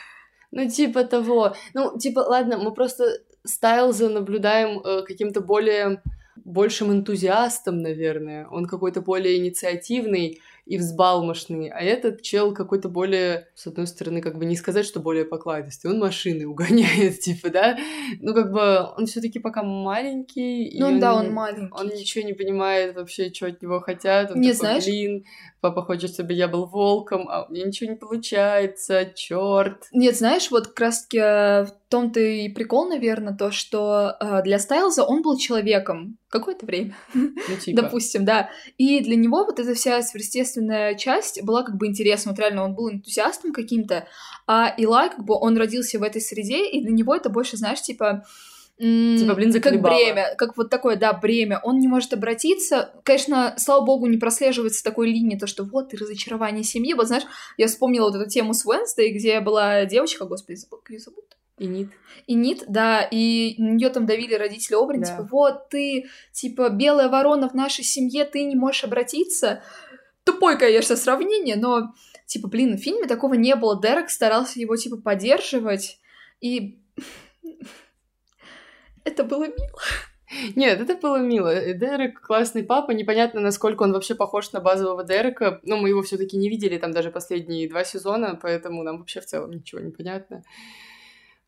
Ну, 0.52 0.70
типа 0.70 1.06
того. 1.06 1.56
Ну, 1.74 1.98
типа, 1.98 2.20
ладно, 2.20 2.58
мы 2.58 2.74
просто 2.74 3.06
Стайлза 3.46 4.10
наблюдаем 4.10 4.82
э, 4.82 5.04
каким-то 5.04 5.40
более 5.40 6.02
большим 6.36 6.92
энтузиастом, 6.92 7.82
наверное. 7.82 8.50
Он 8.50 8.66
какой-то 8.66 9.00
более 9.00 9.38
инициативный 9.38 10.42
и 10.66 10.78
взбалмошный, 10.78 11.70
а 11.70 11.80
этот 11.80 12.22
чел 12.24 12.54
какой-то 12.54 12.90
более, 12.90 13.48
с 13.54 13.68
одной 13.68 13.86
стороны, 13.86 14.22
как 14.22 14.38
бы 14.38 14.46
не 14.46 14.56
сказать, 14.56 14.86
что 14.86 15.00
более 15.00 15.26
покладистый, 15.26 15.92
он 15.92 16.00
машины 16.00 16.48
угоняет, 16.48 17.20
типа, 17.20 17.50
да, 17.50 17.78
ну, 18.20 18.34
как 18.34 18.52
бы 18.52 18.90
он 18.98 19.06
все 19.06 19.22
таки 19.22 19.40
пока 19.40 19.64
маленький. 19.64 20.76
Ну, 20.80 21.00
да, 21.00 21.16
он 21.16 21.32
маленький. 21.32 21.72
Он 21.72 21.88
ничего 21.88 22.26
не 22.26 22.34
понимает 22.34 22.96
вообще, 22.96 23.32
что 23.34 23.48
от 23.48 23.62
него 23.62 23.80
хотят. 23.80 24.32
Он 24.32 24.40
не, 24.40 24.54
такой, 24.54 24.60
знаешь... 24.60 24.86
Блин, 24.86 25.26
папа 25.62 25.82
хочет, 25.82 26.12
чтобы 26.14 26.34
я 26.34 26.48
был 26.48 26.66
волком, 26.66 27.28
а 27.28 27.46
у 27.46 27.52
меня 27.52 27.66
ничего 27.66 27.90
не 27.90 27.96
получается, 27.96 29.12
черт. 29.16 29.88
Нет, 29.92 30.16
знаешь, 30.16 30.52
вот 30.52 30.68
как 30.68 30.80
раз-таки 30.80 31.18
э, 31.18 31.64
в 31.66 31.74
том-то 31.90 32.20
и 32.20 32.50
прикол, 32.50 32.88
наверное, 32.88 33.36
то, 33.36 33.52
что 33.52 34.16
э, 34.20 34.44
для 34.44 34.60
Стайлза 34.60 35.04
он 35.04 35.22
был 35.22 35.38
человеком 35.38 36.18
какое-то 36.30 36.66
время, 36.66 36.96
ну, 37.14 37.34
типа. 37.62 37.82
допустим, 37.82 38.26
да. 38.26 38.50
И 38.78 39.00
для 39.00 39.16
него 39.16 39.46
вот 39.46 39.60
эта 39.60 39.74
вся 39.74 40.02
сверхъестественная 40.02 40.55
часть 40.98 41.42
была 41.44 41.64
как 41.64 41.78
бы 41.78 41.88
интересна. 41.88 42.32
Вот 42.32 42.40
реально 42.40 42.64
он 42.64 42.76
был 42.76 42.92
энтузиастом 42.92 43.54
каким-то, 43.54 44.08
а 44.48 44.74
Илай 44.78 45.10
как 45.10 45.26
бы 45.26 45.36
он 45.36 45.58
родился 45.58 46.00
в 46.00 46.04
этой 46.04 46.22
среде, 46.22 46.68
и 46.68 46.82
для 46.82 46.92
него 46.92 47.16
это 47.16 47.30
больше, 47.30 47.58
знаешь, 47.58 47.82
типа 47.82 48.26
Типа, 48.78 49.36
блин, 49.36 49.54
Как 49.62 49.82
бремя, 49.82 50.36
как 50.38 50.58
вот 50.58 50.70
такое, 50.70 50.98
да, 50.98 51.14
бремя. 51.14 51.62
Он 51.64 51.80
не 51.80 51.88
может 51.88 52.12
обратиться. 52.12 52.92
Конечно, 53.04 53.54
слава 53.58 53.86
богу, 53.86 54.08
не 54.08 54.18
прослеживается 54.18 54.84
такой 54.84 55.08
линии, 55.08 55.38
то, 55.38 55.48
что 55.48 55.64
вот, 55.64 55.94
и 55.94 55.98
разочарование 55.98 56.64
семьи. 56.64 56.94
Вот, 56.94 57.08
знаешь, 57.08 57.24
я 57.58 57.68
вспомнила 57.68 58.10
вот 58.10 58.16
эту 58.16 58.30
тему 58.30 58.54
с 58.54 58.66
Уэнсдей, 58.66 59.14
где 59.14 59.40
была 59.40 59.86
девочка, 59.86 60.26
господи, 60.26 60.58
забыл, 60.58 60.80
как 60.80 60.90
ее 60.90 61.00
зовут? 61.00 61.24
И 61.58 61.68
Нит. 61.68 61.90
И 62.28 62.34
Нит, 62.34 62.66
да, 62.68 63.08
и 63.10 63.56
нее 63.58 63.90
там 63.90 64.06
давили 64.06 64.34
родители 64.34 64.76
Обрин, 64.76 65.02
да. 65.02 65.08
типа, 65.08 65.28
вот 65.32 65.70
ты, 65.70 66.08
типа, 66.34 66.68
белая 66.68 67.08
ворона 67.08 67.48
в 67.48 67.54
нашей 67.54 67.86
семье, 67.86 68.26
ты 68.26 68.44
не 68.44 68.56
можешь 68.56 68.84
обратиться. 68.84 69.64
Тупое, 70.26 70.58
конечно, 70.58 70.96
сравнение, 70.96 71.56
но, 71.56 71.94
типа, 72.26 72.48
блин, 72.48 72.78
в 72.78 72.82
фильме 72.82 73.08
такого 73.08 73.36
не 73.36 73.56
было. 73.56 73.80
Дерек 73.80 74.10
старался 74.10 74.60
его, 74.60 74.76
типа, 74.76 74.98
поддерживать, 74.98 76.00
и 76.42 76.80
это 79.04 79.24
было 79.24 79.44
мило. 79.48 79.80
Нет, 80.56 80.82
это 80.82 80.96
было 80.96 81.18
мило. 81.18 81.74
Дерек 81.74 82.22
классный 82.22 82.64
папа. 82.64 82.92
Непонятно, 82.92 83.40
насколько 83.40 83.84
он 83.84 83.94
вообще 83.94 84.16
похож 84.16 84.52
на 84.52 84.60
базового 84.60 85.04
Дерека. 85.04 85.60
Но 85.64 85.78
мы 85.78 85.90
его 85.90 86.02
все-таки 86.02 86.36
не 86.38 86.50
видели 86.50 86.78
там 86.78 86.92
даже 86.92 87.12
последние 87.12 87.70
два 87.70 87.84
сезона, 87.84 88.38
поэтому 88.42 88.84
нам 88.84 88.98
вообще 88.98 89.22
в 89.22 89.26
целом 89.26 89.52
ничего 89.52 89.82
не 89.82 89.92
понятно. 89.92 90.44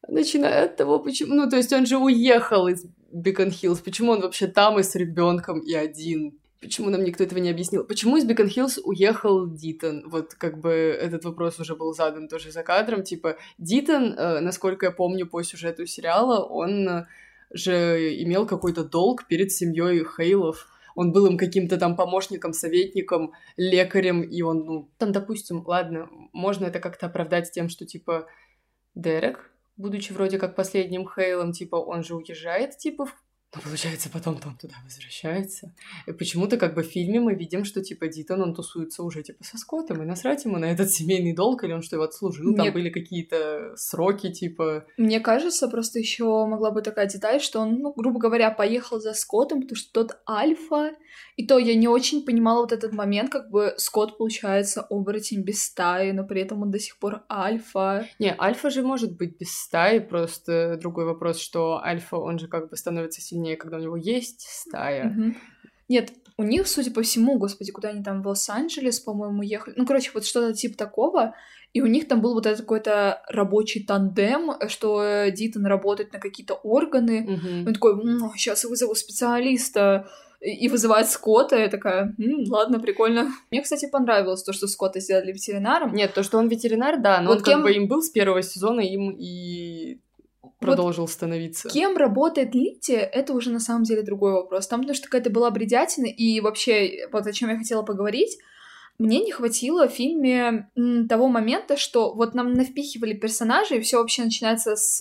Начиная 0.08 0.66
от 0.66 0.78
того, 0.78 1.00
почему... 1.00 1.34
Ну, 1.34 1.50
то 1.50 1.58
есть 1.58 1.74
он 1.74 1.86
же 1.86 1.98
уехал 1.98 2.68
из 2.68 2.86
Бикон 3.12 3.52
Хиллз. 3.52 3.80
Почему 3.80 4.12
он 4.12 4.22
вообще 4.22 4.48
там 4.48 4.80
и 4.80 4.84
с 4.84 4.96
ребенком 4.96 5.60
и 5.60 5.74
один? 5.74 6.40
Почему 6.60 6.89
нам 6.89 7.04
никто 7.04 7.24
этого 7.24 7.39
не 7.39 7.52
объяснил? 7.52 7.84
Почему 7.84 8.17
из 8.17 8.26
Бикон 8.26 8.48
Хиллз 8.48 8.80
уехал 8.84 9.48
Дитон? 9.48 10.10
Вот 10.10 10.34
как 10.34 10.60
бы 10.60 10.72
этот 10.72 11.24
вопрос 11.26 11.60
уже 11.60 11.76
был 11.76 11.93
задан 11.93 12.28
тоже 12.28 12.52
за 12.52 12.63
кадром. 12.63 13.04
Типа, 13.04 13.38
Дитон, 13.60 14.13
э, 14.13 14.39
насколько 14.39 14.88
я 14.88 14.91
помню 14.91 15.28
по 15.28 15.43
сюжету 15.43 15.86
сериала, 15.86 16.43
он 16.43 17.06
же 17.52 18.24
имел 18.24 18.46
какой-то 18.48 18.84
долг 18.84 19.28
перед 19.28 19.52
семьей 19.52 20.04
Хейлов. 20.04 20.67
Он 20.96 21.12
был 21.12 21.28
им 21.28 21.38
каким-то 21.38 21.78
там 21.78 21.96
помощником, 21.96 22.54
советником, 22.54 23.34
лекарем, 23.56 24.24
и 24.24 24.41
он, 24.41 24.65
ну, 24.65 24.89
там, 24.98 25.12
допустим, 25.12 25.63
ладно, 25.65 26.10
можно 26.34 26.65
это 26.65 26.80
как-то 26.80 27.06
оправдать 27.06 27.52
тем, 27.52 27.70
что, 27.70 27.86
типа, 27.86 28.28
Дерек, 28.96 29.52
будучи 29.76 30.12
вроде 30.12 30.39
как 30.39 30.56
последним 30.56 31.08
Хейлом, 31.08 31.52
типа, 31.52 31.76
он 31.76 32.04
же 32.04 32.15
уезжает, 32.15 32.80
типа, 32.80 33.06
в 33.06 33.15
но 33.56 33.62
получается, 33.62 34.10
потом 34.12 34.38
там 34.38 34.58
туда 34.58 34.76
возвращается. 34.84 35.74
И 36.06 36.12
почему-то 36.12 36.58
как 36.58 36.76
бы 36.76 36.84
в 36.84 36.88
фильме 36.88 37.22
мы 37.22 37.34
видим, 37.34 37.64
что 37.64 37.82
типа 37.82 38.08
Дитон, 38.08 38.42
он 38.42 38.54
тусуется 38.54 39.04
уже 39.04 39.24
типа 39.24 39.44
со 39.44 39.58
Скоттом, 39.58 40.04
и 40.04 40.06
насрать 40.06 40.44
ему 40.46 40.58
на 40.58 40.66
этот 40.66 40.92
семейный 40.98 41.34
долг, 41.34 41.64
или 41.64 41.72
он 41.72 41.82
что 41.82 41.96
его 41.96 42.06
отслужил, 42.06 42.52
Мне... 42.52 42.58
там 42.58 42.74
были 42.74 42.90
какие-то 42.90 43.74
сроки 43.76 44.32
типа... 44.32 44.86
Мне 44.98 45.22
кажется, 45.22 45.70
просто 45.70 46.00
еще 46.00 46.46
могла 46.46 46.72
быть 46.72 46.84
такая 46.84 47.08
деталь, 47.08 47.40
что 47.40 47.62
он, 47.62 47.80
ну, 47.80 47.94
грубо 47.94 48.20
говоря, 48.20 48.52
поехал 48.52 49.00
за 49.00 49.14
Скоттом, 49.14 49.62
потому 49.62 49.78
что 49.78 49.94
тот 49.94 50.20
альфа, 50.30 50.92
и 51.38 51.46
то 51.46 51.58
я 51.58 51.76
не 51.76 51.88
очень 51.88 52.26
понимала 52.26 52.62
вот 52.62 52.72
этот 52.72 52.94
момент, 52.94 53.32
как 53.32 53.50
бы 53.50 53.76
Скотт, 53.78 54.18
получается, 54.18 54.82
оборотень 54.82 55.44
без 55.44 55.64
стаи, 55.64 56.12
но 56.12 56.26
при 56.26 56.42
этом 56.42 56.64
он 56.64 56.72
до 56.72 56.80
сих 56.80 56.98
пор 56.98 57.24
альфа. 57.32 58.08
Не, 58.20 58.36
альфа 58.38 58.70
же 58.70 58.82
может 58.82 59.16
быть 59.16 59.38
без 59.40 59.54
стаи, 59.54 60.00
просто 60.00 60.78
другой 60.82 61.06
вопрос, 61.06 61.40
что 61.40 61.82
альфа, 61.82 62.18
он 62.18 62.40
же 62.40 62.48
как 62.48 62.70
бы 62.70 62.76
становится 62.76 63.22
сильнее 63.22 63.37
сильнее, 63.38 63.58
когда 63.58 63.78
у 63.78 63.82
него 63.82 63.97
есть 63.97 64.47
стая. 64.50 65.10
Угу. 65.10 65.36
Нет, 65.89 66.12
у 66.38 66.43
них, 66.43 66.67
судя 66.67 66.91
по 66.91 67.02
всему, 67.02 67.38
господи, 67.38 67.71
куда 67.71 67.89
они 67.89 68.04
там 68.04 68.21
в 68.21 68.28
Лос-Анджелес, 68.28 69.00
по-моему, 69.00 69.41
ехали. 69.41 69.76
Ну, 69.78 69.86
короче, 69.86 70.12
вот 70.13 70.26
что-то 70.26 70.54
типа 70.54 70.78
такого. 70.78 71.34
И 71.73 71.82
у 71.82 71.86
них 71.86 72.08
там 72.08 72.21
был 72.21 72.34
вот 72.34 72.45
этот 72.45 72.62
какой-то 72.62 73.21
рабочий 73.28 73.84
тандем, 73.84 74.54
что 74.67 75.30
Дитон 75.30 75.65
работает 75.65 76.13
на 76.13 76.19
какие-то 76.19 76.56
органы. 76.56 77.23
Угу. 77.23 77.67
Он 77.67 77.73
такой, 77.73 78.38
сейчас 78.38 78.63
я 78.63 78.69
вызову 78.69 78.95
специалиста 78.95 80.08
и 80.39 80.69
вызывает 80.69 81.10
Скотта, 81.10 81.58
я 81.58 81.67
такая, 81.67 82.15
М, 82.19 82.43
ладно, 82.47 82.80
прикольно. 82.80 83.32
Мне, 83.50 83.62
кстати, 83.63 83.89
понравилось 83.89 84.43
то, 84.43 84.54
что 84.54 84.67
Скотта 84.67 85.00
сделали 85.00 85.32
ветеринаром. 85.32 85.93
Нет, 85.93 86.13
то, 86.13 86.21
что 86.21 86.38
он 86.38 86.47
ветеринар, 86.47 87.02
да, 87.02 87.21
но 87.21 87.30
вот 87.30 87.39
он 87.39 87.43
кем... 87.43 87.54
как 87.56 87.63
бы 87.63 87.73
им 87.73 87.88
был 87.88 88.04
с 88.04 88.10
первого 88.10 88.43
сезона, 88.43 88.82
им 88.82 89.15
и 89.17 90.00
продолжил 90.60 91.04
вот 91.04 91.12
становиться. 91.12 91.70
Кем 91.70 91.98
работает 91.98 92.56
Лития, 92.56 93.00
это 93.00 93.34
уже 93.34 93.52
на 93.52 93.60
самом 93.60 93.84
деле 93.84 94.02
другой 94.02 94.34
вопрос. 94.34 94.67
Там, 94.67 94.82
потому 94.82 94.96
что 94.96 95.06
какая-то 95.06 95.30
была 95.30 95.52
бредятина, 95.52 96.06
и 96.06 96.39
вообще, 96.39 97.08
вот 97.12 97.28
о 97.28 97.34
чем 97.34 97.50
я 97.50 97.58
хотела 97.58 97.84
поговорить, 97.84 98.38
мне 99.00 99.20
не 99.20 99.32
хватило 99.32 99.88
в 99.88 99.91
фильме 99.91 100.70
того 101.08 101.28
момента, 101.28 101.78
что 101.78 102.13
вот 102.15 102.34
нам 102.34 102.54
навпихивали 102.54 103.13
персонажей, 103.13 103.78
и 103.78 103.82
все 103.82 103.98
вообще 103.98 104.24
начинается 104.24 104.76
с 104.76 105.00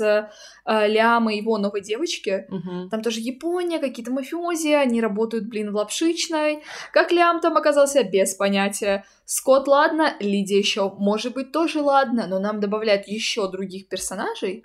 э, 0.67 0.89
Лиама 0.89 1.33
и 1.33 1.39
его 1.39 1.57
новой 1.57 1.81
девочки. 1.81 2.47
Угу. 2.51 2.91
Там 2.91 3.03
тоже 3.03 3.21
Япония, 3.21 3.79
какие-то 3.79 4.13
мафиози, 4.13 4.69
они 4.69 5.01
работают, 5.01 5.47
блин, 5.47 5.73
в 5.73 5.77
лапшичной. 5.77 6.63
Как 6.93 7.11
Лиам 7.11 7.41
там 7.41 7.57
оказался, 7.57 8.05
без 8.05 8.35
понятия. 8.35 9.07
Скотт, 9.25 9.67
ладно, 9.67 10.15
Лидия 10.21 10.59
еще, 10.59 10.93
может 10.99 11.33
быть, 11.33 11.51
тоже 11.51 11.81
ладно, 11.81 12.27
но 12.29 12.39
нам 12.39 12.61
добавляют 12.61 13.09
еще 13.09 13.51
других 13.51 13.89
персонажей, 13.89 14.65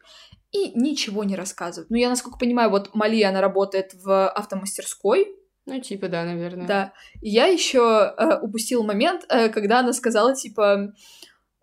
и 0.51 0.71
ничего 0.77 1.23
не 1.23 1.35
рассказывают. 1.35 1.89
Ну, 1.89 1.97
я, 1.97 2.09
насколько 2.09 2.37
понимаю, 2.37 2.69
вот 2.69 2.93
Мали, 2.93 3.23
она 3.23 3.41
работает 3.41 3.93
в 3.93 4.29
автомастерской. 4.29 5.35
Ну, 5.65 5.79
типа, 5.79 6.07
да, 6.07 6.25
наверное. 6.25 6.67
Да. 6.67 6.93
И 7.21 7.29
я 7.29 7.45
еще 7.45 8.13
э, 8.17 8.39
упустила 8.41 8.83
момент, 8.83 9.25
э, 9.29 9.49
когда 9.49 9.79
она 9.79 9.93
сказала, 9.93 10.35
типа, 10.35 10.93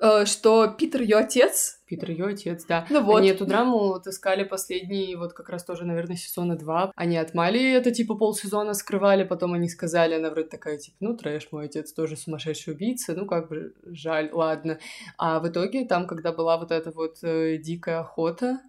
э, 0.01 0.25
что 0.25 0.69
Питер 0.69 1.03
ее 1.03 1.17
отец. 1.17 1.83
Питер 1.85 2.13
ее 2.13 2.27
отец, 2.27 2.65
да. 2.65 2.87
Ну 2.91 3.03
вот. 3.03 3.19
Они 3.19 3.29
эту 3.29 3.45
драму 3.45 3.95
отыскали 3.95 4.45
последние, 4.45 5.19
вот 5.19 5.33
как 5.33 5.49
раз 5.49 5.65
тоже, 5.65 5.85
наверное, 5.85 6.17
сезона 6.17 6.57
два. 6.57 6.93
Они 6.95 7.17
от 7.19 7.35
Мали 7.35 7.73
это, 7.73 7.91
типа, 7.91 8.15
полсезона 8.15 8.73
скрывали, 8.73 9.25
потом 9.25 9.53
они 9.55 9.69
сказали, 9.69 10.15
она 10.15 10.31
вроде 10.31 10.49
такая, 10.49 10.79
типа, 10.79 10.97
ну, 11.01 11.17
трэш, 11.17 11.49
мой 11.51 11.67
отец 11.67 11.93
тоже 11.93 12.17
сумасшедший 12.17 12.75
убийца, 12.75 13.15
ну, 13.15 13.27
как 13.27 13.49
бы, 13.49 13.75
жаль, 13.85 14.31
ладно. 14.33 14.79
А 15.19 15.41
в 15.41 15.49
итоге 15.49 15.85
там, 15.85 16.07
когда 16.07 16.33
была 16.33 16.57
вот 16.57 16.71
эта 16.71 16.93
вот 16.93 17.19
э, 17.23 17.59
дикая 17.59 17.99
охота, 18.01 18.61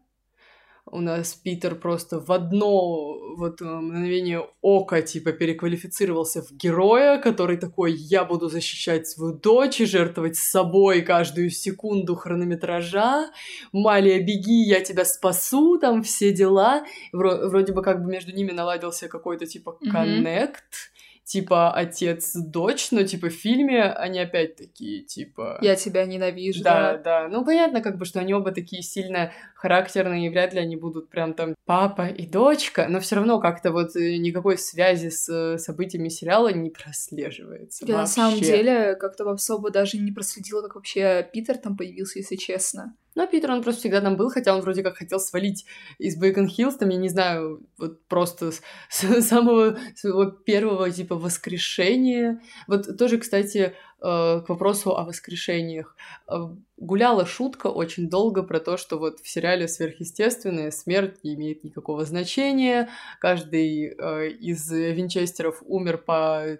у 0.91 1.01
нас 1.01 1.33
Питер 1.33 1.75
просто 1.75 2.19
в 2.19 2.31
одно 2.31 3.17
вот 3.37 3.61
э, 3.61 3.65
мгновение 3.65 4.45
ока 4.61 5.01
типа 5.01 5.31
переквалифицировался 5.31 6.41
в 6.41 6.51
героя, 6.51 7.19
который 7.19 7.57
такой, 7.57 7.93
я 7.93 8.25
буду 8.25 8.49
защищать 8.49 9.07
свою 9.07 9.33
дочь 9.33 9.81
и 9.81 9.85
жертвовать 9.85 10.35
собой 10.35 11.01
каждую 11.01 11.49
секунду 11.49 12.15
хронометража. 12.15 13.29
Малия, 13.71 14.19
беги, 14.19 14.63
я 14.63 14.81
тебя 14.81 15.05
спасу, 15.05 15.77
там 15.79 16.03
все 16.03 16.33
дела. 16.33 16.83
Вроде 17.11 17.73
бы 17.73 17.81
как 17.81 18.03
бы 18.03 18.11
между 18.11 18.33
ними 18.33 18.51
наладился 18.51 19.07
какой-то 19.07 19.45
типа 19.45 19.77
коннект. 19.91 20.63
Mm-hmm 20.63 20.98
типа 21.29 21.71
отец-дочь, 21.71 22.89
но 22.89 23.03
типа 23.03 23.27
в 23.29 23.33
фильме 23.33 23.83
они 23.83 24.19
опять 24.19 24.55
такие, 24.55 25.03
типа... 25.03 25.59
Я 25.61 25.75
тебя 25.75 26.03
ненавижу. 26.07 26.63
Да, 26.63 26.97
да. 26.97 27.27
Ну, 27.27 27.45
понятно, 27.45 27.81
как 27.81 27.97
бы, 27.97 28.05
что 28.05 28.19
они 28.19 28.33
оба 28.33 28.51
такие 28.51 28.81
сильно 28.81 29.31
характерные, 29.53 30.25
и 30.25 30.29
вряд 30.29 30.55
ли 30.55 30.59
они 30.59 30.75
будут 30.75 31.11
прям 31.11 31.35
там 31.35 31.53
папа 31.67 32.07
и 32.07 32.25
дочка, 32.25 32.87
но 32.89 32.99
все 32.99 33.17
равно 33.17 33.39
как-то 33.39 33.71
вот 33.71 33.95
э, 33.95 34.17
никакой 34.17 34.57
связи 34.57 35.09
с 35.09 35.29
э, 35.29 35.59
событиями 35.59 36.09
сериала 36.09 36.51
не 36.51 36.71
прослеживается. 36.71 37.85
Я 37.85 37.97
вообще. 37.97 38.01
на 38.01 38.07
самом 38.07 38.39
деле 38.41 38.95
как-то 38.95 39.29
особо 39.29 39.69
даже 39.69 39.99
не 39.99 40.11
проследила, 40.11 40.63
как 40.63 40.75
вообще 40.75 41.29
Питер 41.31 41.59
там 41.59 41.77
появился, 41.77 42.17
если 42.17 42.37
честно. 42.37 42.95
Но 43.15 43.27
Питер, 43.27 43.51
он 43.51 43.63
просто 43.63 43.81
всегда 43.81 44.01
там 44.01 44.15
был, 44.15 44.29
хотя 44.29 44.55
он 44.55 44.61
вроде 44.61 44.83
как 44.83 44.97
хотел 44.97 45.19
свалить 45.19 45.65
из 45.97 46.15
Бейкон 46.15 46.47
Хиллз, 46.47 46.75
там, 46.75 46.89
я 46.89 46.97
не 46.97 47.09
знаю, 47.09 47.61
вот 47.77 48.01
просто 48.07 48.51
с, 48.51 48.61
с 48.89 49.27
самого 49.27 49.77
своего 49.95 50.25
первого, 50.25 50.89
типа, 50.91 51.15
воскрешения. 51.15 52.41
Вот 52.67 52.97
тоже, 52.97 53.17
кстати, 53.17 53.73
э, 54.01 54.41
к 54.41 54.45
вопросу 54.47 54.95
о 54.95 55.03
воскрешениях. 55.03 55.95
Э, 56.27 56.35
гуляла 56.77 57.25
шутка 57.25 57.67
очень 57.67 58.09
долго 58.09 58.43
про 58.43 58.59
то, 58.59 58.77
что 58.77 58.97
вот 58.97 59.19
в 59.19 59.27
сериале 59.27 59.67
«Сверхъестественное» 59.67 60.71
смерть 60.71 61.23
не 61.23 61.35
имеет 61.35 61.63
никакого 61.63 62.05
значения, 62.05 62.89
каждый 63.19 63.87
э, 63.87 64.29
из 64.29 64.71
винчестеров 64.71 65.61
умер 65.65 65.97
по 65.97 66.59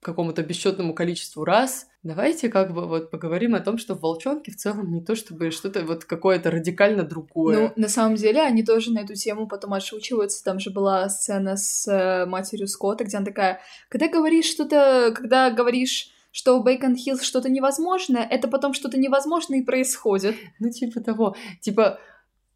какому-то 0.00 0.42
бесчетному 0.42 0.94
количеству 0.94 1.44
раз. 1.44 1.86
Давайте 2.02 2.48
как 2.48 2.72
бы 2.72 2.86
вот 2.86 3.10
поговорим 3.10 3.54
о 3.54 3.60
том, 3.60 3.76
что 3.76 3.94
в 3.94 4.00
«Волчонке» 4.00 4.50
в 4.50 4.56
целом 4.56 4.92
не 4.92 5.04
то 5.04 5.14
чтобы 5.14 5.50
что-то 5.50 5.84
вот 5.84 6.04
какое-то 6.04 6.50
радикально 6.50 7.02
другое. 7.02 7.58
Ну, 7.58 7.72
на 7.76 7.88
самом 7.88 8.16
деле, 8.16 8.40
они 8.40 8.62
тоже 8.62 8.92
на 8.92 9.00
эту 9.00 9.14
тему 9.14 9.46
потом 9.46 9.74
отшучиваются. 9.74 10.42
Там 10.42 10.58
же 10.58 10.70
была 10.70 11.08
сцена 11.10 11.56
с 11.56 11.86
э, 11.86 12.24
матерью 12.24 12.68
Скотта, 12.68 13.04
где 13.04 13.18
она 13.18 13.26
такая, 13.26 13.60
когда 13.90 14.08
говоришь 14.08 14.46
что-то, 14.46 15.12
когда 15.14 15.50
говоришь 15.50 16.12
что 16.32 16.60
в 16.60 16.64
Бейкон 16.64 16.94
Хиллз 16.94 17.22
что-то 17.22 17.48
невозможное, 17.48 18.22
это 18.22 18.46
потом 18.46 18.72
что-то 18.72 18.96
невозможное 18.96 19.58
и 19.58 19.64
происходит. 19.64 20.36
Ну, 20.60 20.70
типа 20.70 21.00
того. 21.00 21.34
Типа, 21.60 21.98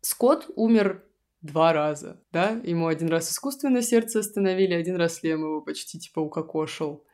Скотт 0.01 0.49
умер 0.55 1.03
два 1.43 1.73
раза, 1.73 2.21
да? 2.33 2.51
Ему 2.63 2.87
один 2.87 3.09
раз 3.09 3.31
искусственно 3.31 3.83
сердце 3.83 4.21
остановили, 4.21 4.75
один 4.75 4.97
раз 4.97 5.23
Лем 5.23 5.41
его 5.41 5.61
почти, 5.61 5.99
типа, 5.99 6.21
укокошил. 6.21 7.05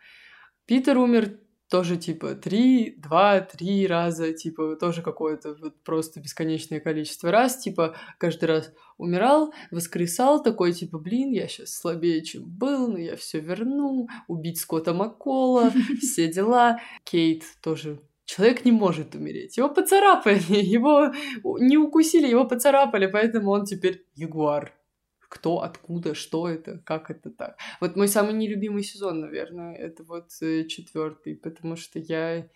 Питер 0.71 0.99
умер 0.99 1.41
тоже 1.69 1.97
типа 1.97 2.37
три, 2.37 2.95
два, 2.97 3.41
три 3.41 3.89
раза, 3.89 4.33
типа 4.33 4.77
тоже 4.77 5.03
какое-то 5.03 5.57
вот 5.61 5.83
просто 5.83 6.21
бесконечное 6.21 6.79
количество 6.79 7.33
раз, 7.33 7.59
типа 7.59 7.97
каждый 8.19 8.45
раз 8.45 8.73
умирал, 8.97 9.53
воскресал, 9.73 10.41
такой 10.41 10.73
типа, 10.73 11.01
блин, 11.01 11.33
я 11.33 11.49
сейчас 11.49 11.75
слабее, 11.75 12.23
чем 12.23 12.45
был, 12.45 12.87
но 12.87 12.99
я 12.99 13.17
все 13.17 13.41
верну, 13.41 14.07
убить 14.29 14.61
Скотта 14.61 14.95
Маккола, 14.95 15.73
все 16.01 16.29
дела. 16.29 16.79
Кейт 17.03 17.43
тоже 17.61 17.99
Человек 18.25 18.65
не 18.65 18.71
может 18.71 19.17
умереть. 19.17 19.57
Его 19.57 19.71
поцарапали, 19.71 20.39
его 20.51 21.13
не 21.59 21.79
укусили, 21.79 22.29
его 22.29 22.45
поцарапали, 22.45 23.07
поэтому 23.07 23.51
он 23.51 23.65
теперь 23.65 24.07
ягуар 24.15 24.80
кто, 25.31 25.63
откуда, 25.63 26.15
что 26.15 26.49
это, 26.49 26.79
как 26.85 27.11
это 27.11 27.31
так. 27.31 27.57
Вот 27.81 27.97
мой 27.97 28.09
самый 28.09 28.35
нелюбимый 28.35 28.83
сезон, 28.83 29.21
наверное, 29.21 29.75
это 29.75 30.03
вот 30.03 30.31
э, 30.43 30.65
четвертый, 30.65 31.37
потому 31.37 31.77
что 31.77 32.01
я 32.01 32.49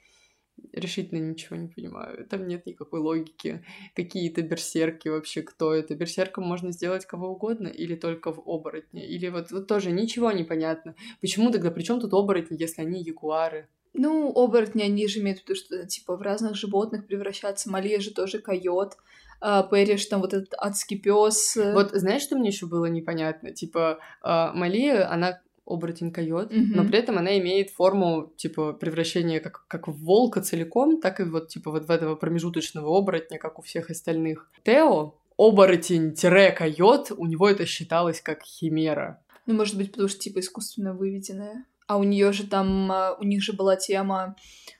решительно 0.72 1.18
ничего 1.18 1.56
не 1.56 1.68
понимаю. 1.68 2.26
Там 2.26 2.46
нет 2.48 2.66
никакой 2.66 3.00
логики. 3.00 3.64
Какие-то 3.94 4.42
берсерки 4.42 5.08
вообще, 5.08 5.42
кто 5.42 5.72
это? 5.72 5.94
Берсерком 5.94 6.44
можно 6.44 6.72
сделать 6.72 7.06
кого 7.06 7.28
угодно 7.28 7.68
или 7.68 7.94
только 7.94 8.32
в 8.32 8.40
оборотне? 8.40 9.06
Или 9.06 9.28
вот, 9.28 9.52
вот 9.52 9.68
тоже 9.68 9.92
ничего 9.92 10.32
не 10.32 10.44
понятно. 10.44 10.96
Почему 11.20 11.52
тогда, 11.52 11.70
при 11.70 11.82
чем 11.82 12.00
тут 12.00 12.12
оборотни, 12.12 12.56
если 12.60 12.82
они 12.82 13.02
ягуары? 13.02 13.68
Ну, 13.94 14.32
оборотни, 14.34 14.82
они 14.82 15.06
же 15.08 15.20
имеют 15.20 15.40
в 15.40 15.44
виду, 15.44 15.54
что 15.54 15.86
типа 15.86 16.16
в 16.16 16.22
разных 16.22 16.56
животных 16.56 17.06
превращаться. 17.06 17.70
Малия 17.70 18.00
же 18.00 18.12
тоже 18.12 18.40
койот 18.40 18.96
а, 19.40 19.62
Пэриш, 19.62 20.06
там 20.06 20.20
вот 20.20 20.34
этот 20.34 20.54
адский 20.58 20.98
пес. 20.98 21.56
Вот 21.56 21.90
знаешь, 21.92 22.22
что 22.22 22.36
мне 22.36 22.48
еще 22.48 22.66
было 22.66 22.86
непонятно? 22.86 23.52
Типа, 23.52 23.98
а, 24.22 24.52
Малия, 24.52 25.10
она 25.10 25.40
оборотень 25.66 26.12
койот, 26.12 26.52
mm-hmm. 26.52 26.72
но 26.74 26.84
при 26.84 26.98
этом 26.98 27.18
она 27.18 27.38
имеет 27.38 27.70
форму, 27.70 28.32
типа, 28.36 28.72
превращения 28.72 29.40
как, 29.40 29.66
как 29.66 29.88
в 29.88 29.92
волка 30.04 30.42
целиком, 30.42 31.00
так 31.00 31.20
и 31.20 31.24
вот, 31.24 31.48
типа, 31.48 31.70
вот 31.70 31.86
в 31.86 31.90
этого 31.90 32.16
промежуточного 32.16 32.96
оборотня, 32.96 33.38
как 33.38 33.58
у 33.58 33.62
всех 33.62 33.90
остальных. 33.90 34.50
Тео, 34.62 35.14
оборотень-койот, 35.38 37.12
у 37.16 37.26
него 37.26 37.48
это 37.48 37.66
считалось 37.66 38.20
как 38.20 38.42
химера. 38.42 39.22
Ну, 39.46 39.54
может 39.54 39.76
быть, 39.76 39.90
потому 39.92 40.08
что, 40.08 40.20
типа, 40.20 40.40
искусственно 40.40 40.94
выведенная. 40.94 41.66
А 41.86 41.98
у 41.98 42.04
нее 42.04 42.32
же 42.32 42.46
там, 42.46 42.90
а, 42.90 43.16
у 43.18 43.24
них 43.24 43.42
же 43.42 43.52
была 43.52 43.76
тема 43.76 44.36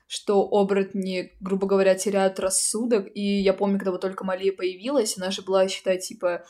что 0.07 0.43
оборотни, 0.43 1.33
грубо 1.41 1.67
говоря, 1.67 1.95
теряют 1.95 2.39
рассудок. 2.39 3.09
И 3.15 3.41
я 3.43 3.53
помню, 3.53 3.79
когда 3.79 3.91
вот 3.91 4.01
только 4.01 4.25
Малия 4.25 4.53
появилась, 4.53 5.17
она 5.17 5.31
же 5.31 5.43
была, 5.43 5.67
считай, 5.67 5.99
типа 5.99 6.45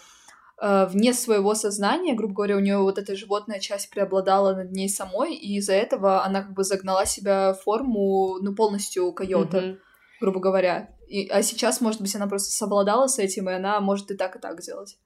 э, 0.60 0.86
вне 0.86 1.14
своего 1.14 1.54
сознания, 1.54 2.14
грубо 2.14 2.34
говоря, 2.34 2.56
у 2.56 2.60
нее 2.60 2.78
вот 2.78 2.98
эта 2.98 3.16
животная 3.16 3.60
часть 3.60 3.90
преобладала 3.90 4.54
над 4.54 4.72
ней 4.72 4.88
самой, 4.88 5.34
и 5.34 5.56
из-за 5.56 5.72
этого 5.72 6.24
она 6.24 6.42
как 6.42 6.52
бы 6.52 6.64
загнала 6.64 7.06
себя 7.06 7.54
в 7.54 7.62
форму, 7.62 8.38
ну, 8.42 8.54
полностью 8.54 9.12
койота, 9.12 9.58
mm-hmm. 9.58 9.78
грубо 10.20 10.40
говоря. 10.40 10.90
И, 11.08 11.28
а 11.28 11.42
сейчас, 11.42 11.80
может 11.80 12.00
быть, 12.00 12.14
она 12.14 12.26
просто 12.26 12.50
совладала 12.50 13.06
с 13.06 13.18
этим, 13.18 13.48
и 13.48 13.52
она 13.54 13.80
может 13.80 14.10
и 14.10 14.16
так, 14.16 14.36
и 14.36 14.40
так 14.40 14.60
делать. 14.60 14.98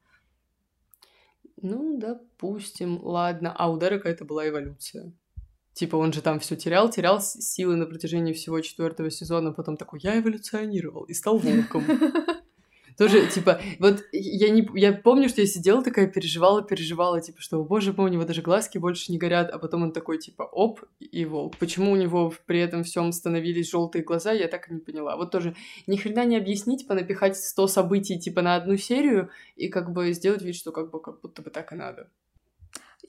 Ну, 1.61 1.99
допустим, 1.99 2.99
ладно. 3.03 3.55
А 3.57 3.70
у 3.70 3.78
Дерека 3.78 4.09
это 4.09 4.24
была 4.24 4.49
эволюция. 4.49 5.12
Типа 5.79 5.95
он 5.95 6.12
же 6.12 6.22
там 6.22 6.41
все 6.41 6.57
терял, 6.57 6.91
терял 6.91 7.20
силы 7.20 7.76
на 7.76 7.87
протяжении 7.87 8.33
всего 8.33 8.61
четвертого 8.61 9.12
сезона, 9.12 9.53
потом 9.53 9.76
такой, 9.76 10.01
я 10.03 10.18
эволюционировал 10.18 11.05
и 11.05 11.14
стал 11.14 11.39
волком. 11.39 11.85
Тоже, 12.99 13.29
типа, 13.29 13.61
вот 13.79 14.03
я 14.11 14.49
не... 14.49 14.68
Я 14.74 14.93
помню, 14.93 15.29
что 15.29 15.41
я 15.41 15.47
сидела 15.47 15.85
такая, 15.85 16.09
переживала, 16.09 16.64
переживала, 16.64 17.20
типа, 17.20 17.41
что, 17.41 17.62
боже 17.62 17.93
мой, 17.93 18.11
у 18.11 18.12
него 18.12 18.24
даже 18.24 18.43
глазки 18.43 18.76
больше 18.79 19.12
не 19.12 19.18
горят, 19.18 19.51
а 19.53 19.61
потом 19.61 19.85
он 19.85 19.93
такой, 19.93 20.18
типа, 20.18 20.43
оп, 20.43 20.81
и 20.99 21.24
волк. 21.24 21.57
Почему 21.59 21.93
у 21.93 21.97
него 21.97 22.35
при 22.47 22.59
этом 22.59 22.83
всем 22.83 23.12
становились 23.12 23.70
желтые 23.70 24.03
глаза, 24.03 24.33
я 24.33 24.49
так 24.49 24.68
и 24.68 24.74
не 24.74 24.81
поняла. 24.81 25.16
Вот 25.16 25.31
тоже 25.31 25.55
ни 25.87 25.97
хрена 25.97 26.24
не 26.24 26.37
объяснить, 26.37 26.89
понапихать 26.89 27.37
100 27.37 27.68
событий, 27.68 28.18
типа, 28.18 28.43
на 28.43 28.57
одну 28.57 28.76
серию, 28.76 29.31
и 29.55 29.68
как 29.68 29.93
бы 29.93 30.12
сделать 30.12 30.43
вид, 30.43 30.57
что 30.57 30.72
как 30.72 30.91
бы 30.91 31.01
как 31.01 31.20
будто 31.20 31.41
бы 31.41 31.51
так 31.51 31.72
и 31.72 31.76
надо. 31.76 32.09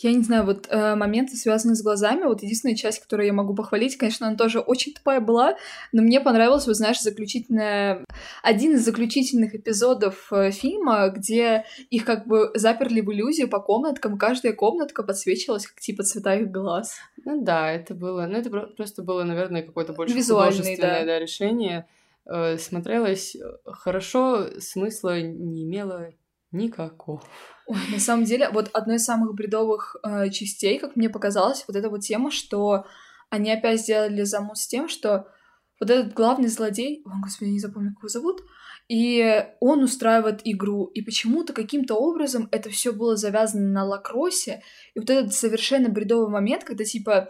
Я 0.02 0.14
не 0.14 0.24
знаю, 0.24 0.46
вот 0.46 0.68
э, 0.70 0.96
моменты, 0.96 1.36
связанные 1.36 1.76
с 1.76 1.84
глазами, 1.84 2.24
вот 2.24 2.42
единственная 2.42 2.76
часть, 2.76 3.00
которую 3.00 3.28
я 3.28 3.34
могу 3.34 3.54
похвалить, 3.54 3.98
конечно, 3.98 4.28
она 4.28 4.38
тоже 4.38 4.60
очень 4.60 4.94
тупая 4.94 5.20
была, 5.20 5.56
но 5.92 6.02
мне 6.02 6.22
понравилось, 6.22 6.68
вот 6.68 6.76
знаешь, 6.76 7.02
заключительная... 7.02 8.06
Один 8.42 8.74
из 8.74 8.86
заключительных 8.86 9.56
эпизодов 9.56 10.32
э, 10.32 10.52
фильма, 10.52 11.10
где 11.10 11.66
их 11.90 12.06
как 12.06 12.28
бы 12.28 12.52
заперли 12.56 13.02
в 13.02 13.12
иллюзию 13.12 13.50
по 13.50 13.60
комнаткам, 13.60 14.18
каждая 14.18 14.54
комнатка 14.54 15.04
подсвечивалась 15.04 15.68
как 15.68 15.80
типа 15.80 16.04
цвета 16.04 16.36
их 16.36 16.52
глаз. 16.52 16.96
Ну 17.26 17.44
да, 17.44 17.72
это 17.72 17.94
было... 17.94 18.26
Ну 18.26 18.38
это 18.38 18.50
просто 18.50 19.04
было, 19.04 19.24
наверное, 19.24 19.64
какое-то 19.64 19.94
больше 19.94 20.16
Визуальный, 20.16 20.58
художественное 20.58 21.00
да. 21.02 21.06
Да, 21.06 21.20
решение. 21.20 21.88
Э, 22.26 22.58
смотрелось 22.58 23.36
э, 23.36 23.42
хорошо, 23.66 24.60
смысла 24.60 25.20
не 25.22 25.64
имело 25.64 26.12
никакого. 26.52 27.22
Ой, 27.68 27.78
на 27.92 28.00
самом 28.00 28.26
деле, 28.26 28.50
вот 28.50 28.70
одной 28.74 28.96
из 28.96 29.06
самых 29.06 29.36
бредовых 29.36 29.96
э, 30.04 30.30
частей, 30.30 30.80
как 30.80 30.96
мне 30.96 31.10
показалось, 31.10 31.64
вот 31.68 31.76
эта 31.76 31.90
вот 31.90 32.02
тема, 32.02 32.32
что 32.32 32.86
они 33.30 33.52
опять 33.52 33.82
сделали 33.82 34.24
замут 34.24 34.58
с 34.58 34.68
тем, 34.68 34.90
что 34.90 35.28
вот 35.80 35.90
этот 35.90 36.14
главный 36.14 36.48
злодей, 36.48 37.04
о, 37.06 37.22
господи, 37.22 37.52
не 37.52 37.60
запомню, 37.60 37.92
как 37.92 38.00
его 38.00 38.10
зовут, 38.10 38.42
и 38.88 39.46
он 39.60 39.84
устраивает 39.84 40.42
игру, 40.44 40.86
и 40.86 41.02
почему-то 41.02 41.54
каким-то 41.54 41.96
образом 41.96 42.50
это 42.52 42.70
все 42.70 42.92
было 42.92 43.16
завязано 43.16 43.68
на 43.68 43.86
лакроссе, 43.86 44.64
и 44.96 45.00
вот 45.00 45.10
этот 45.10 45.34
совершенно 45.34 45.90
бредовый 45.90 46.30
момент, 46.30 46.64
когда 46.64 46.84
типа 46.84 47.30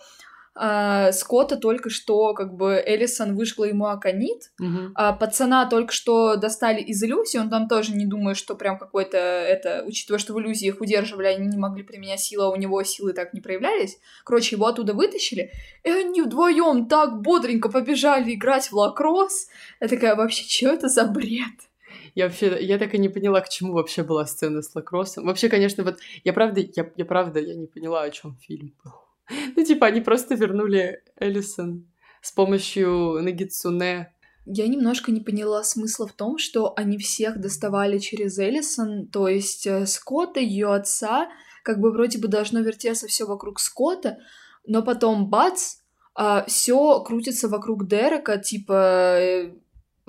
а, 0.56 1.12
Скотта 1.12 1.58
только 1.58 1.90
что, 1.90 2.34
как 2.34 2.56
бы, 2.56 2.84
Элисон 2.86 3.36
выжгла 3.36 3.66
ему 3.66 3.86
аконит, 3.86 4.52
угу. 4.60 4.92
а 4.96 5.14
пацана 5.14 5.66
только 5.70 5.94
что 5.94 6.36
достали 6.36 6.82
из 6.82 7.02
иллюзии, 7.04 7.38
он 7.38 7.50
там 7.50 7.68
тоже 7.68 7.94
не 7.94 8.06
думает, 8.06 8.38
что 8.38 8.56
прям 8.56 8.78
какой-то, 8.78 9.18
это, 9.18 9.84
учитывая, 9.88 10.20
что 10.20 10.34
в 10.34 10.40
иллюзии 10.40 10.68
их 10.68 10.82
удерживали, 10.82 11.28
они 11.28 11.48
не 11.48 11.58
могли 11.58 11.84
применять 11.84 12.20
силу, 12.20 12.44
а 12.44 12.50
у 12.50 12.56
него 12.56 12.82
силы 12.84 13.14
так 13.14 13.34
не 13.34 13.42
проявлялись. 13.42 14.00
Короче, 14.26 14.56
его 14.56 14.66
оттуда 14.66 14.94
вытащили, 14.94 15.52
и 15.84 15.90
они 15.90 16.22
вдвоем 16.22 16.88
так 16.88 17.22
бодренько 17.22 17.70
побежали 17.70 18.34
играть 18.34 18.72
в 18.72 18.74
лакросс. 18.74 19.48
Я 19.80 19.88
такая, 19.88 20.16
вообще, 20.16 20.44
что 20.44 20.74
это 20.74 20.90
за 20.90 21.06
бред? 21.06 21.70
Я 22.16 22.26
вообще, 22.26 22.58
я 22.62 22.78
так 22.78 22.94
и 22.94 22.98
не 22.98 23.10
поняла, 23.10 23.42
к 23.42 23.50
чему 23.50 23.74
вообще 23.74 24.04
была 24.04 24.26
сцена 24.26 24.62
с 24.62 24.74
лакроссом. 24.76 25.26
Вообще, 25.26 25.48
конечно, 25.50 25.84
вот 25.84 26.00
я 26.24 26.34
правда, 26.34 26.62
я, 26.62 26.90
я 26.96 27.06
правда, 27.06 27.40
я 27.40 27.56
не 27.56 27.68
поняла, 27.68 28.02
о 28.02 28.10
чем 28.10 28.36
фильм 28.42 28.74
был. 28.84 28.92
Ну, 29.56 29.64
типа, 29.64 29.88
они 29.88 30.02
просто 30.02 30.36
вернули 30.36 31.04
Эллисон 31.20 31.88
с 32.22 32.32
помощью 32.32 33.22
Нагицуне. 33.22 34.14
Я 34.46 34.68
немножко 34.68 35.12
не 35.12 35.22
поняла 35.22 35.64
смысла 35.64 36.08
в 36.08 36.14
том, 36.14 36.38
что 36.38 36.74
они 36.76 36.98
всех 36.98 37.40
доставали 37.40 38.00
через 38.00 38.38
Эллисон, 38.40 39.08
то 39.08 39.28
есть 39.28 39.68
э, 39.68 39.86
Скотта, 39.86 40.40
ее 40.40 40.74
отца, 40.74 41.30
как 41.64 41.80
бы 41.80 41.92
вроде 41.92 42.18
бы 42.18 42.28
должно 42.28 42.62
вертеться 42.62 43.08
все 43.08 43.26
вокруг 43.26 43.60
Скотта, 43.60 44.18
но 44.66 44.82
потом 44.82 45.30
бац, 45.30 45.76
а, 46.16 46.44
все 46.48 47.02
крутится 47.04 47.48
вокруг 47.48 47.88
Дерека, 47.88 48.38
типа 48.40 49.20
э, 49.20 49.54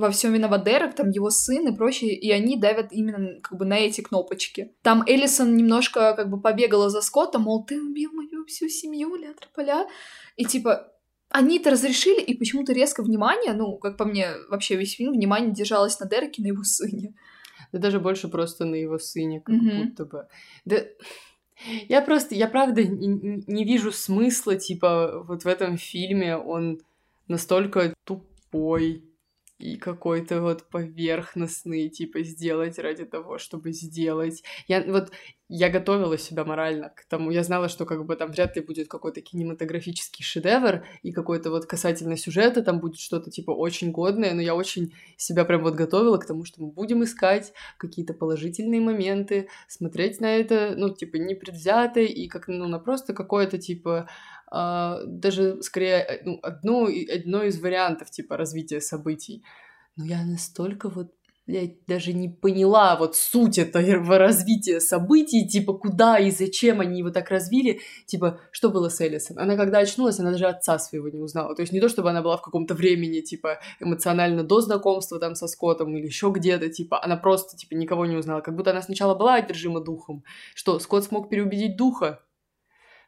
во 0.01 0.11
всем 0.11 0.33
виноват 0.33 0.65
Дерек, 0.65 0.95
там 0.95 1.11
его 1.11 1.31
сын 1.31 1.69
и 1.69 1.77
прочее, 1.77 2.15
и 2.15 2.31
они 2.31 2.57
давят 2.57 2.93
именно 2.93 3.41
как 3.41 3.59
бы 3.59 3.65
на 3.65 3.79
эти 3.79 4.01
кнопочки. 4.01 4.73
Там 4.83 5.05
Эллисон 5.07 5.57
немножко 5.57 6.15
как 6.15 6.31
бы 6.31 6.41
побегала 6.41 6.91
за 6.91 7.01
Скоттом, 7.01 7.43
мол, 7.43 7.65
ты 7.65 7.81
убил 7.81 8.11
мою 8.13 8.45
всю 8.47 8.69
семью, 8.69 9.15
ля-трополя, 9.15 9.87
и 10.37 10.45
типа, 10.45 10.93
они 11.29 11.59
это 11.59 11.71
разрешили, 11.71 12.21
и 12.21 12.35
почему-то 12.35 12.73
резко 12.73 13.03
внимание, 13.03 13.53
ну, 13.53 13.77
как 13.79 13.97
по 13.97 14.05
мне, 14.05 14.31
вообще 14.49 14.77
весь 14.77 14.95
фильм, 14.95 15.13
внимание 15.13 15.53
держалось 15.53 16.01
на 16.01 16.09
Дереке, 16.09 16.43
на 16.43 16.49
его 16.49 16.65
сыне. 16.65 17.15
Да 17.73 17.79
даже 17.79 18.01
больше 18.01 18.29
просто 18.29 18.65
на 18.65 18.75
его 18.75 18.99
сыне, 18.99 19.41
как 19.41 19.55
mm-hmm. 19.55 19.85
будто 19.85 20.05
бы. 20.05 20.27
Да... 20.65 20.77
Я 21.89 22.01
просто, 22.01 22.35
я 22.35 22.49
правда 22.49 22.83
не, 22.83 23.45
не 23.47 23.65
вижу 23.65 23.93
смысла, 23.93 24.57
типа, 24.57 25.23
вот 25.29 25.45
в 25.45 25.47
этом 25.47 25.77
фильме 25.77 26.37
он 26.37 26.81
настолько 27.29 27.95
тупой, 28.05 29.05
и 29.61 29.77
какой-то 29.77 30.41
вот 30.41 30.69
поверхностный, 30.71 31.89
типа, 31.89 32.23
сделать 32.23 32.79
ради 32.79 33.05
того, 33.05 33.39
чтобы 33.39 33.73
сделать. 33.73 34.43
Я 34.67 34.83
вот, 34.83 35.11
я 35.49 35.69
готовила 35.69 36.17
себя 36.17 36.45
морально 36.45 36.91
к 36.91 37.05
тому, 37.09 37.31
я 37.31 37.43
знала, 37.43 37.69
что 37.69 37.85
как 37.85 38.07
бы 38.07 38.17
там 38.17 38.31
вряд 38.31 38.57
ли 38.57 38.63
будет 38.63 38.89
какой-то 38.89 39.21
кинематографический 39.21 40.25
шедевр, 40.25 40.85
и 41.03 41.13
какой-то 41.13 41.51
вот 41.51 41.67
касательно 41.67 42.17
сюжета 42.17 42.63
там 42.63 42.81
будет 42.81 42.99
что-то, 42.99 43.31
типа, 43.31 43.51
очень 43.51 43.91
годное, 43.91 44.33
но 44.33 44.41
я 44.41 44.55
очень 44.55 44.95
себя 45.17 45.45
прям 45.45 45.63
вот 45.63 45.75
готовила 45.75 46.19
к 46.19 46.27
тому, 46.27 46.45
что 46.45 46.63
мы 46.63 46.73
будем 46.73 47.05
искать 47.05 47.53
какие-то 47.79 48.15
положительные 48.15 48.81
моменты, 48.81 49.49
смотреть 49.69 50.21
на 50.21 50.37
это, 50.37 50.75
ну, 50.77 50.95
типа, 50.95 51.17
непредвзято, 51.17 52.01
и 52.01 52.29
как, 52.29 52.49
ну, 52.49 52.67
на 52.67 52.79
просто 52.79 53.13
какое-то, 53.13 53.59
типа, 53.59 54.09
даже 54.51 55.63
скорее 55.63 55.99
э, 55.99 56.23
ну, 56.25 56.39
одно, 56.43 56.87
одно 56.87 57.43
из 57.45 57.61
вариантов 57.61 58.11
типа 58.11 58.37
развития 58.37 58.81
событий. 58.81 59.45
Но 59.97 60.05
я 60.05 60.25
настолько 60.25 60.89
вот 60.89 61.13
блядь, 61.51 61.85
даже 61.87 62.13
не 62.13 62.29
поняла 62.29 62.97
вот 62.97 63.17
суть 63.17 63.59
этого 63.59 64.19
развития 64.19 64.81
событий, 64.81 65.47
типа, 65.47 65.75
куда 65.75 66.19
и 66.19 66.31
зачем 66.31 66.81
они 66.81 67.01
его 67.01 67.11
так 67.11 67.31
развили, 67.31 67.81
типа, 68.07 68.41
что 68.53 68.71
было 68.71 68.89
с 68.89 69.01
Элисон. 69.01 69.39
Она 69.39 69.57
когда 69.57 69.79
очнулась, 69.79 70.21
она 70.21 70.31
даже 70.31 70.47
отца 70.47 70.79
своего 70.79 71.09
не 71.09 71.19
узнала. 71.19 71.55
То 71.55 71.63
есть 71.63 71.73
не 71.73 71.81
то, 71.81 71.89
чтобы 71.89 72.11
она 72.11 72.23
была 72.23 72.37
в 72.37 72.43
каком-то 72.43 72.75
времени, 72.75 73.21
типа, 73.21 73.59
эмоционально 73.81 74.45
до 74.45 74.61
знакомства 74.61 75.19
там 75.19 75.35
со 75.35 75.49
Скоттом 75.49 75.97
или 75.97 76.07
еще 76.07 76.31
где-то, 76.31 76.69
типа, 76.69 77.03
она 77.03 77.17
просто, 77.17 77.57
типа, 77.57 77.75
никого 77.75 78.07
не 78.07 78.17
узнала. 78.17 78.41
Как 78.41 78.55
будто 78.55 78.71
она 78.71 78.83
сначала 78.83 79.15
была 79.15 79.35
одержима 79.35 79.81
духом. 79.81 80.23
Что, 80.55 80.79
Скотт 80.79 81.05
смог 81.05 81.29
переубедить 81.29 81.77
духа? 81.77 82.21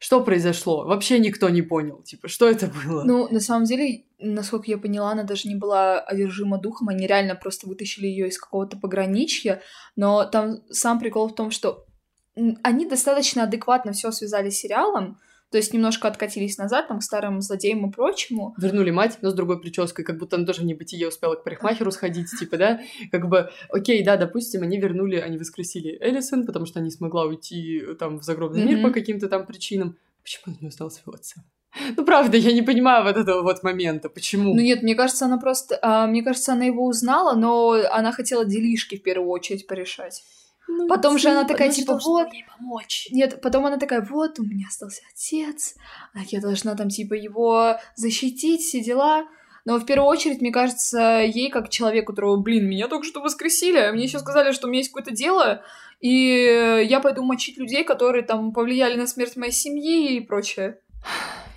Что 0.02 0.20
произошло? 0.20 0.84
Вообще 0.84 1.20
никто 1.20 1.48
не 1.48 1.62
понял, 1.62 2.02
типа, 2.02 2.26
что 2.26 2.48
это 2.48 2.66
было? 2.66 3.04
Ну, 3.04 3.28
на 3.30 3.38
самом 3.38 3.66
деле, 3.66 4.02
насколько 4.18 4.68
я 4.68 4.76
поняла, 4.76 5.12
она 5.12 5.22
даже 5.22 5.46
не 5.46 5.54
была 5.54 6.00
одержима 6.00 6.58
духом, 6.58 6.88
они 6.88 7.06
реально 7.06 7.36
просто 7.36 7.68
вытащили 7.68 8.08
ее 8.08 8.26
из 8.26 8.36
какого-то 8.36 8.76
пограничья, 8.76 9.62
но 9.94 10.24
там 10.24 10.64
сам 10.70 10.98
прикол 10.98 11.28
в 11.28 11.36
том, 11.36 11.52
что 11.52 11.86
они 12.34 12.84
достаточно 12.84 13.44
адекватно 13.44 13.92
все 13.92 14.10
связали 14.10 14.50
с 14.50 14.58
сериалом, 14.58 15.20
то 15.52 15.58
есть 15.58 15.74
немножко 15.74 16.08
откатились 16.08 16.56
назад, 16.56 16.88
там, 16.88 16.98
к 16.98 17.02
старым 17.02 17.42
злодеям 17.42 17.86
и 17.86 17.92
прочему. 17.92 18.54
Вернули 18.56 18.90
мать, 18.90 19.18
но 19.20 19.30
с 19.30 19.34
другой 19.34 19.60
прической, 19.60 20.02
как 20.02 20.18
будто 20.18 20.36
она 20.36 20.46
тоже 20.46 20.62
в 20.62 20.64
небытие 20.64 21.06
успела 21.06 21.34
к 21.34 21.44
парикмахеру 21.44 21.90
сходить, 21.92 22.28
типа, 22.38 22.56
да? 22.56 22.80
Как 23.10 23.28
бы, 23.28 23.50
окей, 23.68 24.02
да, 24.02 24.16
допустим, 24.16 24.62
они 24.62 24.78
вернули, 24.78 25.16
они 25.16 25.36
воскресили 25.36 25.98
Эллисон, 26.00 26.46
потому 26.46 26.64
что 26.64 26.78
она 26.78 26.86
не 26.86 26.90
смогла 26.90 27.26
уйти 27.26 27.80
э, 27.80 27.94
там 27.94 28.18
в 28.18 28.22
загробный 28.22 28.62
mm-hmm. 28.62 28.74
мир 28.74 28.82
по 28.82 28.90
каким-то 28.90 29.28
там 29.28 29.44
причинам. 29.44 29.96
Почему 30.22 30.54
он 30.54 30.58
не 30.62 30.68
узнал 30.68 30.90
своего 30.90 31.12
отца? 31.12 31.42
Ну, 31.96 32.04
правда, 32.04 32.36
я 32.36 32.52
не 32.52 32.62
понимаю 32.62 33.04
вот 33.04 33.16
этого 33.16 33.42
вот 33.42 33.62
момента. 33.62 34.08
Почему? 34.08 34.54
Ну, 34.54 34.60
нет, 34.60 34.82
мне 34.82 34.94
кажется, 34.94 35.26
она 35.26 35.38
просто... 35.38 35.78
А, 35.82 36.06
мне 36.06 36.22
кажется, 36.22 36.52
она 36.52 36.64
его 36.64 36.86
узнала, 36.86 37.34
но 37.34 37.72
она 37.90 38.12
хотела 38.12 38.44
делишки 38.44 38.96
в 38.96 39.02
первую 39.02 39.30
очередь 39.30 39.66
порешать. 39.66 40.22
Ну, 40.68 40.88
потом 40.88 41.18
же 41.18 41.28
она 41.28 41.44
такая, 41.44 41.70
типа, 41.70 41.98
вот... 42.02 42.32
Ей 42.32 42.44
помочь. 42.56 43.08
Нет, 43.10 43.40
потом 43.40 43.66
она 43.66 43.78
такая, 43.78 44.00
вот, 44.02 44.38
у 44.38 44.44
меня 44.44 44.66
остался 44.68 45.02
отец, 45.12 45.74
а 46.14 46.20
я 46.28 46.40
должна 46.40 46.74
там, 46.74 46.88
типа, 46.88 47.14
его 47.14 47.76
защитить, 47.94 48.62
все 48.62 48.80
дела. 48.82 49.26
Но 49.64 49.78
в 49.78 49.86
первую 49.86 50.08
очередь, 50.08 50.40
мне 50.40 50.50
кажется, 50.50 51.20
ей, 51.20 51.50
как 51.50 51.68
человеку, 51.68 52.12
которого, 52.12 52.36
блин, 52.36 52.68
меня 52.68 52.88
только 52.88 53.06
что 53.06 53.20
воскресили, 53.20 53.78
а 53.78 53.92
мне 53.92 54.04
еще 54.04 54.18
сказали, 54.18 54.52
что 54.52 54.66
у 54.66 54.70
меня 54.70 54.80
есть 54.80 54.90
какое-то 54.90 55.12
дело, 55.12 55.62
и 56.00 56.84
я 56.88 56.98
пойду 57.00 57.22
мочить 57.22 57.58
людей, 57.58 57.84
которые 57.84 58.24
там 58.24 58.52
повлияли 58.52 58.96
на 58.96 59.06
смерть 59.06 59.36
моей 59.36 59.52
семьи 59.52 60.16
и 60.16 60.20
прочее. 60.20 60.80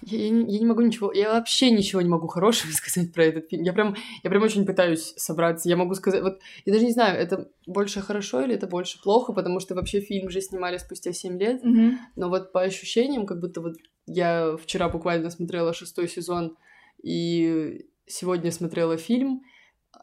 Я, 0.05 0.19
я, 0.19 0.27
я 0.27 0.59
не 0.59 0.65
могу 0.65 0.81
ничего, 0.81 1.11
я 1.11 1.33
вообще 1.33 1.71
ничего 1.71 2.01
не 2.01 2.09
могу 2.09 2.27
хорошего 2.27 2.71
сказать 2.73 3.11
про 3.11 3.25
этот 3.25 3.49
фильм. 3.49 3.63
Я 3.63 3.73
прям, 3.73 3.95
я 4.23 4.29
прям 4.29 4.43
очень 4.43 4.65
пытаюсь 4.65 5.13
собраться. 5.17 5.67
Я 5.67 5.75
могу 5.75 5.95
сказать, 5.95 6.21
вот, 6.21 6.39
я 6.65 6.73
даже 6.73 6.85
не 6.85 6.91
знаю, 6.91 7.19
это 7.19 7.49
больше 7.65 8.01
хорошо 8.01 8.41
или 8.41 8.53
это 8.55 8.67
больше 8.67 9.01
плохо, 9.01 9.33
потому 9.33 9.59
что 9.59 9.73
вообще 9.75 10.01
фильм 10.01 10.29
же 10.29 10.41
снимали 10.41 10.77
спустя 10.77 11.11
7 11.11 11.39
лет. 11.39 11.63
Mm-hmm. 11.63 11.91
Но 12.15 12.29
вот 12.29 12.51
по 12.51 12.61
ощущениям, 12.61 13.25
как 13.25 13.39
будто 13.39 13.61
вот 13.61 13.75
я 14.05 14.55
вчера 14.57 14.89
буквально 14.89 15.31
смотрела 15.31 15.73
шестой 15.73 16.07
сезон 16.07 16.55
и 17.01 17.87
сегодня 18.05 18.51
смотрела 18.51 18.97
фильм, 18.97 19.41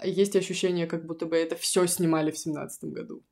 есть 0.03 0.35
ощущение, 0.37 0.87
как 0.87 1.07
будто 1.07 1.27
бы 1.27 1.37
это 1.37 1.55
все 1.55 1.87
снимали 1.87 2.31
в 2.31 2.39
семнадцатом 2.39 2.91
году. 2.91 3.23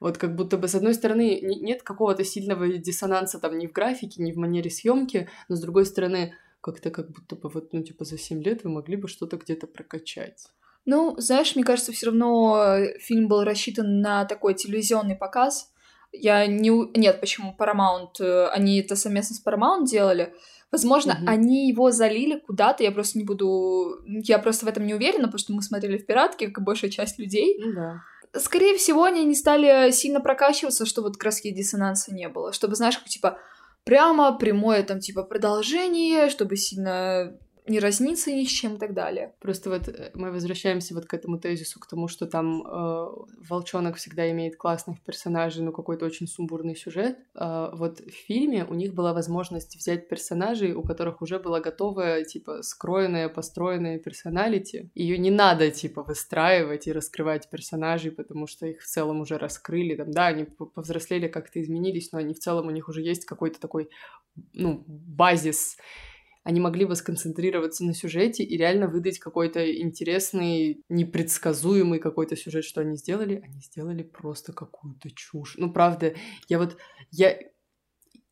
Вот 0.00 0.18
как 0.18 0.34
будто 0.34 0.56
бы, 0.56 0.68
с 0.68 0.74
одной 0.74 0.94
стороны, 0.94 1.40
нет 1.40 1.82
какого-то 1.82 2.24
сильного 2.24 2.68
диссонанса 2.68 3.38
там 3.38 3.58
ни 3.58 3.66
в 3.66 3.72
графике, 3.72 4.22
ни 4.22 4.32
в 4.32 4.36
манере 4.36 4.70
съемки, 4.70 5.28
но 5.48 5.56
с 5.56 5.60
другой 5.60 5.86
стороны, 5.86 6.34
как-то 6.60 6.90
как 6.90 7.10
будто 7.10 7.36
бы 7.36 7.48
вот, 7.48 7.72
ну, 7.72 7.82
типа, 7.82 8.04
за 8.04 8.18
7 8.18 8.42
лет 8.42 8.64
вы 8.64 8.70
могли 8.70 8.96
бы 8.96 9.08
что-то 9.08 9.36
где-то 9.36 9.66
прокачать. 9.66 10.48
Ну, 10.84 11.14
знаешь, 11.18 11.54
мне 11.54 11.64
кажется, 11.64 11.92
все 11.92 12.06
равно 12.06 12.62
э, 12.62 12.98
фильм 12.98 13.28
был 13.28 13.44
рассчитан 13.44 14.00
на 14.00 14.24
такой 14.24 14.54
телевизионный 14.54 15.16
показ. 15.16 15.70
Я 16.12 16.46
не... 16.46 16.70
Нет, 16.98 17.20
почему? 17.20 17.54
Paramount. 17.58 18.20
Э, 18.20 18.48
они 18.48 18.80
это 18.80 18.96
совместно 18.96 19.36
с 19.36 19.44
Paramount 19.44 19.84
делали. 19.84 20.32
Возможно, 20.72 21.12
mm-hmm. 21.12 21.26
они 21.26 21.68
его 21.68 21.90
залили 21.90 22.38
куда-то, 22.38 22.82
я 22.82 22.92
просто 22.92 23.18
не 23.18 23.24
буду... 23.24 24.00
Я 24.06 24.38
просто 24.38 24.66
в 24.66 24.68
этом 24.68 24.86
не 24.86 24.94
уверена, 24.94 25.24
потому 25.24 25.38
что 25.38 25.52
мы 25.52 25.62
смотрели 25.62 25.98
в 25.98 26.06
«Пиратке», 26.06 26.46
как 26.48 26.58
и 26.58 26.64
большая 26.64 26.90
часть 26.90 27.18
людей. 27.18 27.58
Mm-hmm. 27.58 27.74
Да 27.74 28.02
скорее 28.34 28.76
всего, 28.76 29.04
они 29.04 29.24
не 29.24 29.34
стали 29.34 29.90
сильно 29.90 30.20
прокачиваться, 30.20 30.86
чтобы 30.86 31.08
вот 31.08 31.16
краски 31.16 31.50
диссонанса 31.50 32.14
не 32.14 32.28
было. 32.28 32.52
Чтобы, 32.52 32.74
знаешь, 32.74 32.98
как, 32.98 33.08
типа, 33.08 33.38
прямо 33.84 34.36
прямое 34.36 34.82
там, 34.82 35.00
типа, 35.00 35.22
продолжение, 35.22 36.30
чтобы 36.30 36.56
сильно 36.56 37.38
не 37.68 37.80
разнится 37.80 38.30
ни 38.32 38.44
с 38.44 38.48
чем 38.48 38.76
и 38.76 38.78
так 38.78 38.94
далее. 38.94 39.34
Просто 39.40 39.70
вот 39.70 39.88
э, 39.88 40.10
мы 40.14 40.30
возвращаемся 40.30 40.94
вот 40.94 41.06
к 41.06 41.14
этому 41.14 41.38
тезису, 41.38 41.80
к 41.80 41.86
тому, 41.86 42.08
что 42.08 42.26
там 42.26 42.62
э, 42.62 43.06
волчонок 43.48 43.96
всегда 43.96 44.30
имеет 44.30 44.56
классных 44.56 45.00
персонажей, 45.02 45.62
но 45.62 45.72
какой-то 45.72 46.06
очень 46.06 46.26
сумбурный 46.26 46.76
сюжет. 46.76 47.18
Э, 47.34 47.70
вот 47.72 48.00
в 48.00 48.10
фильме 48.10 48.64
у 48.64 48.74
них 48.74 48.94
была 48.94 49.12
возможность 49.12 49.76
взять 49.76 50.08
персонажей, 50.08 50.72
у 50.72 50.82
которых 50.82 51.22
уже 51.22 51.38
была 51.38 51.60
готовая, 51.60 52.24
типа, 52.24 52.62
скроенная, 52.62 53.28
построенная 53.28 53.98
персоналити. 53.98 54.90
Ее 54.94 55.18
не 55.18 55.30
надо, 55.30 55.70
типа, 55.70 56.02
выстраивать 56.02 56.86
и 56.86 56.92
раскрывать 56.92 57.50
персонажей, 57.50 58.10
потому 58.10 58.46
что 58.46 58.66
их 58.66 58.80
в 58.80 58.86
целом 58.86 59.20
уже 59.20 59.38
раскрыли. 59.38 59.96
Там, 59.96 60.10
да, 60.10 60.26
они 60.26 60.44
повзрослели, 60.44 61.28
как-то 61.28 61.60
изменились, 61.62 62.12
но 62.12 62.18
они 62.18 62.34
в 62.34 62.38
целом 62.38 62.66
у 62.66 62.70
них 62.70 62.88
уже 62.88 63.02
есть 63.02 63.24
какой-то 63.24 63.60
такой, 63.60 63.90
ну, 64.52 64.84
базис 64.86 65.76
они 66.48 66.60
могли 66.60 66.86
бы 66.86 66.96
сконцентрироваться 66.96 67.84
на 67.84 67.92
сюжете 67.92 68.42
и 68.42 68.56
реально 68.56 68.88
выдать 68.88 69.18
какой-то 69.18 69.70
интересный, 69.82 70.80
непредсказуемый 70.88 71.98
какой-то 71.98 72.36
сюжет, 72.36 72.64
что 72.64 72.80
они 72.80 72.96
сделали. 72.96 73.42
Они 73.44 73.60
сделали 73.60 74.02
просто 74.02 74.54
какую-то 74.54 75.10
чушь. 75.10 75.56
Ну, 75.58 75.70
правда, 75.70 76.14
я 76.48 76.58
вот... 76.58 76.78
Я 77.10 77.38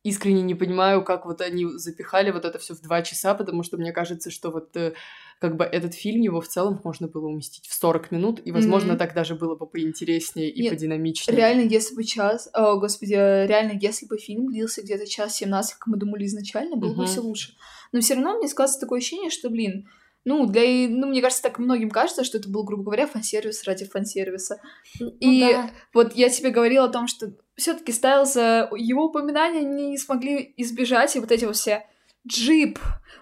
искренне 0.07 0.41
не 0.41 0.55
понимаю, 0.55 1.03
как 1.03 1.25
вот 1.25 1.41
они 1.41 1.65
запихали 1.77 2.31
вот 2.31 2.45
это 2.45 2.57
все 2.59 2.73
в 2.73 2.81
два 2.81 3.01
часа, 3.01 3.33
потому 3.33 3.63
что 3.63 3.77
мне 3.77 3.91
кажется, 3.91 4.31
что 4.31 4.51
вот 4.51 4.75
э, 4.77 4.93
как 5.39 5.57
бы 5.57 5.65
этот 5.65 5.93
фильм, 5.93 6.21
его 6.21 6.41
в 6.41 6.47
целом 6.47 6.79
можно 6.83 7.07
было 7.07 7.27
уместить 7.27 7.67
в 7.67 7.73
40 7.73 8.11
минут, 8.11 8.41
и, 8.43 8.51
возможно, 8.51 8.93
mm-hmm. 8.93 8.97
так 8.97 9.13
даже 9.13 9.35
было 9.35 9.55
бы 9.55 9.67
поинтереснее 9.67 10.49
и 10.49 10.63
Нет, 10.63 10.73
подинамичнее. 10.73 11.35
Реально, 11.35 11.61
если 11.69 11.95
бы 11.95 12.03
час... 12.03 12.49
О, 12.53 12.77
господи, 12.79 13.13
реально, 13.13 13.77
если 13.79 14.05
бы 14.05 14.17
фильм 14.17 14.47
длился 14.47 14.81
где-то 14.81 15.07
час 15.07 15.35
17, 15.35 15.73
как 15.75 15.87
мы 15.87 15.97
думали 15.97 16.25
изначально, 16.25 16.77
было 16.77 16.93
mm-hmm. 16.93 16.97
бы 16.97 17.05
все 17.05 17.21
лучше. 17.21 17.53
Но 17.91 17.99
все 17.99 18.15
равно 18.15 18.37
мне 18.37 18.47
складывается 18.47 18.79
такое 18.79 18.99
ощущение, 18.99 19.29
что, 19.29 19.49
блин, 19.49 19.87
ну, 20.25 20.45
для, 20.45 20.89
ну, 20.89 21.07
мне 21.07 21.21
кажется, 21.21 21.43
так 21.43 21.57
многим 21.57 21.89
кажется, 21.89 22.23
что 22.23 22.37
это 22.37 22.49
был, 22.49 22.63
грубо 22.63 22.83
говоря, 22.83 23.07
фан-сервис 23.07 23.63
ради 23.63 23.85
фан-сервиса. 23.85 24.59
Ну, 24.99 25.15
и 25.19 25.41
да. 25.41 25.71
вот 25.93 26.15
я 26.15 26.29
тебе 26.29 26.49
говорила 26.49 26.85
о 26.85 26.91
том, 26.91 27.07
что 27.07 27.31
все-таки 27.57 27.91
Стайлза, 27.91 28.69
его 28.77 29.05
упоминания 29.05 29.63
не 29.63 29.97
смогли 29.97 30.53
избежать, 30.57 31.15
и 31.15 31.19
вот 31.19 31.31
эти 31.31 31.45
вот 31.45 31.55
все 31.55 31.85
джип, 32.27 32.79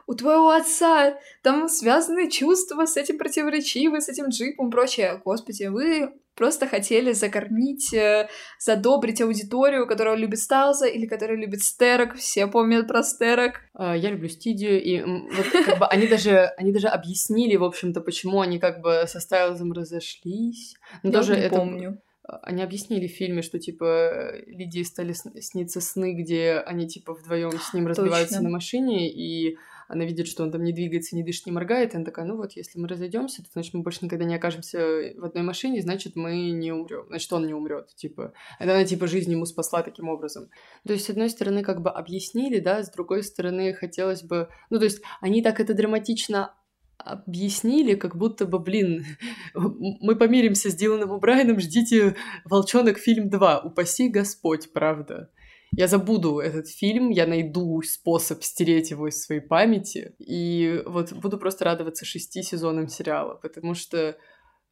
у 0.07 0.13
твоего 0.13 0.51
отца 0.51 1.17
там 1.41 1.67
связаны 1.69 2.29
чувства 2.29 2.86
с 2.86 2.97
этим 2.97 3.17
противоречивы, 3.17 4.01
с 4.01 4.09
этим 4.09 4.29
джипом 4.29 4.67
и 4.67 4.71
прочее. 4.71 5.21
Господи, 5.23 5.65
вы 5.65 6.11
просто 6.36 6.67
хотели 6.67 7.13
закормить, 7.13 7.93
э, 7.93 8.27
задобрить 8.59 9.21
аудиторию, 9.21 9.88
которая 9.88 10.15
любит 10.15 10.39
Стайлза 10.39 10.86
или 10.86 11.05
которая 11.05 11.38
любит 11.38 11.61
Стерок. 11.61 12.15
Все 12.15 12.47
помнят 12.47 12.88
про 12.88 13.03
Стерок. 13.03 13.61
А, 13.73 13.95
я 13.95 14.09
люблю 14.09 14.27
Стидию, 14.27 14.83
и 14.83 15.01
вот 15.01 15.65
как 15.65 15.79
бы 15.79 15.86
они 15.88 16.07
даже, 16.07 16.51
они 16.57 16.73
даже 16.73 16.88
объяснили, 16.88 17.55
в 17.55 17.63
общем-то, 17.63 18.01
почему 18.01 18.41
они 18.41 18.59
как 18.59 18.81
бы 18.81 19.05
со 19.07 19.19
Стайлзом 19.19 19.71
разошлись. 19.71 20.75
Но 21.03 21.11
я 21.11 21.17
тоже 21.17 21.36
не 21.36 21.43
это... 21.43 21.55
помню 21.55 22.01
они 22.28 22.63
объяснили 22.63 23.07
в 23.07 23.11
фильме, 23.11 23.41
что 23.41 23.59
типа 23.59 24.34
Лидии 24.47 24.84
стали 24.84 25.13
сниться 25.13 25.82
сны, 25.82 26.13
где 26.13 26.53
они 26.53 26.88
типа 26.88 27.13
вдвоем 27.13 27.51
с 27.51 27.73
ним 27.73 27.88
разбиваются 27.88 28.36
Точно. 28.36 28.49
на 28.49 28.53
машине, 28.53 29.11
и 29.11 29.57
она 29.88 30.05
видит, 30.05 30.28
что 30.28 30.43
он 30.43 30.51
там 30.51 30.63
не 30.63 30.73
двигается, 30.73 31.15
не 31.15 31.23
дышит, 31.23 31.45
не 31.45 31.51
моргает, 31.51 31.93
и 31.93 31.97
она 31.97 32.05
такая, 32.05 32.26
ну 32.26 32.38
вот, 32.38 32.53
если 32.53 32.80
мы 32.80 32.88
разойдемся, 32.88 33.43
то 33.43 33.49
значит 33.53 33.73
мы 33.76 33.84
больше 33.84 33.99
никогда 34.01 34.26
не 34.26 34.36
окажемся 34.36 34.80
в 35.15 35.23
одной 35.23 35.43
машине, 35.43 35.82
значит 35.82 36.15
мы 36.15 36.49
не 36.51 36.71
умрем, 36.71 37.05
значит 37.07 37.32
он 37.34 37.45
не 37.45 37.53
умрет, 37.53 37.93
типа. 37.95 38.34
Это 38.59 38.73
она 38.73 38.84
типа 38.86 39.05
жизнь 39.05 39.32
ему 39.32 39.45
спасла 39.45 39.84
таким 39.84 40.09
образом. 40.09 40.49
То 40.86 40.93
есть 40.93 41.05
с 41.05 41.09
одной 41.09 41.30
стороны 41.30 41.63
как 41.63 41.82
бы 41.82 41.91
объяснили, 41.91 42.59
да, 42.59 42.84
с 42.84 42.89
другой 42.89 43.23
стороны 43.23 43.73
хотелось 43.73 44.23
бы, 44.23 44.49
ну 44.69 44.80
то 44.80 44.86
есть 44.86 45.01
они 45.21 45.43
так 45.43 45.59
это 45.59 45.76
драматично 45.76 46.55
объяснили, 46.97 47.95
как 47.95 48.15
будто 48.15 48.45
бы, 48.45 48.59
блин, 48.59 49.05
мы 49.53 50.15
помиримся 50.15 50.69
с 50.69 50.75
Диланом 50.75 51.19
Брайаном, 51.19 51.59
ждите 51.59 52.15
«Волчонок» 52.45 52.97
фильм 52.97 53.29
2, 53.29 53.61
упаси 53.61 54.09
Господь, 54.09 54.71
правда. 54.73 55.29
Я 55.77 55.87
забуду 55.87 56.39
этот 56.39 56.69
фильм, 56.69 57.09
я 57.09 57.27
найду 57.27 57.81
способ 57.81 58.43
стереть 58.43 58.91
его 58.91 59.09
из 59.09 59.21
своей 59.21 59.41
памяти, 59.41 60.15
и 60.19 60.81
вот 60.85 61.11
буду 61.13 61.37
просто 61.37 61.65
радоваться 61.65 62.05
шести 62.05 62.43
сезонам 62.43 62.87
сериала, 62.87 63.35
потому 63.35 63.73
что 63.73 64.17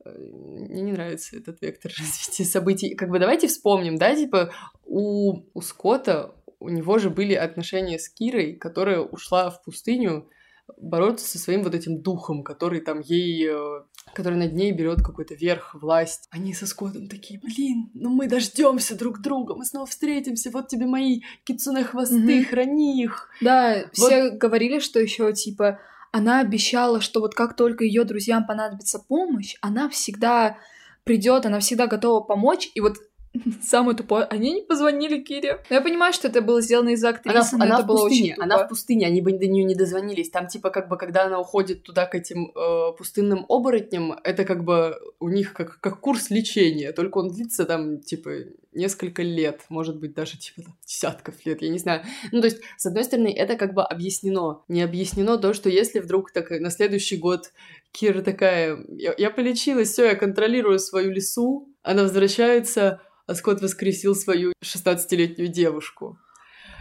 э, 0.06 0.10
мне 0.10 0.82
не 0.82 0.92
нравится 0.94 1.36
этот 1.36 1.62
вектор 1.62 1.92
развития 2.00 2.46
событий. 2.46 2.96
Как 2.96 3.10
бы 3.10 3.20
давайте 3.20 3.48
вспомним, 3.48 3.98
да, 3.98 4.16
типа 4.16 4.54
у, 4.86 5.44
у 5.54 5.62
Скотта, 5.62 6.36
у 6.60 6.70
него 6.70 6.98
же 7.00 7.10
были 7.10 7.34
отношения 7.34 8.00
с 8.00 8.08
Кирой, 8.08 8.54
которая 8.54 9.02
ушла 9.02 9.50
в 9.50 9.62
пустыню 9.64 10.30
бороться 10.78 11.28
со 11.28 11.40
своим 11.40 11.64
вот 11.64 11.76
этим 11.76 12.02
духом, 12.02 12.44
который 12.44 12.82
там 12.82 13.00
ей, 13.02 13.50
э, 13.50 13.84
который 14.14 14.38
над 14.38 14.54
ней 14.54 14.72
берет 14.72 15.02
какой-то 15.02 15.36
верх, 15.36 15.76
власть. 15.76 16.28
Они 16.32 16.54
со 16.54 16.68
Скоттом 16.68 17.08
такие, 17.08 17.40
блин, 17.40 17.90
ну 17.94 18.10
мы 18.10 18.28
дождемся 18.28 18.98
друг 18.98 19.22
друга, 19.22 19.56
мы 19.56 19.66
снова 19.66 19.86
встретимся, 19.86 20.52
вот 20.52 20.68
тебе 20.68 20.86
мои 20.86 21.22
кицуне 21.44 21.84
хвосты, 21.84 22.42
mm-hmm. 22.42 22.46
храни 22.46 23.04
их. 23.04 23.30
Да, 23.42 23.84
вот. 23.84 23.94
все 23.94 24.30
говорили, 24.32 24.80
что 24.80 25.00
еще 25.00 25.32
типа 25.34 25.80
она 26.12 26.42
обещала, 26.42 27.02
что 27.02 27.22
вот 27.22 27.34
как 27.34 27.56
только 27.56 27.84
ее 27.84 28.04
друзьям 28.04 28.46
понадобится 28.46 29.00
помощь, 29.00 29.56
она 29.62 29.90
всегда 29.90 30.58
придет, 31.04 31.46
она 31.46 31.60
всегда 31.60 31.88
готова 31.88 32.22
помочь, 32.22 32.70
и 32.76 32.80
вот 32.80 32.98
Самое 33.62 33.98
тупое, 33.98 34.26
они 34.26 34.54
не 34.54 34.62
позвонили 34.62 35.20
Кире. 35.20 35.60
Но 35.70 35.76
я 35.78 35.82
понимаю, 35.82 36.14
что 36.14 36.28
это 36.28 36.42
было 36.42 36.62
сделано 36.62 36.90
из-за 36.90 37.10
актрисы, 37.10 37.36
она, 37.36 37.50
но 37.54 37.64
она 37.64 37.76
это 37.76 37.84
в 37.84 37.88
было 37.88 37.98
пустыне, 37.98 38.22
очень 38.22 38.34
тупо. 38.36 38.44
Она 38.44 38.66
в 38.66 38.70
пустыне, 38.70 39.08
они 39.08 39.22
бы 39.22 39.32
до 39.32 39.48
нее 39.48 39.64
не 39.64 39.76
дозвонились. 39.76 40.30
Там, 40.30 40.48
типа, 40.48 40.70
как 40.70 40.88
бы, 40.88 40.98
когда 40.98 41.26
она 41.26 41.40
уходит 41.40 41.84
туда 41.84 42.06
к 42.06 42.16
этим 42.16 42.52
э, 42.56 42.98
пустынным 42.98 43.46
оборотням, 43.50 44.14
это 44.24 44.46
как 44.46 44.64
бы 44.64 44.96
у 45.20 45.30
них 45.30 45.54
как, 45.54 45.80
как 45.80 46.00
курс 46.00 46.30
лечения, 46.30 46.92
только 46.92 47.18
он 47.18 47.30
длится 47.30 47.66
там, 47.66 48.00
типа, 48.00 48.32
несколько 48.74 49.24
лет, 49.24 49.62
может 49.70 50.00
быть, 50.00 50.14
даже, 50.14 50.38
типа, 50.38 50.62
там, 50.64 50.76
десятков 50.86 51.46
лет, 51.46 51.62
я 51.62 51.70
не 51.70 51.80
знаю. 51.80 52.04
Ну, 52.32 52.42
то 52.42 52.48
есть, 52.48 52.60
с 52.78 52.86
одной 52.86 53.04
стороны, 53.04 53.34
это 53.34 53.56
как 53.56 53.74
бы 53.74 53.84
объяснено. 53.84 54.62
Не 54.68 54.84
объяснено 54.84 55.38
то, 55.38 55.54
что 55.54 55.70
если 55.70 56.00
вдруг 56.00 56.32
так 56.32 56.52
на 56.52 56.70
следующий 56.70 57.18
год 57.18 57.52
Кира 57.92 58.22
такая, 58.22 58.78
я, 58.90 59.14
я 59.18 59.30
полечилась, 59.32 59.90
все, 59.90 60.06
я 60.06 60.16
контролирую 60.16 60.80
свою 60.80 61.12
лесу, 61.12 61.70
она 61.82 62.04
возвращается 62.04 63.02
а 63.28 63.36
Скотт 63.36 63.62
воскресил 63.62 64.16
свою 64.16 64.54
16-летнюю 64.64 65.50
девушку. 65.50 66.18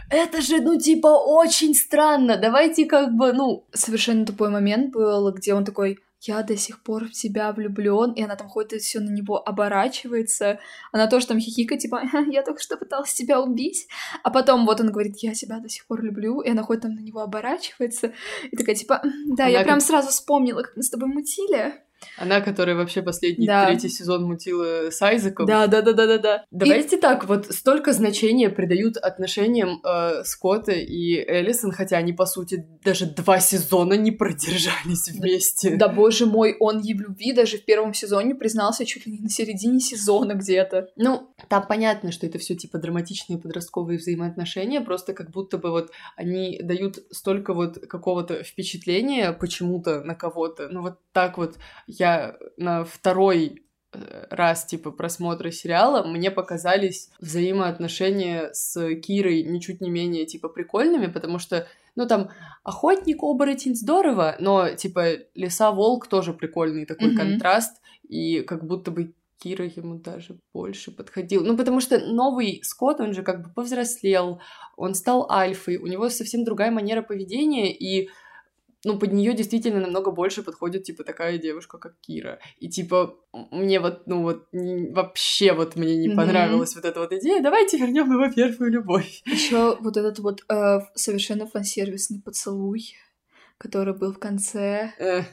Это 0.09 0.41
же, 0.41 0.61
ну, 0.61 0.77
типа, 0.77 1.07
очень 1.07 1.73
странно. 1.73 2.37
Давайте 2.37 2.85
как 2.85 3.13
бы, 3.13 3.33
ну... 3.33 3.67
Совершенно 3.73 4.25
тупой 4.25 4.49
момент 4.49 4.93
был, 4.93 5.31
где 5.31 5.53
он 5.53 5.65
такой, 5.65 5.99
я 6.21 6.41
до 6.43 6.55
сих 6.55 6.81
пор 6.83 7.05
в 7.05 7.11
тебя 7.11 7.51
влюблен, 7.51 8.13
и 8.13 8.21
она 8.21 8.35
там 8.35 8.47
ходит 8.47 8.73
и 8.73 8.79
все 8.79 8.99
на 8.99 9.09
него 9.09 9.41
оборачивается. 9.45 10.59
Она 10.91 11.07
тоже 11.07 11.27
там 11.27 11.39
хихикает, 11.39 11.81
типа, 11.81 12.01
я 12.29 12.43
только 12.43 12.61
что 12.61 12.77
пыталась 12.77 13.13
тебя 13.13 13.41
убить. 13.41 13.87
А 14.23 14.29
потом 14.29 14.65
вот 14.65 14.79
он 14.79 14.91
говорит, 14.91 15.17
я 15.17 15.33
тебя 15.33 15.59
до 15.59 15.69
сих 15.69 15.85
пор 15.87 16.01
люблю, 16.01 16.41
и 16.41 16.49
она 16.49 16.63
ходит 16.63 16.83
там 16.83 16.95
на 16.95 17.01
него 17.01 17.21
оборачивается. 17.21 18.13
И 18.51 18.55
такая, 18.55 18.75
типа, 18.75 19.01
да, 19.27 19.45
она 19.45 19.51
я 19.51 19.63
прям 19.63 19.79
сразу 19.79 20.09
вспомнила, 20.09 20.61
как 20.61 20.75
мы 20.75 20.83
с 20.83 20.89
тобой 20.89 21.09
мутили. 21.09 21.73
Она, 22.17 22.41
которая 22.41 22.75
вообще 22.75 23.01
последний 23.01 23.47
да. 23.47 23.65
третий 23.65 23.89
сезон 23.89 24.23
мутила 24.23 24.91
с 24.91 25.01
Айзеком. 25.01 25.45
Да, 25.45 25.67
да, 25.67 25.81
да, 25.81 25.93
да, 25.93 26.07
да, 26.07 26.17
да. 26.17 26.45
Давайте 26.51 26.97
и... 26.97 26.99
так, 26.99 27.25
вот 27.27 27.47
столько 27.47 27.93
значения 27.93 28.49
придают 28.49 28.97
отношениям 28.97 29.81
э, 29.83 30.23
Скотта 30.23 30.71
и 30.71 31.15
Эллисон, 31.15 31.71
хотя 31.71 31.97
они, 31.97 32.13
по 32.13 32.25
сути, 32.25 32.65
даже 32.83 33.05
два 33.05 33.39
сезона 33.39 33.93
не 33.93 34.11
продержались 34.11 35.09
вместе. 35.09 35.75
Да, 35.75 35.87
боже 35.87 36.25
мой, 36.25 36.55
он 36.59 36.79
ей 36.79 36.95
в 36.95 37.01
любви 37.01 37.33
даже 37.33 37.57
в 37.57 37.65
первом 37.65 37.93
сезоне 37.93 38.35
признался 38.35 38.85
чуть 38.85 39.05
ли 39.05 39.13
не 39.13 39.19
на 39.19 39.29
середине 39.29 39.79
сезона 39.79 40.33
где-то. 40.33 40.89
Ну, 40.95 41.33
там 41.49 41.65
понятно, 41.67 42.11
что 42.11 42.25
это 42.25 42.37
все 42.37 42.55
типа 42.55 42.77
драматичные 42.77 43.39
подростковые 43.39 43.97
взаимоотношения, 43.97 44.81
просто 44.81 45.13
как 45.13 45.31
будто 45.31 45.57
бы 45.57 45.71
вот 45.71 45.91
они 46.15 46.59
дают 46.61 46.99
столько 47.11 47.53
вот 47.53 47.77
какого-то 47.87 48.43
впечатления 48.43 49.31
почему-то 49.31 50.01
на 50.01 50.15
кого-то, 50.15 50.69
ну 50.69 50.81
вот 50.81 50.99
так 51.11 51.37
вот 51.37 51.55
я 51.99 52.37
на 52.57 52.83
второй 52.83 53.63
э, 53.91 54.25
раз, 54.29 54.65
типа, 54.65 54.91
просмотра 54.91 55.51
сериала, 55.51 56.05
мне 56.05 56.31
показались 56.31 57.09
взаимоотношения 57.19 58.49
с 58.53 58.95
Кирой 58.95 59.43
ничуть 59.43 59.81
не 59.81 59.89
менее, 59.89 60.25
типа, 60.25 60.49
прикольными, 60.49 61.07
потому 61.07 61.39
что, 61.39 61.67
ну, 61.95 62.07
там, 62.07 62.29
охотник-оборотень 62.63 63.75
здорово, 63.75 64.35
но, 64.39 64.69
типа, 64.69 65.17
лиса-волк 65.35 66.07
тоже 66.07 66.33
прикольный 66.33 66.85
такой 66.85 67.13
mm-hmm. 67.13 67.17
контраст, 67.17 67.81
и 68.07 68.41
как 68.41 68.65
будто 68.65 68.91
бы 68.91 69.13
Кира 69.43 69.65
ему 69.65 69.95
даже 69.95 70.39
больше 70.53 70.91
подходил. 70.91 71.43
Ну, 71.43 71.57
потому 71.57 71.81
что 71.81 71.99
новый 71.99 72.61
Скотт, 72.63 73.01
он 73.01 73.13
же 73.13 73.23
как 73.23 73.43
бы 73.43 73.53
повзрослел, 73.53 74.39
он 74.77 74.95
стал 74.95 75.29
альфой, 75.29 75.77
у 75.77 75.87
него 75.87 76.09
совсем 76.09 76.45
другая 76.45 76.71
манера 76.71 77.01
поведения, 77.01 77.75
и 77.75 78.09
ну, 78.83 78.99
под 78.99 79.13
нее 79.13 79.33
действительно 79.33 79.79
намного 79.79 80.11
больше 80.11 80.43
подходит, 80.43 80.83
типа, 80.83 81.03
такая 81.03 81.37
девушка, 81.37 81.77
как 81.77 81.99
Кира. 82.01 82.39
И, 82.57 82.69
типа, 82.69 83.15
мне 83.51 83.79
вот, 83.79 84.07
ну, 84.07 84.23
вот, 84.23 84.47
не, 84.51 84.91
вообще 84.91 85.53
вот 85.53 85.75
мне 85.75 85.95
не 85.95 86.09
mm-hmm. 86.09 86.15
понравилась 86.15 86.75
вот 86.75 86.85
эта 86.85 86.99
вот 86.99 87.13
идея. 87.13 87.41
Давайте 87.41 87.77
вернем 87.77 88.11
его 88.11 88.31
первую 88.33 88.71
любовь. 88.71 89.21
Еще 89.25 89.77
вот 89.79 89.97
этот 89.97 90.19
вот 90.19 90.41
э, 90.49 90.79
совершенно 90.95 91.47
фансервисный 91.47 92.21
поцелуй, 92.21 92.95
который 93.57 93.93
был 93.93 94.13
в 94.13 94.19
конце. 94.19 94.93
Э. 94.99 95.23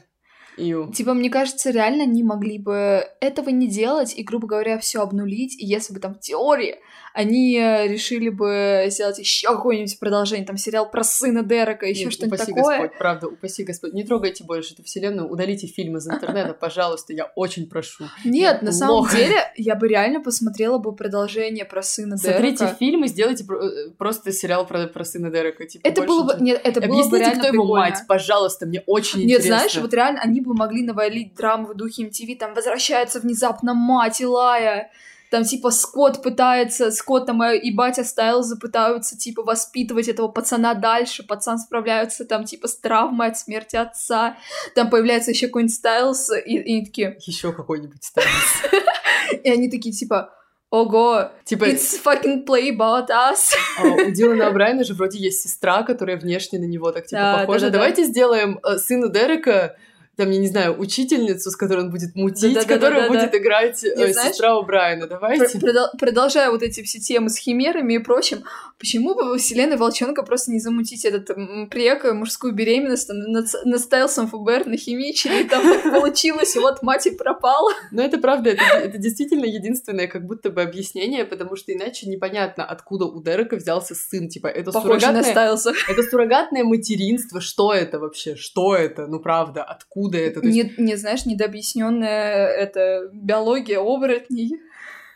Ю. 0.57 0.91
Типа, 0.91 1.13
мне 1.13 1.29
кажется, 1.29 1.71
реально 1.71 2.03
они 2.03 2.23
могли 2.23 2.57
бы 2.57 3.05
этого 3.19 3.49
не 3.49 3.67
делать 3.67 4.13
и, 4.17 4.23
грубо 4.23 4.47
говоря, 4.47 4.77
все 4.79 5.01
обнулить. 5.01 5.61
И 5.61 5.65
если 5.65 5.93
бы 5.93 5.99
там 5.99 6.15
в 6.15 6.19
теории 6.19 6.79
они 7.13 7.57
решили 7.57 8.29
бы 8.29 8.85
сделать 8.87 9.19
еще 9.19 9.49
какое-нибудь 9.49 9.99
продолжение, 9.99 10.45
там 10.45 10.57
сериал 10.57 10.89
про 10.89 11.03
сына 11.03 11.43
Дерека, 11.43 11.85
еще 11.85 12.09
что-нибудь 12.09 12.39
упаси 12.39 12.53
такое. 12.53 12.77
Господь, 12.77 12.97
правда, 12.97 13.27
упаси 13.27 13.63
Господь. 13.63 13.93
Не 13.93 14.03
трогайте 14.03 14.43
больше 14.43 14.73
эту 14.73 14.83
вселенную, 14.83 15.29
удалите 15.29 15.67
фильм 15.67 15.97
из 15.97 16.07
интернета, 16.07 16.53
пожалуйста, 16.53 17.13
я 17.13 17.25
очень 17.35 17.67
прошу. 17.67 18.05
Нет, 18.23 18.59
я 18.61 18.65
на 18.65 18.71
самом 18.71 19.09
деле, 19.09 19.51
я 19.57 19.75
бы 19.75 19.87
реально 19.87 20.21
посмотрела 20.21 20.77
бы 20.77 20.95
продолжение 20.95 21.65
про 21.65 21.83
сына 21.83 22.15
Дерека. 22.17 22.39
Смотрите 22.39 22.75
фильм 22.79 23.03
и 23.03 23.07
сделайте 23.07 23.43
э, 23.43 23.89
просто 23.97 24.31
сериал 24.31 24.65
про, 24.65 24.87
про 24.87 25.03
сына 25.03 25.29
Дерека. 25.29 25.65
Типа, 25.65 25.85
это 25.85 26.03
было 26.03 26.23
бы, 26.23 26.37
нет, 26.41 26.61
это 26.63 26.81
было 26.81 27.09
бы 27.09 27.19
реально 27.19 27.43
кто 27.43 27.53
его 27.53 27.65
мать, 27.65 27.99
пожалуйста, 28.07 28.65
мне 28.65 28.83
очень 28.85 29.19
нет, 29.19 29.39
интересно. 29.39 29.49
Нет, 29.49 29.59
знаешь, 29.59 29.77
вот 29.77 29.93
реально 29.93 30.21
они 30.21 30.40
бы 30.43 30.53
могли 30.53 30.83
навалить 30.83 31.35
драму 31.35 31.67
в 31.67 31.75
духе 31.75 32.03
MTV, 32.03 32.37
там 32.37 32.53
возвращается 32.53 33.19
внезапно 33.19 33.73
мать 33.73 34.21
Илая, 34.21 34.91
там, 35.31 35.45
типа, 35.45 35.71
Скотт 35.71 36.21
пытается, 36.21 36.91
Скотт 36.91 37.25
там 37.25 37.41
и 37.41 37.71
батя 37.71 38.03
Стайлза 38.03 38.57
пытаются, 38.57 39.17
типа, 39.17 39.43
воспитывать 39.43 40.09
этого 40.09 40.27
пацана 40.27 40.73
дальше, 40.73 41.23
пацан 41.23 41.57
справляется, 41.57 42.25
там, 42.25 42.43
типа, 42.43 42.67
с 42.67 42.75
травмой 42.75 43.27
от 43.27 43.37
смерти 43.37 43.77
отца, 43.77 44.35
там 44.75 44.89
появляется 44.89 45.31
еще 45.31 45.47
какой-нибудь 45.47 45.73
Стайлз, 45.73 46.31
и, 46.45 46.57
и 46.57 46.85
такие... 46.85 47.17
Еще 47.25 47.53
какой-нибудь 47.53 48.03
Стайлз. 48.03 48.63
И 49.43 49.49
они 49.49 49.69
такие, 49.69 49.93
типа, 49.93 50.33
Ого, 50.71 51.31
типа, 51.43 51.65
it's 51.65 52.01
fucking 52.01 52.45
play 52.45 52.69
about 52.69 53.09
us. 53.09 53.53
А, 53.77 53.83
у 53.83 54.11
Дилана 54.11 54.51
Брайана 54.51 54.85
же 54.85 54.93
вроде 54.93 55.19
есть 55.19 55.41
сестра, 55.41 55.83
которая 55.83 56.15
внешне 56.17 56.59
на 56.59 56.63
него 56.65 56.93
так, 56.93 57.07
типа, 57.07 57.39
похожа. 57.41 57.69
Давайте 57.69 58.05
сделаем 58.05 58.59
э, 58.63 58.77
сына 58.77 59.09
Дерека 59.09 59.75
там, 60.17 60.29
я 60.29 60.39
не 60.39 60.47
знаю, 60.47 60.77
учительницу, 60.79 61.51
с 61.51 61.55
которой 61.55 61.85
он 61.85 61.91
будет 61.91 62.15
мутить, 62.15 62.53
да, 62.53 62.63
да, 62.63 62.67
которая 62.67 63.01
да, 63.01 63.07
да, 63.07 63.13
будет 63.13 63.31
да. 63.31 63.37
играть 63.37 63.83
э, 63.83 64.11
знаешь, 64.11 64.33
сестра 64.33 64.57
у 64.57 64.63
Брайана. 64.63 65.07
Давайте. 65.07 65.57
Продол- 65.57 65.89
продолжая 65.97 66.51
вот 66.51 66.61
эти 66.63 66.83
все 66.83 66.99
темы 66.99 67.29
с 67.29 67.37
химерами 67.37 67.93
и 67.93 67.99
прочим, 67.99 68.43
почему 68.77 69.15
бы 69.15 69.23
во 69.23 69.37
вселенной 69.37 69.77
Волчонка 69.77 70.23
просто 70.23 70.51
не 70.51 70.59
замутить 70.59 71.05
этот 71.05 71.29
прек, 71.69 72.03
мужскую 72.13 72.53
беременность, 72.53 73.07
там, 73.07 73.17
на, 73.17 73.45
на 73.63 73.77
Стайлсом 73.77 74.27
ФБР 74.27 74.67
нахимичили, 74.67 75.43
там 75.43 75.63
получилось, 75.91 76.55
и 76.55 76.59
вот 76.59 76.81
мать 76.83 77.07
и 77.07 77.11
пропала. 77.11 77.71
Но 77.91 78.03
это 78.03 78.17
правда, 78.17 78.51
это, 78.51 78.63
это 78.63 78.97
действительно 78.97 79.45
единственное 79.45 80.07
как 80.07 80.25
будто 80.25 80.49
бы 80.49 80.61
объяснение, 80.61 81.25
потому 81.25 81.55
что 81.55 81.73
иначе 81.73 82.07
непонятно, 82.07 82.65
откуда 82.65 83.05
у 83.05 83.21
Дерека 83.23 83.55
взялся 83.55 83.95
сын. 83.95 84.29
Типа, 84.29 84.47
это 84.47 84.71
суррогатное... 84.71 85.57
Это 85.87 86.03
суррогатное 86.03 86.63
материнство, 86.63 87.41
что 87.41 87.73
это 87.73 87.99
вообще? 87.99 88.35
Что 88.35 88.75
это? 88.75 89.07
Ну, 89.07 89.19
правда, 89.19 89.63
откуда 89.63 90.10
это? 90.17 90.45
есть... 90.45 90.77
не, 90.77 90.85
не, 90.85 90.95
знаешь, 90.95 91.25
недообъясненная 91.25 92.47
это 92.47 93.09
биология 93.13 93.79
оборотней. 93.79 94.59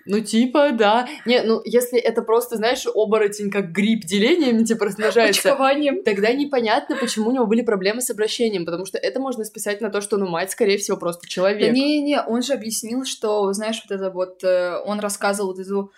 Ну, 0.05 0.19
типа, 0.19 0.71
да. 0.71 1.07
Не, 1.25 1.41
ну, 1.41 1.61
если 1.65 1.99
это 1.99 2.21
просто, 2.21 2.57
знаешь, 2.57 2.85
оборотень 2.85 3.49
как 3.49 3.71
гриб 3.71 4.05
делением, 4.05 4.63
типа, 4.63 4.85
размножается, 4.85 5.49
Почкованием. 5.49 6.03
тогда 6.03 6.31
непонятно, 6.31 6.95
почему 6.95 7.29
у 7.29 7.33
него 7.33 7.47
были 7.47 7.63
проблемы 7.63 8.01
с 8.01 8.11
обращением, 8.11 8.65
потому 8.65 8.85
что 8.85 8.99
это 8.99 9.19
можно 9.19 9.43
списать 9.43 9.81
на 9.81 9.89
то, 9.89 10.01
что, 10.01 10.17
ну, 10.17 10.27
мать, 10.27 10.51
скорее 10.51 10.77
всего, 10.77 10.97
просто 10.97 11.23
Да 11.23 11.29
человек. 11.29 11.73
не-не-не, 11.73 12.21
он 12.21 12.43
же 12.43 12.53
объяснил, 12.53 13.03
что, 13.05 13.51
знаешь, 13.53 13.81
вот 13.87 13.95
это 13.95 14.11
вот, 14.11 14.43
э, 14.43 14.79
он 14.85 14.99
рассказывал 14.99 15.53
вот 15.53 15.59
эту 15.59 15.91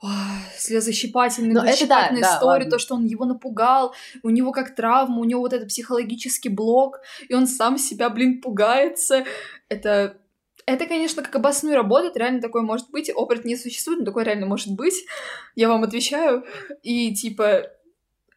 ой, 0.00 0.10
слезощипательную, 0.56 1.54
Ну, 1.54 1.62
это 1.62 1.86
да, 1.86 2.10
да, 2.10 2.20
историю, 2.20 2.64
ладно. 2.64 2.70
то, 2.70 2.78
что 2.78 2.94
он 2.94 3.04
его 3.04 3.24
напугал, 3.24 3.94
у 4.22 4.30
него 4.30 4.52
как 4.52 4.74
травма, 4.74 5.20
у 5.20 5.24
него 5.24 5.40
вот 5.40 5.52
этот 5.52 5.68
психологический 5.68 6.48
блок, 6.48 7.00
и 7.28 7.34
он 7.34 7.46
сам 7.46 7.78
себя, 7.78 8.08
блин, 8.10 8.40
пугается. 8.40 9.24
Это 9.68 10.16
это, 10.66 10.86
конечно, 10.86 11.22
как 11.22 11.34
обоснуй 11.34 11.74
работает, 11.74 12.16
реально 12.16 12.40
такое 12.40 12.62
может 12.62 12.90
быть. 12.90 13.10
Опыт 13.12 13.44
не 13.44 13.56
существует, 13.56 14.00
но 14.00 14.04
такое 14.04 14.24
реально 14.24 14.46
может 14.46 14.72
быть. 14.72 14.94
Я 15.56 15.68
вам 15.68 15.82
отвечаю. 15.82 16.44
И 16.82 17.12
типа, 17.14 17.66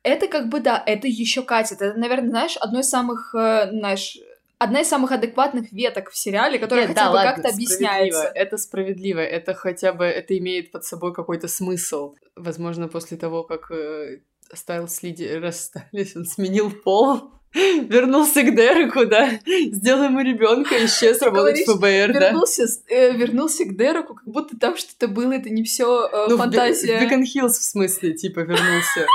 это 0.01 0.27
как 0.27 0.49
бы 0.49 0.59
да, 0.59 0.81
это 0.85 1.07
еще 1.07 1.43
катит. 1.43 1.81
Это, 1.81 1.97
наверное, 1.97 2.29
знаешь, 2.29 2.57
одно 2.57 2.79
из 2.79 2.89
самых, 2.89 3.35
э, 3.35 3.69
знаешь, 3.69 4.17
одна 4.63 4.81
из 4.81 4.87
самых 4.87 5.11
адекватных 5.11 5.71
веток 5.71 6.09
в 6.09 6.17
сериале, 6.17 6.59
которая 6.59 6.87
Нет, 6.87 6.95
хотя 6.95 7.05
да, 7.05 7.11
бы 7.11 7.15
ладно, 7.15 7.31
как-то 7.33 7.49
объясняется. 7.49 8.31
Это 8.33 8.57
справедливо. 8.57 9.19
Это 9.19 9.53
хотя 9.53 9.93
бы, 9.93 10.05
это 10.05 10.37
имеет 10.37 10.71
под 10.71 10.85
собой 10.85 11.13
какой-то 11.13 11.47
смысл. 11.47 12.15
Возможно, 12.35 12.87
после 12.87 13.17
того, 13.17 13.43
как 13.43 13.71
э, 13.71 14.21
Стайл 14.53 14.87
с 14.87 15.03
Лиди 15.03 15.25
расстались, 15.41 16.15
он 16.15 16.25
сменил 16.25 16.71
пол, 16.71 17.31
вернулся 17.87 18.41
к 18.41 18.55
Дереку, 18.55 19.05
да, 19.05 19.29
сделал 19.45 20.05
ему 20.05 20.21
ребенка, 20.21 20.83
исчез 20.85 21.21
работать 21.21 21.67
в 21.67 21.71
ФБР, 21.73 22.13
да. 22.13 22.27
Вернулся, 22.29 22.67
с- 22.67 22.83
э, 22.87 23.11
вернулся 23.15 23.65
к 23.65 23.77
Дереку, 23.77 24.15
как 24.15 24.25
будто 24.27 24.57
там 24.57 24.75
что-то 24.75 25.07
было, 25.07 25.33
это 25.33 25.49
не 25.49 25.63
все 25.63 26.09
Ну, 26.11 26.25
в 26.25 26.29
Бе- 26.29 26.37
фантазия. 26.37 26.97
В 26.97 27.01
Бекон 27.03 27.23
Хиллз, 27.25 27.57
в 27.59 27.63
смысле, 27.63 28.13
типа, 28.13 28.39
вернулся. 28.39 29.05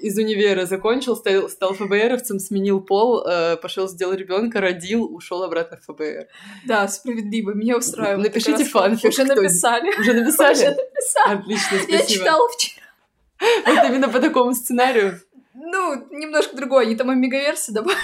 Из 0.00 0.16
универа 0.18 0.66
закончил, 0.66 1.16
стал, 1.16 1.48
стал 1.50 1.74
ФБРовцем, 1.74 2.38
сменил 2.38 2.80
пол, 2.80 3.22
пошел 3.62 3.88
сделал 3.88 4.14
ребенка, 4.14 4.60
родил, 4.60 5.04
ушел 5.04 5.42
обратно 5.42 5.76
в 5.76 5.84
ФБР. 5.92 6.26
Да, 6.66 6.88
справедливо, 6.88 7.52
меня 7.52 7.76
устраивает. 7.76 8.28
Напишите 8.28 8.64
фанфик 8.64 9.10
Уже 9.10 9.24
написали. 9.24 9.88
Уже 9.90 10.00
Уже 10.00 10.12
написали? 10.14 10.56
написали. 10.66 11.38
Отлично, 11.38 11.76
Я 11.76 11.98
спасибо. 11.98 12.06
читала 12.08 12.48
вчера. 12.48 12.84
Вот 13.66 13.90
именно 13.90 14.08
по 14.08 14.20
такому 14.20 14.54
сценарию. 14.54 15.20
Ну, 15.54 16.06
немножко 16.10 16.56
другой, 16.56 16.86
они 16.86 16.96
там 16.96 17.10
омегаверсы 17.10 17.72
добавили. 17.72 18.00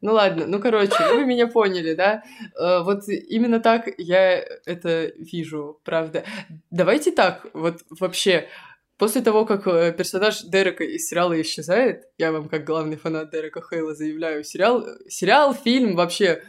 Ну 0.00 0.12
ладно, 0.12 0.46
ну 0.46 0.60
короче, 0.60 0.94
вы 1.14 1.24
меня 1.24 1.46
поняли, 1.46 1.94
да? 1.94 2.22
Э, 2.60 2.82
Вот 2.82 3.08
именно 3.08 3.58
так 3.58 3.88
я 3.96 4.44
это 4.66 5.10
вижу, 5.16 5.80
правда. 5.82 6.24
Давайте 6.70 7.10
так, 7.10 7.46
вот 7.54 7.80
вообще, 7.88 8.46
после 8.98 9.22
того, 9.22 9.46
как 9.46 9.66
э, 9.66 9.94
персонаж 9.96 10.42
Дерека 10.42 10.84
из 10.84 11.08
сериала 11.08 11.40
исчезает, 11.40 12.04
я 12.18 12.32
вам 12.32 12.50
как 12.50 12.64
главный 12.64 12.96
фанат 12.96 13.30
Дерека 13.30 13.62
Хейла 13.62 13.94
заявляю, 13.94 14.44
сериал, 14.44 14.84
сериал, 15.08 15.54
фильм 15.54 15.96
вообще 15.96 16.42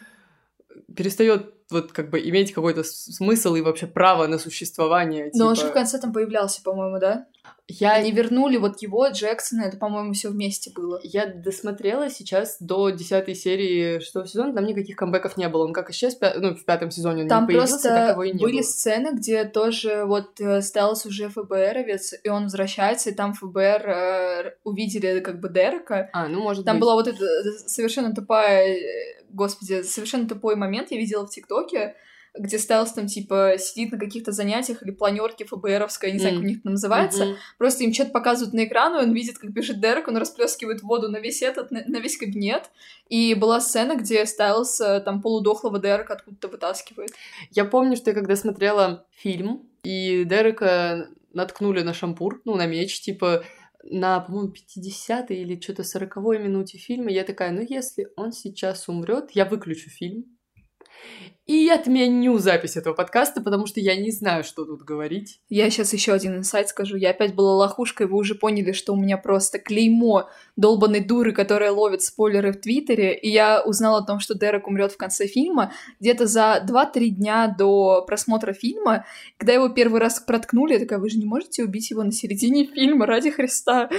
перестает 0.94 1.54
вот 1.72 1.92
как 1.94 2.10
бы 2.10 2.20
иметь 2.20 2.54
какой-то 2.54 2.84
смысл 2.84 3.56
и 3.56 3.62
вообще 3.62 3.88
право 3.88 4.28
на 4.28 4.38
существование. 4.38 5.32
Но 5.34 5.48
он 5.48 5.56
типа. 5.56 5.66
же 5.66 5.72
в 5.72 5.74
конце 5.74 5.98
там 5.98 6.14
появлялся, 6.14 6.62
по-моему, 6.62 7.00
да? 7.00 7.26
Я 7.68 7.94
Они 7.94 8.12
вернули 8.12 8.58
вот 8.58 8.80
его, 8.84 9.08
Джексона, 9.08 9.64
это, 9.64 9.78
по-моему, 9.78 10.14
все 10.14 10.30
вместе 10.30 10.70
было. 10.72 11.00
Я 11.02 11.26
досмотрела 11.26 12.12
сейчас 12.12 12.58
до 12.60 12.92
десятой 12.92 13.34
серии 13.34 13.98
шестого 14.00 14.28
сезона, 14.28 14.54
там 14.54 14.66
никаких 14.66 14.96
камбэков 14.96 15.36
не 15.36 15.50
было. 15.50 15.64
Он 15.66 15.74
как 15.74 15.90
исчез, 15.90 16.16
пя- 16.20 16.38
ну, 16.38 16.54
в 16.54 16.64
пятом 16.64 16.92
сезоне 16.92 17.24
он 17.24 17.28
Там 17.28 17.44
не 17.44 17.48
появился, 17.48 17.82
так 17.82 17.82
просто 17.82 18.12
его 18.12 18.24
и 18.24 18.34
не 18.34 18.40
были 18.44 18.58
было. 18.58 18.62
сцены, 18.62 19.10
где 19.16 19.46
тоже 19.46 20.06
вот 20.06 20.40
э, 20.40 20.62
Стеллас 20.62 21.08
уже 21.08 21.30
ФБРовец, 21.30 22.14
и 22.24 22.30
он 22.30 22.44
возвращается, 22.44 23.10
и 23.10 23.14
там 23.16 23.34
ФБР 23.34 23.90
э, 23.90 24.56
увидели 24.64 25.20
как 25.22 25.40
бы 25.40 25.50
Дерека. 25.50 26.12
А, 26.14 26.28
ну, 26.28 26.42
может 26.44 26.66
Там 26.66 26.76
быть. 26.76 26.82
была 26.82 26.94
вот 26.94 27.08
эта 27.08 27.26
э, 27.26 27.52
совершенно 27.66 28.14
тупая, 28.14 28.76
э, 28.76 29.24
господи, 29.30 29.82
совершенно 29.82 30.28
тупой 30.28 30.56
момент, 30.56 30.92
я 30.92 30.98
видела 31.00 31.26
в 31.26 31.32
ТикТоке, 31.32 31.96
где 32.38 32.60
Стеллас 32.60 32.94
там, 32.94 33.08
типа, 33.08 33.56
сидит 33.58 33.92
на 33.92 34.00
каких-то 34.00 34.32
занятиях 34.32 34.84
или 34.84 34.92
планерке 34.92 35.46
ФБРовской, 35.46 36.10
я 36.10 36.14
не 36.14 36.20
знаю, 36.20 36.36
как 36.36 36.44
у 36.44 36.48
них 36.48 36.60
это 36.60 36.70
называется, 36.70 37.26
Мгм. 37.26 37.36
Просто 37.58 37.84
им 37.84 37.94
что-то 37.94 38.12
показывают 38.12 38.54
на 38.54 38.66
экран, 38.66 38.96
и 38.96 39.04
он 39.04 39.14
видит, 39.14 39.38
как 39.38 39.52
бежит 39.52 39.80
Дерек, 39.80 40.08
он 40.08 40.18
расплескивает 40.18 40.82
воду 40.82 41.10
на 41.10 41.18
весь 41.18 41.42
этот, 41.42 41.72
на, 41.72 41.84
на 41.86 42.00
весь 42.00 42.18
кабинет. 42.18 42.70
И 43.10 43.34
была 43.36 43.62
сцена, 43.62 43.96
где 43.96 44.26
Стайлс 44.26 44.82
э, 44.82 45.00
там 45.02 45.22
полудохлого 45.22 45.80
Дерека 45.80 46.14
откуда-то 46.14 46.48
вытаскивает. 46.48 47.12
Я 47.52 47.66
помню, 47.66 47.96
что 47.96 48.12
я 48.12 48.16
когда 48.16 48.36
смотрела 48.36 49.06
фильм, 49.12 49.68
и 49.84 50.24
Дерека 50.26 51.10
наткнули 51.34 51.82
на 51.82 51.94
шампур, 51.94 52.42
ну, 52.46 52.56
на 52.56 52.66
меч, 52.66 53.02
типа, 53.02 53.44
на, 53.84 54.20
по-моему, 54.20 54.52
50-й 54.52 55.36
или 55.36 55.60
что-то 55.60 55.84
40-й 55.84 56.40
минуте 56.40 56.78
фильма, 56.78 57.12
я 57.12 57.24
такая, 57.24 57.52
ну, 57.52 57.66
если 57.68 58.08
он 58.16 58.32
сейчас 58.32 58.90
умрет, 58.90 59.32
я 59.32 59.46
выключу 59.46 59.90
фильм 59.90 60.35
и 61.46 61.70
отменю 61.70 62.40
запись 62.40 62.76
этого 62.76 62.96
подкаста, 62.96 63.40
потому 63.40 63.68
что 63.68 63.80
я 63.80 63.96
не 63.96 64.10
знаю, 64.10 64.44
что 64.44 64.66
тут 64.66 64.82
говорить. 64.82 65.40
Я 65.48 65.70
сейчас 65.70 65.94
еще 65.94 66.14
один 66.14 66.38
инсайт 66.38 66.70
скажу. 66.70 66.96
Я 66.96 67.12
опять 67.12 67.36
была 67.36 67.56
лохушкой, 67.56 68.08
вы 68.08 68.18
уже 68.18 68.34
поняли, 68.34 68.72
что 68.72 68.94
у 68.94 68.96
меня 68.96 69.18
просто 69.18 69.60
клеймо 69.60 70.28
долбанной 70.56 71.02
дуры, 71.02 71.34
которая 71.34 71.72
ловит 71.72 72.02
спойлеры 72.02 72.52
в 72.52 72.60
Твиттере, 72.60 73.16
и 73.16 73.30
я 73.30 73.62
узнала 73.64 74.00
о 74.00 74.06
том, 74.06 74.20
что 74.20 74.34
Дерек 74.34 74.68
умрет 74.68 74.92
в 74.92 74.98
конце 74.98 75.28
фильма 75.28 75.72
где-то 76.00 76.26
за 76.26 76.66
2-3 76.68 77.10
дня 77.10 77.56
до 77.56 78.04
просмотра 78.08 78.54
фильма, 78.54 79.06
когда 79.38 79.54
его 79.54 79.70
первый 79.70 80.02
раз 80.02 80.20
проткнули, 80.20 80.74
я 80.74 80.80
такая, 80.80 80.98
вы 80.98 81.10
же 81.10 81.20
не 81.20 81.26
можете 81.26 81.64
убить 81.64 81.92
его 81.92 82.04
на 82.04 82.12
середине 82.12 82.66
фильма, 82.66 83.06
ради 83.06 83.30
Христа. 83.30 83.90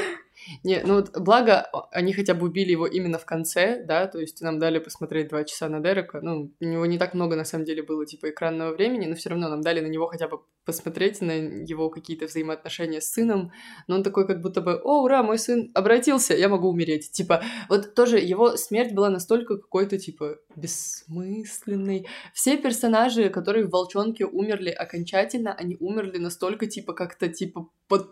Не, 0.63 0.83
ну 0.85 0.95
вот 0.97 1.19
благо 1.19 1.63
они 1.91 2.13
хотя 2.13 2.35
бы 2.35 2.47
убили 2.47 2.71
его 2.71 2.87
именно 2.87 3.19
в 3.19 3.25
конце, 3.25 3.85
да, 3.85 4.07
то 4.07 4.19
есть 4.19 4.41
нам 4.43 4.59
дали 4.59 4.79
посмотреть 4.79 5.29
два 5.29 5.45
часа 5.45 5.69
на 5.69 5.81
Дерека, 5.81 6.21
ну, 6.21 6.53
у 6.61 6.65
него 6.65 6.87
не 6.87 6.99
так 6.99 7.15
много 7.15 7.37
на 7.37 7.45
самом 7.45 7.65
деле 7.65 7.83
было, 7.83 8.07
типа, 8.07 8.31
экранного 8.31 8.73
времени, 8.73 9.07
но 9.07 9.15
все 9.15 9.31
равно 9.31 9.49
нам 9.49 9.61
дали 9.61 9.81
на 9.81 9.89
него 9.89 10.07
хотя 10.07 10.29
бы 10.29 10.41
посмотреть, 10.65 11.21
на 11.21 11.33
его 11.33 11.91
какие-то 11.91 12.27
взаимоотношения 12.27 13.01
с 13.01 13.13
сыном, 13.13 13.53
но 13.87 13.97
он 13.97 14.03
такой 14.03 14.27
как 14.27 14.41
будто 14.41 14.61
бы, 14.61 14.81
о, 14.83 15.03
ура, 15.03 15.23
мой 15.23 15.39
сын 15.39 15.71
обратился, 15.75 16.35
я 16.35 16.49
могу 16.49 16.69
умереть, 16.69 17.11
типа, 17.11 17.43
вот 17.69 17.95
тоже 17.95 18.19
его 18.19 18.57
смерть 18.57 18.93
была 18.93 19.11
настолько 19.11 19.57
какой-то, 19.57 19.99
типа, 19.99 20.39
бессмысленной. 20.57 22.07
Все 22.35 22.57
персонажи, 22.57 23.31
которые 23.31 23.67
в 23.67 23.71
«Волчонке» 23.71 24.27
умерли 24.27 24.71
окончательно, 24.71 25.55
они 25.55 25.77
умерли 25.81 26.19
настолько, 26.19 26.67
типа, 26.67 26.93
как-то, 26.93 27.29
типа, 27.29 27.69
под 27.89 28.11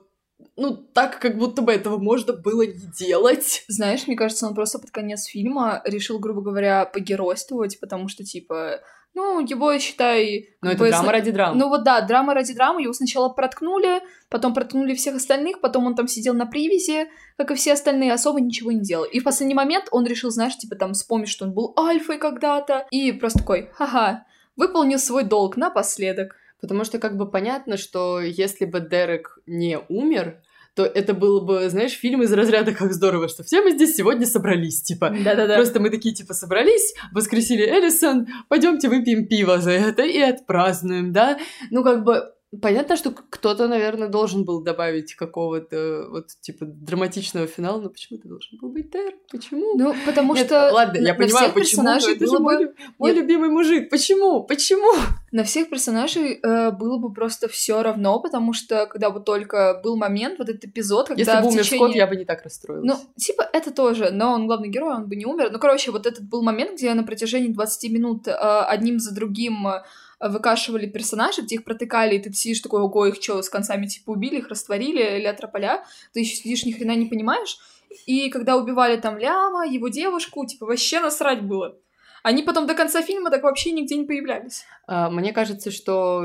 ну, 0.57 0.76
так, 0.76 1.18
как 1.18 1.38
будто 1.38 1.62
бы 1.62 1.72
этого 1.72 1.99
можно 1.99 2.32
было 2.32 2.62
не 2.62 2.92
делать. 2.99 3.64
Знаешь, 3.68 4.07
мне 4.07 4.16
кажется, 4.16 4.47
он 4.47 4.55
просто 4.55 4.78
под 4.78 4.90
конец 4.90 5.24
фильма 5.24 5.82
решил, 5.84 6.18
грубо 6.18 6.40
говоря, 6.42 6.84
погеройствовать, 6.84 7.80
потому 7.80 8.09
что, 8.09 8.24
типа, 8.24 8.80
ну, 9.14 9.38
его, 9.40 9.78
считай... 9.78 10.57
Но 10.61 10.70
как 10.70 10.74
это 10.74 10.84
бы, 10.84 10.88
драма 10.90 11.05
сна- 11.05 11.12
ради 11.12 11.30
драмы. 11.30 11.57
Ну 11.57 11.68
вот 11.68 11.84
да, 11.84 12.01
драма 12.01 12.34
ради 12.34 12.53
драмы. 12.53 12.82
Его 12.82 12.92
сначала 12.92 13.28
проткнули, 13.28 14.03
потом 14.28 14.55
проткнули 14.55 14.95
всех 14.95 15.14
остальных, 15.14 15.61
потом 15.61 15.86
он 15.86 15.95
там 15.95 16.09
сидел 16.09 16.34
на 16.34 16.47
привязи, 16.47 17.09
как 17.36 17.53
и 17.53 17.55
все 17.55 17.74
остальные, 17.74 18.12
особо 18.12 18.40
ничего 18.40 18.72
не 18.72 18.80
делал. 18.80 19.05
И 19.05 19.20
в 19.20 19.24
последний 19.24 19.55
момент 19.55 19.86
он 19.92 20.05
решил, 20.05 20.30
знаешь, 20.30 20.57
типа 20.57 20.74
там 20.74 20.95
вспомнить, 20.95 21.28
что 21.28 21.45
он 21.45 21.53
был 21.53 21.74
альфой 21.78 22.18
когда-то, 22.18 22.86
и 22.90 23.12
просто 23.12 23.38
такой, 23.38 23.70
ха-ха, 23.74 24.26
выполнил 24.57 24.99
свой 24.99 25.22
долг 25.22 25.57
напоследок. 25.57 26.36
Потому 26.64 26.84
что 26.84 26.98
как 26.98 27.18
бы 27.18 27.30
понятно, 27.30 27.76
что 27.76 28.22
если 28.22 28.64
бы 28.64 28.80
Дерек 28.80 29.38
не 29.44 29.78
умер, 29.90 30.40
то 30.74 30.82
это 30.82 31.12
было 31.12 31.44
бы, 31.44 31.68
знаешь, 31.68 31.92
фильм 31.92 32.22
из 32.22 32.32
разряда 32.32 32.72
«Как 32.72 32.94
здорово, 32.94 33.28
что 33.28 33.44
все 33.44 33.62
мы 33.62 33.72
здесь 33.72 33.94
сегодня 33.94 34.26
собрались», 34.26 34.80
типа. 34.80 35.14
Да-да-да. 35.22 35.56
Просто 35.56 35.78
мы 35.78 35.90
такие, 35.90 36.14
типа, 36.14 36.32
собрались, 36.32 36.94
воскресили 37.12 37.62
Эллисон, 37.64 38.26
пойдемте 38.48 38.88
выпьем 38.88 39.28
пиво 39.28 39.58
за 39.58 39.72
это 39.72 40.04
и 40.04 40.18
отпразднуем, 40.18 41.12
да? 41.12 41.38
Ну, 41.70 41.84
как 41.84 42.02
бы, 42.02 42.34
понятно, 42.61 42.96
что 42.96 43.11
кто-то, 43.11 43.68
наверное, 43.68 44.09
должен 44.09 44.44
был 44.44 44.62
добавить 44.62 45.14
какого-то, 45.14 46.07
вот, 46.11 46.28
типа, 46.40 46.66
драматичного 46.66 47.46
финала, 47.46 47.80
но 47.80 47.88
почему 47.90 48.18
это 48.18 48.28
должен 48.28 48.59
был 48.59 48.70
быть 48.70 48.90
Дерек? 48.90 49.14
Почему? 49.30 49.76
Ну, 49.76 49.94
потому 50.07 50.34
Нет, 50.34 50.46
что 50.46 50.70
ладно, 50.72 51.00
на- 51.00 51.07
я 51.07 51.12
на 51.12 51.18
понимаю, 51.18 51.44
всех 51.44 51.55
почему, 51.55 51.64
персонажей 51.64 52.16
это 52.16 52.24
же 52.26 52.30
было 52.32 52.38
мой, 52.40 52.57
бы... 52.57 52.62
лю- 52.64 52.74
мой 52.98 53.12
Нет. 53.12 53.22
любимый 53.22 53.48
мужик. 53.50 53.90
Почему? 53.90 54.44
Почему? 54.44 54.92
На 55.32 55.42
всех 55.44 55.68
персонажей 55.68 56.38
э, 56.42 56.70
было 56.70 56.98
бы 56.98 57.12
просто 57.12 57.48
все 57.48 57.82
равно, 57.82 58.20
потому 58.20 58.52
что 58.52 58.86
когда 58.86 59.11
бы 59.11 59.20
только 59.20 59.80
был 59.82 59.96
момент, 59.96 60.38
вот 60.38 60.48
этот 60.48 60.64
эпизод, 60.64 61.09
когда 61.09 61.20
Если 61.20 61.42
бы 61.42 61.48
умер 61.52 61.62
течение... 61.64 61.86
Скотт, 61.86 61.96
я 61.96 62.07
бы 62.07 62.16
не 62.16 62.24
так 62.24 62.42
расстроилась. 62.42 62.86
Ну, 62.86 62.96
типа, 63.16 63.48
это 63.52 63.72
тоже, 63.72 64.11
но 64.12 64.32
он 64.32 64.46
главный 64.46 64.68
герой, 64.68 64.94
он 64.94 65.07
бы 65.09 65.16
не 65.16 65.26
умер. 65.26 65.50
Ну, 65.52 65.59
короче, 65.59 65.90
вот 65.90 66.07
этот 66.07 66.22
был 66.28 66.42
момент, 66.42 66.74
где 66.74 66.94
на 66.94 67.02
протяжении 67.02 67.48
20 67.48 67.90
минут 67.90 68.28
э, 68.28 68.32
одним 68.32 68.98
за 69.00 69.14
другим 69.14 69.66
э, 69.66 69.82
выкашивали 70.20 70.86
персонажей, 70.86 71.44
где 71.44 71.56
их 71.56 71.64
протыкали, 71.64 72.16
и 72.16 72.18
ты 72.18 72.32
сидишь 72.32 72.60
такой, 72.60 72.82
ого, 72.82 73.06
их 73.06 73.16
что, 73.16 73.42
с 73.42 73.48
концами 73.48 73.86
типа 73.86 74.10
убили, 74.10 74.38
их 74.38 74.48
растворили, 74.48 75.18
или 75.18 75.26
атрополя, 75.26 75.84
ты 76.12 76.20
еще 76.20 76.36
сидишь, 76.36 76.64
ни 76.64 76.72
хрена 76.72 76.94
не 76.94 77.06
понимаешь. 77.06 77.58
И 78.06 78.28
когда 78.30 78.56
убивали 78.56 78.96
там 78.96 79.18
Ляма, 79.18 79.66
его 79.66 79.88
девушку, 79.88 80.44
типа, 80.46 80.66
вообще 80.66 81.00
насрать 81.00 81.42
было. 81.42 81.76
Они 82.22 82.42
потом 82.42 82.66
до 82.66 82.74
конца 82.74 83.02
фильма 83.02 83.30
так 83.30 83.42
вообще 83.42 83.70
нигде 83.72 83.96
не 83.96 84.06
появлялись. 84.06 84.64
А, 84.86 85.10
Мне 85.10 85.32
кажется, 85.32 85.70
что 85.70 86.22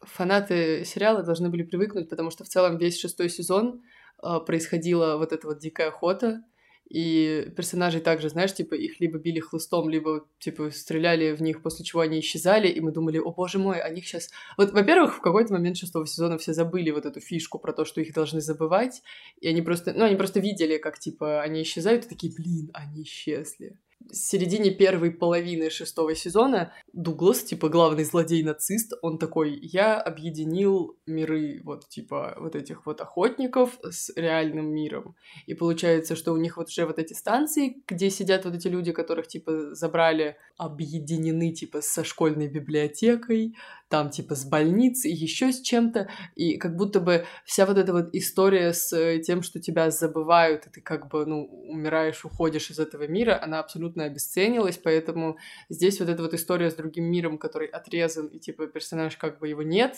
фанаты 0.00 0.84
сериала 0.84 1.22
должны 1.22 1.50
были 1.50 1.62
привыкнуть, 1.62 2.08
потому 2.08 2.30
что 2.30 2.44
в 2.44 2.48
целом 2.48 2.78
весь 2.78 2.98
шестой 2.98 3.28
сезон 3.28 3.82
э, 4.22 4.40
происходила 4.46 5.16
вот 5.16 5.32
эта 5.32 5.46
вот 5.46 5.58
дикая 5.58 5.88
охота, 5.88 6.42
и 6.88 7.52
персонажей 7.56 8.00
также, 8.00 8.28
знаешь, 8.28 8.54
типа 8.54 8.74
их 8.74 9.00
либо 9.00 9.18
били 9.18 9.40
хлыстом, 9.40 9.88
либо 9.88 10.26
типа 10.38 10.70
стреляли 10.70 11.32
в 11.32 11.42
них, 11.42 11.62
после 11.62 11.84
чего 11.84 12.00
они 12.02 12.20
исчезали, 12.20 12.68
и 12.68 12.80
мы 12.80 12.92
думали, 12.92 13.18
о 13.18 13.32
боже 13.32 13.58
мой, 13.58 13.80
они 13.80 14.00
сейчас... 14.02 14.30
Вот, 14.56 14.72
во-первых, 14.72 15.16
в 15.16 15.20
какой-то 15.20 15.52
момент 15.52 15.76
шестого 15.76 16.06
сезона 16.06 16.38
все 16.38 16.52
забыли 16.52 16.90
вот 16.90 17.04
эту 17.04 17.20
фишку 17.20 17.58
про 17.58 17.72
то, 17.72 17.84
что 17.84 18.00
их 18.00 18.12
должны 18.14 18.40
забывать, 18.40 19.02
и 19.40 19.48
они 19.48 19.62
просто, 19.62 19.92
ну, 19.94 20.04
они 20.04 20.16
просто 20.16 20.40
видели, 20.40 20.78
как, 20.78 20.98
типа, 20.98 21.42
они 21.42 21.62
исчезают, 21.62 22.04
и 22.04 22.08
такие, 22.08 22.32
блин, 22.32 22.70
они 22.72 23.02
исчезли 23.02 23.78
середине 24.12 24.70
первой 24.70 25.10
половины 25.10 25.70
шестого 25.70 26.14
сезона 26.14 26.72
Дуглас, 26.92 27.42
типа 27.42 27.68
главный 27.68 28.04
злодей-нацист, 28.04 28.94
он 29.02 29.18
такой, 29.18 29.58
я 29.60 30.00
объединил 30.00 30.96
миры 31.06 31.60
вот 31.64 31.88
типа 31.88 32.36
вот 32.38 32.54
этих 32.56 32.86
вот 32.86 33.00
охотников 33.00 33.78
с 33.82 34.12
реальным 34.16 34.72
миром. 34.74 35.16
И 35.46 35.54
получается, 35.54 36.16
что 36.16 36.32
у 36.32 36.36
них 36.36 36.56
вот 36.56 36.68
уже 36.68 36.86
вот 36.86 36.98
эти 36.98 37.12
станции, 37.12 37.82
где 37.86 38.10
сидят 38.10 38.44
вот 38.44 38.54
эти 38.54 38.68
люди, 38.68 38.92
которых 38.92 39.28
типа 39.28 39.74
забрали, 39.74 40.36
объединены 40.56 41.52
типа 41.52 41.80
со 41.80 42.04
школьной 42.04 42.48
библиотекой, 42.48 43.56
там 43.88 44.10
типа 44.10 44.34
с 44.34 44.44
больницей, 44.44 45.12
еще 45.12 45.52
с 45.52 45.60
чем-то, 45.60 46.08
и 46.34 46.56
как 46.56 46.76
будто 46.76 47.00
бы 47.00 47.24
вся 47.44 47.66
вот 47.66 47.78
эта 47.78 47.92
вот 47.92 48.08
история 48.12 48.72
с 48.72 48.92
э, 48.92 49.20
тем, 49.20 49.42
что 49.42 49.60
тебя 49.60 49.90
забывают, 49.90 50.66
и 50.66 50.70
ты 50.70 50.80
как 50.80 51.08
бы, 51.08 51.24
ну, 51.24 51.44
умираешь, 51.68 52.24
уходишь 52.24 52.70
из 52.70 52.78
этого 52.78 53.06
мира, 53.06 53.38
она 53.40 53.60
абсолютно 53.60 54.04
обесценилась, 54.04 54.78
поэтому 54.78 55.38
здесь 55.68 56.00
вот 56.00 56.08
эта 56.08 56.22
вот 56.22 56.34
история 56.34 56.70
с 56.70 56.74
другим 56.74 57.04
миром, 57.04 57.38
который 57.38 57.68
отрезан, 57.68 58.26
и 58.26 58.38
типа 58.38 58.66
персонаж 58.66 59.16
как 59.16 59.38
бы 59.38 59.48
его 59.48 59.62
нет, 59.62 59.96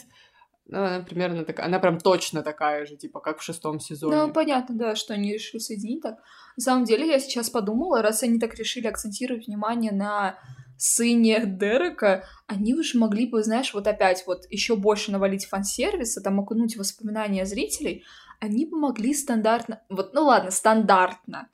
ну, 0.71 0.85
она 0.85 1.01
примерно 1.01 1.47
такая, 1.47 1.67
она 1.67 1.79
прям 1.79 1.99
точно 1.99 2.43
такая 2.43 2.85
же, 2.85 2.97
типа, 2.97 3.21
как 3.21 3.39
в 3.39 3.43
шестом 3.43 3.81
сезоне. 3.81 4.17
Ну, 4.17 4.33
понятно, 4.35 4.75
да, 4.75 4.97
что 4.97 5.15
они 5.15 5.33
решили 5.33 5.61
соединить 5.61 6.03
так. 6.03 6.19
На 6.59 6.63
самом 6.63 6.85
деле, 6.85 7.09
я 7.09 7.19
сейчас 7.21 7.49
подумала, 7.49 8.03
раз 8.03 8.23
они 8.23 8.39
так 8.39 8.55
решили 8.55 8.87
акцентировать 8.87 9.47
внимание 9.47 9.93
на 9.93 10.39
сыне 10.79 11.43
Дерека, 11.45 12.25
они 12.47 12.75
уже 12.75 12.97
могли 12.99 13.27
бы, 13.27 13.43
знаешь, 13.43 13.75
вот 13.75 13.87
опять 13.87 14.25
вот 14.27 14.45
еще 14.51 14.77
больше 14.77 15.11
навалить 15.13 15.47
фан-сервиса, 15.47 16.21
там 16.21 16.41
окунуть 16.41 16.77
воспоминания 16.77 17.45
зрителей, 17.45 18.05
они 18.41 18.65
бы 18.67 18.79
могли 18.79 19.13
стандартно, 19.15 19.81
вот, 19.89 20.15
ну 20.15 20.25
ладно, 20.25 20.51
стандартно, 20.53 21.49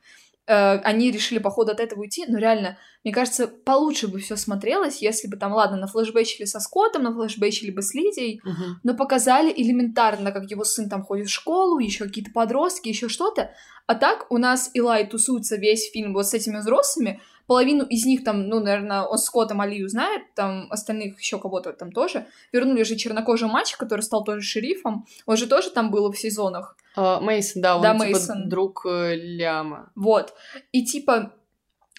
э, 0.47 0.77
они 0.81 1.11
решили 1.11 1.39
по 1.39 1.51
ходу 1.51 1.73
от 1.73 1.81
этого 1.81 2.01
уйти, 2.01 2.27
но 2.29 2.39
реально, 2.39 2.77
мне 3.03 3.13
кажется, 3.15 3.49
получше 3.49 4.09
бы 4.09 4.19
все 4.19 4.37
смотрелось, 4.37 5.01
если 5.01 5.27
бы 5.27 5.39
там, 5.39 5.53
ладно, 5.53 5.79
на 5.79 5.87
флешбэчили 5.87 6.45
со 6.45 6.61
Скоттом, 6.61 7.05
на 7.05 7.15
флешбэчили 7.15 7.71
бы 7.71 7.81
с 7.81 7.95
Лидией, 7.95 8.43
Мгм. 8.45 8.81
но 8.83 8.95
показали 8.95 9.51
элементарно, 9.57 10.31
как 10.33 10.51
его 10.51 10.65
сын 10.65 10.91
там 10.91 11.03
ходит 11.03 11.29
в 11.29 11.33
школу, 11.33 11.79
еще 11.79 12.05
какие-то 12.05 12.31
подростки, 12.31 12.89
еще 12.89 13.09
что-то. 13.09 13.53
А 13.87 13.95
так 13.95 14.27
у 14.31 14.37
нас 14.39 14.71
Илай 14.75 15.07
тусуется 15.07 15.57
весь 15.57 15.91
фильм 15.91 16.13
вот 16.13 16.27
с 16.27 16.35
этими 16.35 16.59
взрослыми, 16.59 17.21
половину 17.47 17.85
из 17.85 18.05
них 18.07 18.25
там, 18.25 18.49
ну, 18.49 18.61
наверное, 18.61 19.03
он 19.03 19.19
с 19.19 19.25
Скоттом 19.25 19.61
Алию 19.61 19.89
знает, 19.89 20.23
там 20.35 20.67
остальных 20.71 21.19
еще 21.19 21.39
кого-то 21.39 21.73
там 21.73 21.93
тоже. 21.93 22.27
Вернули 22.53 22.83
же 22.83 22.97
чернокожего 22.97 23.49
мальчика, 23.49 23.85
который 23.85 24.01
стал 24.01 24.25
тоже 24.25 24.43
шерифом, 24.43 25.07
он 25.27 25.37
же 25.37 25.47
тоже 25.47 25.71
там 25.71 25.91
был 25.91 26.11
в 26.11 26.19
сезонах. 26.19 26.77
А, 26.97 27.21
Мейсон, 27.21 27.63
да, 27.63 27.77
он 27.77 27.83
Да, 27.83 27.93
типа 27.93 28.05
Мейсон. 28.05 28.49
друг 28.49 28.87
э, 28.87 29.17
Ляма. 29.17 29.91
Вот. 29.95 30.35
И 30.73 30.85
типа, 30.85 31.33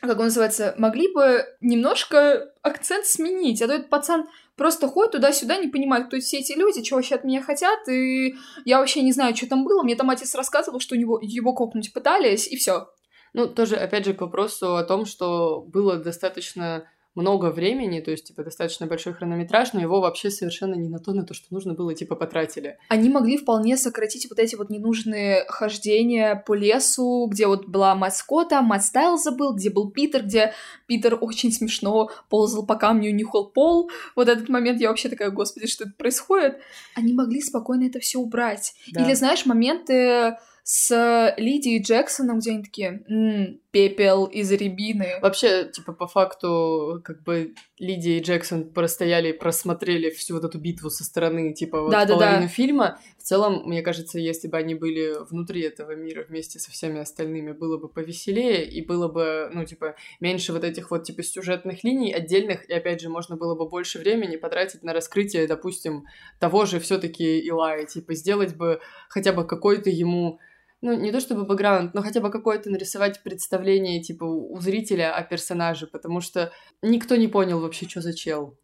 как 0.01 0.17
он 0.19 0.25
называется, 0.25 0.73
могли 0.77 1.11
бы 1.13 1.45
немножко 1.61 2.51
акцент 2.61 3.05
сменить, 3.05 3.61
а 3.61 3.67
то 3.67 3.73
этот 3.73 3.89
пацан 3.89 4.27
просто 4.55 4.87
ходит 4.87 5.13
туда-сюда, 5.13 5.57
не 5.57 5.67
понимает, 5.67 6.07
кто 6.07 6.19
все 6.19 6.39
эти 6.39 6.53
люди, 6.53 6.81
чего 6.81 6.97
вообще 6.97 7.15
от 7.15 7.23
меня 7.23 7.41
хотят, 7.41 7.87
и 7.89 8.35
я 8.63 8.79
вообще 8.79 9.01
не 9.01 9.11
знаю, 9.11 9.35
что 9.35 9.49
там 9.49 9.65
было. 9.65 9.83
Мне 9.83 9.95
там 9.95 10.09
отец 10.09 10.33
рассказывал, 10.35 10.79
что 10.79 10.95
у 10.95 10.97
него 10.97 11.19
его 11.21 11.53
кокнуть 11.53 11.93
пытались, 11.93 12.47
и 12.47 12.55
все. 12.55 12.89
Ну, 13.35 13.47
тоже, 13.47 13.75
опять 13.75 14.05
же, 14.05 14.13
к 14.13 14.21
вопросу 14.21 14.77
о 14.77 14.83
том, 14.83 15.05
что 15.05 15.61
было 15.67 15.97
достаточно 15.97 16.85
много 17.15 17.49
времени, 17.49 18.01
то 18.01 18.11
есть, 18.11 18.27
типа, 18.27 18.43
достаточно 18.43 18.87
большой 18.87 19.13
хронометраж, 19.13 19.73
но 19.73 19.81
его 19.81 20.01
вообще 20.01 20.29
совершенно 20.29 20.75
не 20.75 20.89
на 20.89 20.99
то, 20.99 21.13
на 21.13 21.25
то, 21.25 21.33
что 21.33 21.53
нужно 21.53 21.73
было, 21.73 21.93
типа, 21.93 22.15
потратили. 22.15 22.77
Они 22.89 23.09
могли 23.09 23.37
вполне 23.37 23.77
сократить 23.77 24.29
вот 24.29 24.39
эти 24.39 24.55
вот 24.55 24.69
ненужные 24.69 25.45
хождения 25.47 26.41
по 26.45 26.53
лесу, 26.53 27.27
где 27.29 27.47
вот 27.47 27.67
была 27.67 27.95
мать 27.95 28.15
Скотта, 28.15 28.61
мать 28.61 28.85
Стайлза 28.85 29.31
был, 29.31 29.53
где 29.53 29.69
был 29.69 29.91
Питер, 29.91 30.23
где 30.23 30.53
Питер 30.87 31.17
очень 31.19 31.51
смешно 31.51 32.09
ползал 32.29 32.65
по 32.65 32.75
камню, 32.75 33.13
нюхал 33.13 33.49
пол. 33.49 33.89
Вот 34.15 34.27
этот 34.27 34.49
момент 34.49 34.81
я 34.81 34.89
вообще 34.89 35.07
такая, 35.09 35.29
господи, 35.29 35.67
что 35.67 35.85
это 35.85 35.93
происходит? 35.97 36.59
Они 36.95 37.13
могли 37.13 37.41
спокойно 37.41 37.85
это 37.85 37.99
все 37.99 38.19
убрать. 38.19 38.75
Да. 38.91 39.03
Или, 39.03 39.13
знаешь, 39.13 39.45
моменты 39.45 40.37
с 40.67 41.35
Лидией 41.37 41.79
Джексоном, 41.79 42.39
где 42.39 42.49
они 42.49 42.63
такие, 42.63 43.03
«М, 43.07 43.59
пепел 43.69 44.25
из 44.25 44.51
рябины. 44.51 45.19
Вообще, 45.21 45.65
типа, 45.65 45.93
по 45.93 46.07
факту, 46.07 47.01
как 47.03 47.21
бы 47.21 47.53
Лидия 47.77 48.17
и 48.17 48.21
Джексон 48.21 48.71
простояли 48.73 49.29
и 49.29 49.33
просмотрели 49.33 50.09
всю 50.09 50.33
вот 50.33 50.43
эту 50.43 50.57
битву 50.57 50.89
со 50.89 51.03
стороны, 51.03 51.53
типа, 51.53 51.81
вот 51.83 51.91
Да-да-да. 51.91 52.13
половину 52.15 52.47
фильма. 52.47 52.99
В 53.19 53.21
целом, 53.21 53.61
мне 53.67 53.83
кажется, 53.83 54.17
если 54.17 54.47
бы 54.47 54.57
они 54.57 54.73
были 54.73 55.13
внутри 55.29 55.61
этого 55.61 55.91
мира 55.95 56.25
вместе 56.27 56.57
со 56.57 56.71
всеми 56.71 56.99
остальными, 56.99 57.51
было 57.51 57.77
бы 57.77 57.87
повеселее, 57.87 58.67
и 58.67 58.83
было 58.83 59.07
бы, 59.07 59.51
ну, 59.53 59.65
типа, 59.65 59.95
меньше 60.19 60.51
вот 60.51 60.63
этих 60.63 60.89
вот, 60.89 61.03
типа, 61.03 61.21
сюжетных 61.21 61.83
линий 61.83 62.11
отдельных, 62.11 62.67
и, 62.67 62.73
опять 62.73 63.01
же, 63.01 63.09
можно 63.09 63.35
было 63.35 63.53
бы 63.53 63.69
больше 63.69 63.99
времени 63.99 64.35
потратить 64.35 64.81
на 64.81 64.93
раскрытие, 64.93 65.45
допустим, 65.45 66.05
того 66.39 66.65
же 66.65 66.79
все 66.79 66.97
таки 66.97 67.37
Илая, 67.39 67.85
типа, 67.85 68.15
сделать 68.15 68.55
бы 68.55 68.79
хотя 69.09 69.31
бы 69.31 69.45
какой-то 69.45 69.91
ему 69.91 70.39
ну, 70.81 70.93
не 70.93 71.11
то 71.11 71.19
чтобы 71.19 71.45
бэкграунд, 71.45 71.93
но 71.93 72.01
хотя 72.01 72.21
бы 72.21 72.29
какое-то 72.29 72.69
нарисовать 72.69 73.23
представление, 73.23 74.01
типа, 74.01 74.23
у 74.23 74.59
зрителя 74.59 75.15
о 75.15 75.23
персонаже, 75.23 75.87
потому 75.87 76.21
что 76.21 76.51
никто 76.81 77.15
не 77.15 77.27
понял 77.27 77.59
вообще, 77.59 77.87
что 77.87 78.01
за 78.01 78.13
чел. 78.13 78.57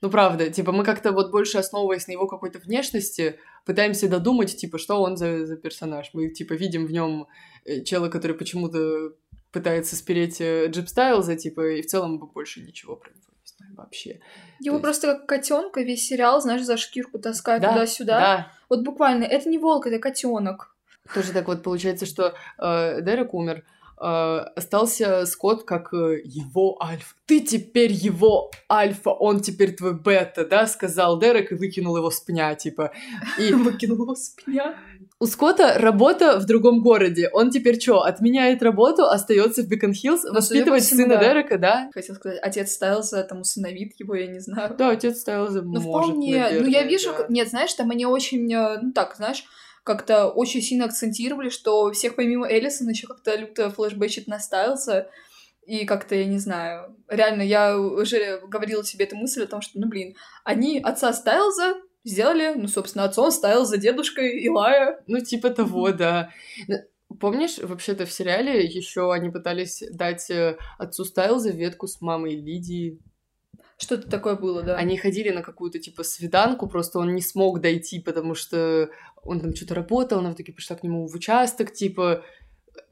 Ну, 0.00 0.10
правда, 0.10 0.50
типа, 0.50 0.72
мы 0.72 0.84
как-то 0.84 1.12
вот 1.12 1.30
больше 1.30 1.58
основываясь 1.58 2.08
на 2.08 2.12
его 2.12 2.26
какой-то 2.26 2.58
внешности, 2.58 3.38
пытаемся 3.64 4.08
додумать, 4.08 4.56
типа, 4.56 4.78
что 4.78 5.00
он 5.00 5.16
за, 5.16 5.46
за 5.46 5.56
персонаж. 5.56 6.10
Мы, 6.12 6.28
типа, 6.30 6.54
видим 6.54 6.86
в 6.86 6.92
нем 6.92 7.28
чела, 7.84 8.08
который 8.08 8.36
почему-то 8.36 9.12
пытается 9.52 9.94
спереть 9.96 10.40
э, 10.40 10.66
Джип 10.68 10.88
Стайлза, 10.88 11.36
типа, 11.36 11.74
и 11.74 11.82
в 11.82 11.86
целом 11.86 12.14
мы 12.14 12.26
больше 12.26 12.62
ничего 12.62 12.96
про 12.96 13.10
него 13.10 13.20
не 13.30 13.46
знаем 13.56 13.74
вообще. 13.76 14.20
Его 14.60 14.76
есть- 14.76 14.82
просто 14.82 15.06
как 15.08 15.26
котенка 15.26 15.82
весь 15.82 16.06
сериал, 16.06 16.40
знаешь, 16.40 16.62
за 16.62 16.76
шкирку 16.76 17.18
таскают 17.18 17.62
Да, 17.62 17.72
туда-сюда. 17.72 18.20
Да, 18.20 18.52
Вот 18.70 18.82
буквально, 18.82 19.24
это 19.24 19.48
не 19.48 19.58
волк, 19.58 19.86
это 19.86 19.98
котенок. 19.98 20.71
Тоже 21.14 21.32
так 21.32 21.48
вот 21.48 21.62
получается, 21.62 22.06
что 22.06 22.34
э, 22.58 23.02
Дерек 23.02 23.34
умер, 23.34 23.64
э, 24.00 24.04
остался 24.04 25.26
Скотт 25.26 25.64
как 25.64 25.92
э, 25.92 26.20
его 26.24 26.80
альфа. 26.82 27.14
Ты 27.26 27.40
теперь 27.40 27.92
его 27.92 28.50
альфа, 28.70 29.10
он 29.10 29.40
теперь 29.40 29.74
твой 29.74 29.94
бета, 29.94 30.46
да, 30.46 30.66
сказал 30.66 31.18
Дерек 31.18 31.52
и 31.52 31.56
выкинул 31.56 31.96
его 31.96 32.10
с 32.10 32.20
пня, 32.20 32.54
типа. 32.54 32.92
И 33.38 33.52
Выкинул 33.52 34.02
его 34.02 34.14
с 34.14 34.30
пня. 34.30 34.76
у 35.18 35.26
Скотта 35.26 35.74
работа 35.78 36.38
в 36.38 36.46
другом 36.46 36.82
городе. 36.82 37.28
Он 37.32 37.50
теперь 37.50 37.80
что, 37.80 38.02
отменяет 38.02 38.62
работу, 38.62 39.04
остается 39.04 39.62
в 39.62 39.68
по 39.68 40.34
воспитывать 40.34 40.84
всему, 40.84 41.02
сына 41.02 41.16
да. 41.16 41.24
Дерека, 41.24 41.58
да? 41.58 41.90
Хотел 41.92 42.14
сказать, 42.14 42.38
отец 42.42 42.72
Стайлза 42.72 43.24
там 43.24 43.40
усыновит 43.40 43.94
его, 43.98 44.14
я 44.14 44.28
не 44.28 44.38
знаю. 44.38 44.74
Да, 44.78 44.90
отец 44.90 45.18
ставил 45.18 45.48
за 45.48 45.62
Ну, 45.62 45.80
может, 45.80 45.88
вполне. 45.88 46.30
ну, 46.30 46.36
я 46.36 46.42
наверное, 46.44 46.84
вижу, 46.84 47.10
да. 47.18 47.26
нет, 47.28 47.48
знаешь, 47.48 47.74
там 47.74 47.90
они 47.90 48.06
очень, 48.06 48.52
э, 48.54 48.78
ну, 48.80 48.92
так, 48.92 49.16
знаешь, 49.16 49.44
как-то 49.84 50.28
очень 50.28 50.62
сильно 50.62 50.84
акцентировали, 50.84 51.48
что 51.48 51.90
всех 51.92 52.16
помимо 52.16 52.48
Эллисона 52.48 52.90
еще 52.90 53.06
как-то 53.06 53.36
люто 53.36 53.70
флешбэчит 53.70 54.26
на 54.26 54.38
Стайлза. 54.38 55.08
И 55.66 55.84
как-то, 55.84 56.16
я 56.16 56.24
не 56.24 56.38
знаю, 56.38 56.96
реально, 57.08 57.42
я 57.42 57.78
уже 57.78 58.40
говорила 58.46 58.84
себе 58.84 59.04
эту 59.04 59.16
мысль 59.16 59.44
о 59.44 59.46
том, 59.46 59.60
что, 59.60 59.78
ну, 59.78 59.88
блин, 59.88 60.16
они 60.44 60.80
отца 60.80 61.12
Стайлза 61.12 61.74
сделали, 62.04 62.54
ну, 62.56 62.66
собственно, 62.66 63.04
отцом 63.04 63.30
Стайлза, 63.30 63.76
дедушкой 63.76 64.40
Илая. 64.40 65.02
Ну, 65.06 65.20
типа 65.20 65.50
того, 65.50 65.92
да. 65.92 66.30
Ну, 66.66 66.76
Помнишь, 67.20 67.58
вообще-то 67.58 68.06
в 68.06 68.12
сериале 68.12 68.64
еще 68.64 69.12
они 69.12 69.30
пытались 69.30 69.82
дать 69.90 70.30
э, 70.30 70.56
отцу 70.78 71.04
Стайлза 71.04 71.50
ветку 71.50 71.86
с 71.86 72.00
мамой 72.00 72.36
Лидии. 72.36 73.00
Что-то 73.76 74.08
такое 74.08 74.36
было, 74.36 74.62
да. 74.62 74.76
Они 74.76 74.96
ходили 74.96 75.30
на 75.30 75.42
какую-то 75.42 75.78
типа 75.78 76.04
свиданку, 76.04 76.68
просто 76.68 76.98
он 76.98 77.14
не 77.14 77.22
смог 77.22 77.60
дойти, 77.60 78.00
потому 78.00 78.34
что 78.34 78.90
он 79.24 79.40
там 79.40 79.54
что-то 79.54 79.74
работал, 79.74 80.18
она 80.18 80.30
в 80.30 80.34
итоге 80.34 80.52
пришла 80.52 80.76
к 80.76 80.82
нему 80.82 81.06
в 81.06 81.14
участок, 81.14 81.72
типа, 81.72 82.24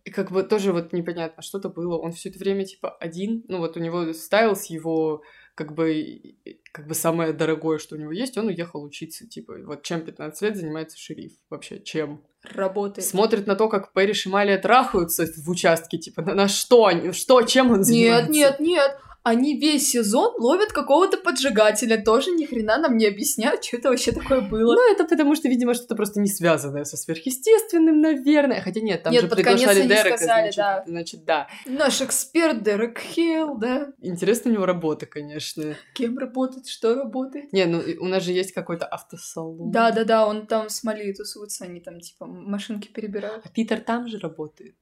и 0.05 0.11
как 0.11 0.31
бы 0.31 0.43
тоже 0.43 0.73
вот 0.73 0.93
непонятно, 0.93 1.43
что-то 1.43 1.69
было. 1.69 1.97
Он 1.99 2.13
все 2.13 2.29
это 2.29 2.39
время 2.39 2.65
типа 2.65 2.91
один, 2.91 3.45
ну 3.49 3.59
вот 3.59 3.77
у 3.77 3.81
него 3.81 4.13
Стайлз 4.13 4.67
его 4.67 5.23
как 5.55 5.75
бы, 5.75 6.37
как 6.73 6.87
бы 6.87 6.95
самое 6.95 7.35
дорогое, 7.35 7.79
что 7.79 7.95
у 7.95 7.99
него 7.99 8.13
есть, 8.13 8.39
он 8.39 8.47
уехал 8.47 8.83
учиться, 8.83 9.29
типа, 9.29 9.57
вот 9.65 9.83
чем 9.83 10.01
15 10.01 10.41
лет 10.43 10.57
занимается 10.57 10.99
шериф 10.99 11.33
вообще, 11.51 11.81
чем? 11.83 12.23
Работает. 12.43 13.07
смотрит 13.07 13.47
на 13.47 13.57
то, 13.57 13.69
как 13.69 13.93
Пэриш 13.93 14.25
и 14.25 14.31
Малия 14.31 14.57
трахаются 14.57 15.27
в 15.27 15.51
участке, 15.51 15.99
типа, 15.99 16.23
на, 16.23 16.35
на 16.35 16.49
что 16.49 16.87
они, 16.87 17.13
что, 17.13 17.43
чем 17.43 17.73
он 17.73 17.79
Нет, 17.79 17.87
занимается? 17.87 18.33
нет, 18.33 18.61
нет. 18.61 19.01
Они 19.23 19.59
весь 19.59 19.91
сезон 19.91 20.35
ловят 20.39 20.73
какого-то 20.73 21.19
поджигателя, 21.19 22.03
тоже 22.03 22.31
ни 22.31 22.47
хрена 22.47 22.79
нам 22.79 22.97
не 22.97 23.07
объясняют, 23.07 23.65
что 23.65 23.77
это 23.77 23.91
вообще 23.91 24.13
такое 24.13 24.41
было. 24.41 24.75
Ну, 24.75 24.93
это 24.93 25.05
потому 25.05 25.35
что, 25.35 25.49
видимо, 25.49 25.75
что-то 25.75 25.95
просто 25.95 26.21
не 26.21 26.29
связанное 26.29 26.85
со 26.85 26.97
сверхъестественным, 26.97 28.01
наверное. 28.01 28.61
Хотя 28.63 28.81
нет, 28.81 29.03
там 29.03 29.13
нет, 29.13 29.23
же 29.23 29.29
приглашали 29.29 29.83
Дерека, 29.83 30.17
сказали, 30.17 30.51
значит, 30.51 30.57
да. 30.57 30.85
значит, 30.87 31.25
да. 31.25 31.49
Наш 31.67 32.01
эксперт 32.01 32.63
Дерек 32.63 32.99
Хилл, 32.99 33.59
да. 33.59 33.93
Интересно 34.01 34.51
у 34.51 34.55
него 34.55 34.67
работа, 34.67 35.07
конечно. 35.07 35.77
Кем 35.95 36.19
работает, 36.19 36.67
что 36.67 36.95
работает? 36.95 37.53
Не, 37.53 37.67
ну 37.67 37.83
у 38.01 38.07
нас 38.07 38.23
же 38.23 38.33
есть 38.33 38.53
какой-то 38.53 38.87
автосалон. 38.87 39.71
Да-да-да, 39.71 40.27
он 40.27 40.47
там 40.47 40.69
с 40.69 40.83
Мали 40.83 41.13
тусуется, 41.13 41.65
они 41.65 41.81
там 41.81 42.01
типа 42.01 42.27
машинки 42.27 42.89
перебирают. 42.89 43.45
А 43.45 43.49
Питер 43.49 43.81
там 43.81 44.09
же 44.09 44.19
работает. 44.19 44.75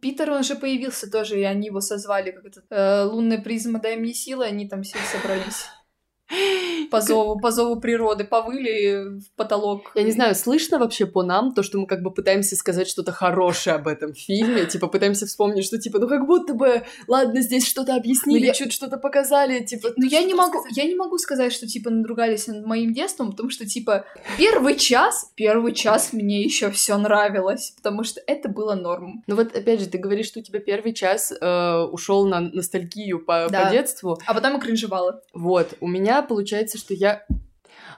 Питер, 0.00 0.30
он 0.30 0.42
же 0.42 0.56
появился 0.56 1.10
тоже, 1.10 1.38
и 1.38 1.42
они 1.44 1.66
его 1.66 1.80
созвали, 1.80 2.30
как 2.30 2.46
этот 2.46 2.64
э, 2.70 3.04
лунная 3.04 3.40
призма 3.40 3.80
«Дай 3.80 3.96
мне 3.96 4.14
силы», 4.14 4.46
они 4.46 4.68
там 4.68 4.82
все 4.82 4.98
собрались. 5.12 5.66
По 6.92 7.00
зову, 7.00 7.40
по 7.40 7.50
зову 7.50 7.80
природы 7.80 8.24
повыли 8.24 9.18
в 9.18 9.30
потолок. 9.36 9.92
Я 9.94 10.02
не 10.02 10.12
знаю, 10.12 10.34
слышно 10.34 10.78
вообще 10.78 11.06
по 11.06 11.22
нам 11.22 11.52
то, 11.54 11.62
что 11.62 11.78
мы 11.78 11.86
как 11.86 12.02
бы 12.02 12.12
пытаемся 12.12 12.54
сказать 12.54 12.88
что-то 12.88 13.12
хорошее 13.12 13.76
об 13.76 13.88
этом 13.88 14.14
фильме, 14.14 14.66
типа 14.70 14.88
пытаемся 14.88 15.26
вспомнить, 15.26 15.64
что 15.64 15.78
типа, 15.78 15.98
ну 15.98 16.08
как 16.08 16.26
будто 16.26 16.54
бы, 16.54 16.82
ладно, 17.08 17.40
здесь 17.40 17.66
что-то 17.66 17.96
объяснили, 17.96 18.46
я... 18.46 18.52
чуть 18.52 18.72
что-то 18.72 18.98
показали, 18.98 19.64
типа. 19.64 19.88
Ну 19.96 20.06
я 20.06 20.22
не 20.22 20.34
могу, 20.34 20.60
сказать? 20.60 20.76
я 20.76 20.84
не 20.84 20.94
могу 20.94 21.18
сказать, 21.18 21.52
что 21.52 21.66
типа 21.66 21.90
надругались 21.90 22.46
над 22.46 22.66
моим 22.66 22.92
детством, 22.92 23.30
потому 23.30 23.50
что 23.50 23.66
типа 23.66 24.04
первый 24.36 24.76
час, 24.76 25.30
первый 25.34 25.74
час 25.74 26.12
мне 26.12 26.42
еще 26.42 26.70
все 26.70 26.98
нравилось, 26.98 27.72
потому 27.76 28.04
что 28.04 28.20
это 28.26 28.48
было 28.48 28.74
норм. 28.74 29.22
Ну 29.26 29.36
вот 29.36 29.56
опять 29.56 29.80
же, 29.80 29.86
ты 29.86 29.98
говоришь, 29.98 30.26
что 30.26 30.40
у 30.40 30.42
тебя 30.42 30.60
первый 30.60 30.92
час 30.92 31.32
э, 31.32 31.78
ушел 31.90 32.26
на 32.26 32.40
ностальгию 32.40 33.24
по, 33.24 33.48
да. 33.50 33.64
по 33.64 33.70
детству, 33.70 34.18
а 34.26 34.34
потом 34.34 34.58
и 34.58 34.60
кринжевала. 34.60 35.22
Вот, 35.32 35.74
у 35.80 35.88
меня 35.88 36.22
получается, 36.22 36.78
что 36.82 36.94
я 36.94 37.24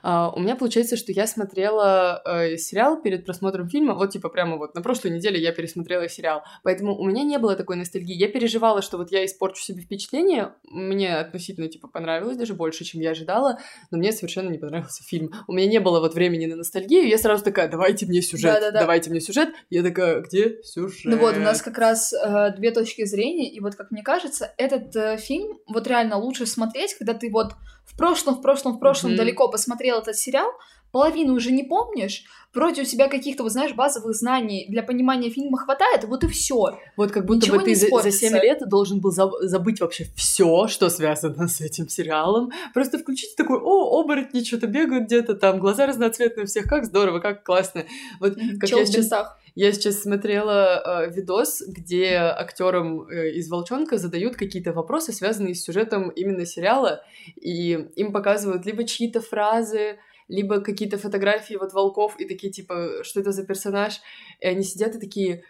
Uh, 0.05 0.31
у 0.37 0.41
меня 0.41 0.55
получается, 0.55 0.99
что 0.99 1.13
я 1.13 1.27
смотрела 1.27 2.23
uh, 2.27 2.59
сериал 2.59 3.01
перед 3.01 3.25
просмотром 3.25 3.71
фильма, 3.71 3.95
вот 3.95 4.11
типа 4.11 4.29
прямо 4.29 4.59
вот 4.59 4.75
на 4.75 4.83
прошлой 4.83 5.13
неделе 5.13 5.41
я 5.41 5.51
пересмотрела 5.51 6.11
сериал, 6.11 6.43
поэтому 6.63 6.95
у 6.95 7.07
меня 7.07 7.23
не 7.23 7.39
было 7.39 7.57
такой 7.57 7.77
ностальгии. 7.77 8.15
Я 8.15 8.29
переживала, 8.29 8.83
что 8.83 8.99
вот 8.99 9.11
я 9.11 9.25
испорчу 9.25 9.63
себе 9.63 9.81
впечатление, 9.81 10.53
мне 10.65 11.17
относительно 11.17 11.69
типа 11.69 11.89
понравилось 11.89 12.37
даже 12.37 12.53
больше, 12.53 12.85
чем 12.85 13.01
я 13.01 13.13
ожидала, 13.13 13.59
но 13.91 13.97
мне 13.97 14.13
совершенно 14.13 14.51
не 14.51 14.59
понравился 14.59 15.03
фильм. 15.05 15.33
У 15.49 15.55
меня 15.55 15.69
не 15.69 15.81
было 15.81 16.01
вот 16.01 16.13
времени 16.13 16.45
на 16.45 16.57
ностальгию, 16.57 17.09
я 17.09 17.17
сразу 17.17 17.43
такая, 17.43 17.69
давайте 17.69 18.05
мне 18.05 18.21
сюжет, 18.21 18.53
Да-да-да. 18.53 18.81
давайте 18.81 19.09
мне 19.09 19.23
сюжет. 19.23 19.55
Я 19.71 19.83
такая, 19.83 20.21
где 20.21 20.63
сюжет? 20.63 21.01
Ну 21.05 21.17
вот, 21.17 21.39
у 21.39 21.41
нас 21.41 21.63
как 21.63 21.79
раз 21.79 22.13
э, 22.13 22.53
две 22.59 22.73
точки 22.73 23.07
зрения, 23.07 23.51
и 23.51 23.59
вот 23.61 23.75
как 23.75 23.91
мне 23.91 24.03
кажется, 24.03 24.53
этот 24.59 24.95
э, 24.95 25.17
фильм 25.17 25.61
вот 25.67 25.87
реально 25.87 26.19
лучше 26.19 26.45
смотреть, 26.45 26.95
когда 26.99 27.15
ты 27.15 27.31
вот 27.31 27.55
в 27.85 27.97
прошлом, 27.97 28.37
в 28.37 28.43
прошлом, 28.43 28.75
в 28.75 28.79
прошлом 28.79 29.13
mm-hmm. 29.13 29.17
далеко 29.17 29.49
посмотрел 29.49 29.99
этот 29.99 30.17
сериал, 30.17 30.51
половину 30.95 31.35
уже 31.35 31.51
не 31.51 31.65
помнишь, 31.65 32.23
вроде 32.55 32.83
у 32.83 32.85
тебя 32.85 33.09
каких-то, 33.09 33.43
вот 33.43 33.51
знаешь, 33.51 33.75
базовых 33.75 34.15
знаний 34.15 34.65
для 34.69 34.85
понимания 34.85 35.29
фильма 35.29 35.59
хватает, 35.59 36.05
вот 36.05 36.23
и 36.23 36.29
все. 36.29 36.79
Вот 36.97 37.11
как 37.11 37.27
будто 37.27 37.47
Ничего 37.47 37.59
бы 37.59 37.65
ты 37.65 37.75
за, 37.75 37.89
за 37.89 38.13
7 38.13 38.33
лет 38.39 38.61
должен 38.69 39.01
был 39.01 39.11
забыть 39.11 39.81
вообще 39.81 40.07
все, 40.15 40.69
что 40.69 40.89
связано 40.91 41.49
с 41.49 41.61
этим 41.61 41.89
сериалом. 41.89 42.53
Просто 42.73 42.99
включить 42.99 43.35
такой, 43.35 43.59
о, 43.59 44.01
оборотни 44.01 44.45
что-то 44.45 44.69
бегают 44.69 45.07
где-то 45.07 45.35
там, 45.35 45.59
глаза 45.59 45.87
разноцветные 45.87 46.45
у 46.45 46.47
всех, 46.47 46.67
как 46.67 46.85
здорово, 46.85 47.19
как 47.19 47.43
классно. 47.43 47.87
Вот 48.21 48.37
как 48.61 48.71
Чел 48.71 48.79
я 48.79 48.87
сейчас... 48.87 49.11
Я 49.57 49.73
сейчас 49.73 50.03
смотрела 50.03 51.05
э, 51.05 51.13
видос, 51.13 51.63
где 51.65 52.17
актерам 52.17 53.09
э, 53.09 53.35
из 53.35 53.49
Волчонка 53.49 53.99
задают 53.99 54.35
какие-то 54.35 54.73
вопросы, 54.73 55.13
связанные 55.13 55.55
с 55.55 55.63
сюжетом 55.63 56.09
именно 56.09 56.45
сериала, 56.45 57.05
и 57.37 57.89
им 57.95 58.13
показывают 58.13 58.67
либо 58.67 58.83
чьи-то 58.83 59.21
фразы, 59.21 59.99
либо 60.29 60.61
какие-то 60.61 60.99
фотографии 60.99 61.55
вот 61.55 61.73
волков 61.73 62.17
и 62.19 62.27
такие 62.27 62.53
типа, 62.53 63.03
что 63.03 63.21
это 63.21 63.33
за 63.33 63.45
персонаж, 63.45 64.01
и 64.41 64.47
они 64.47 64.63
сидят 64.63 64.95
и 64.95 65.01
такие, 65.01 65.45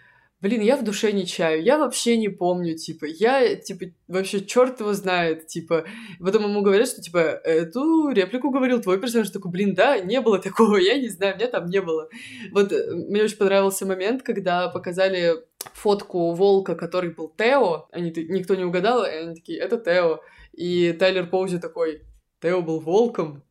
блин, 0.44 0.60
я 0.60 0.76
в 0.76 0.84
душе 0.84 1.12
не 1.12 1.26
чаю, 1.26 1.62
я 1.62 1.78
вообще 1.78 2.18
не 2.18 2.28
помню, 2.28 2.76
типа, 2.76 3.06
я, 3.06 3.56
типа, 3.56 3.86
вообще 4.08 4.44
черт 4.44 4.78
его 4.78 4.92
знает, 4.92 5.46
типа, 5.46 5.86
потом 6.20 6.44
ему 6.44 6.60
говорят, 6.60 6.86
что, 6.86 7.00
типа, 7.00 7.18
эту 7.18 8.10
реплику 8.10 8.50
говорил 8.50 8.82
твой 8.82 9.00
персонаж, 9.00 9.30
такой, 9.30 9.50
блин, 9.50 9.74
да, 9.74 9.98
не 9.98 10.20
было 10.20 10.38
такого, 10.38 10.76
я 10.76 10.98
не 10.98 11.08
знаю, 11.08 11.36
меня 11.36 11.46
там 11.46 11.66
не 11.70 11.80
было. 11.80 12.10
Вот 12.52 12.72
э, 12.72 12.94
мне 12.94 13.22
очень 13.22 13.38
понравился 13.38 13.86
момент, 13.86 14.22
когда 14.22 14.68
показали 14.68 15.36
фотку 15.72 16.34
волка, 16.34 16.74
который 16.74 17.14
был 17.14 17.32
Тео, 17.38 17.88
они, 17.90 18.12
никто 18.28 18.54
не 18.54 18.64
угадал, 18.64 19.02
и 19.06 19.08
они 19.08 19.34
такие, 19.34 19.58
это 19.58 19.78
Тео, 19.78 20.20
и 20.52 20.92
Тайлер 20.92 21.26
Поузи 21.26 21.58
такой, 21.58 22.02
Тео 22.42 22.60
был 22.60 22.80
волком, 22.80 23.42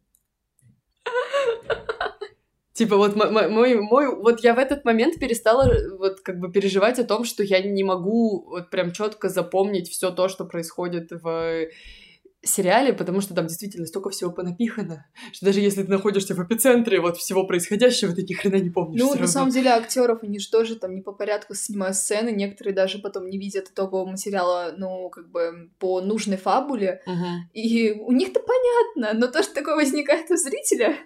Типа 2.73 2.97
вот 2.97 3.15
мой, 3.15 3.75
мой, 3.75 4.15
вот 4.15 4.43
я 4.43 4.55
в 4.55 4.57
этот 4.57 4.83
момент 4.83 5.19
перестала 5.19 5.71
вот 5.99 6.21
как 6.21 6.39
бы 6.39 6.51
переживать 6.51 6.97
о 6.97 7.03
том, 7.03 7.23
что 7.23 7.43
я 7.43 7.61
не 7.61 7.83
могу 7.83 8.45
вот 8.49 8.71
прям 8.71 8.91
четко 8.91 9.29
запомнить 9.29 9.89
все 9.89 10.09
то, 10.09 10.27
что 10.27 10.43
происходит 10.43 11.11
в 11.11 11.67
сериале, 12.43 12.93
потому 12.93 13.21
что 13.21 13.33
там 13.33 13.47
действительно 13.47 13.85
столько 13.85 14.09
всего 14.09 14.31
понапихано, 14.31 15.05
что 15.31 15.45
даже 15.45 15.61
если 15.61 15.83
ты 15.83 15.89
находишься 15.89 16.35
в 16.35 16.43
эпицентре 16.43 16.99
вот 16.99 17.17
всего 17.17 17.45
происходящего, 17.45 18.13
ты 18.13 18.23
ни 18.23 18.33
хрена 18.33 18.57
не 18.57 18.69
помнишь. 18.69 18.99
Ну, 18.99 19.07
на 19.07 19.13
равно. 19.13 19.27
самом 19.27 19.49
деле, 19.49 19.69
актеров 19.69 20.23
они 20.23 20.39
же 20.39 20.49
тоже 20.49 20.75
там 20.75 20.93
не 20.93 21.01
по 21.01 21.13
порядку 21.13 21.53
снимают 21.53 21.95
сцены, 21.95 22.29
некоторые 22.29 22.75
даже 22.75 22.99
потом 22.99 23.29
не 23.29 23.37
видят 23.37 23.69
итогового 23.69 24.11
материала, 24.11 24.73
ну, 24.77 25.09
как 25.09 25.31
бы 25.31 25.69
по 25.79 26.01
нужной 26.01 26.37
фабуле, 26.37 27.01
угу. 27.05 27.25
и 27.53 27.91
у 27.91 28.11
них-то 28.11 28.41
понятно, 28.41 29.19
но 29.19 29.31
то, 29.31 29.41
что 29.41 29.53
такое 29.53 29.75
возникает 29.75 30.29
у 30.29 30.35
зрителя, 30.35 30.97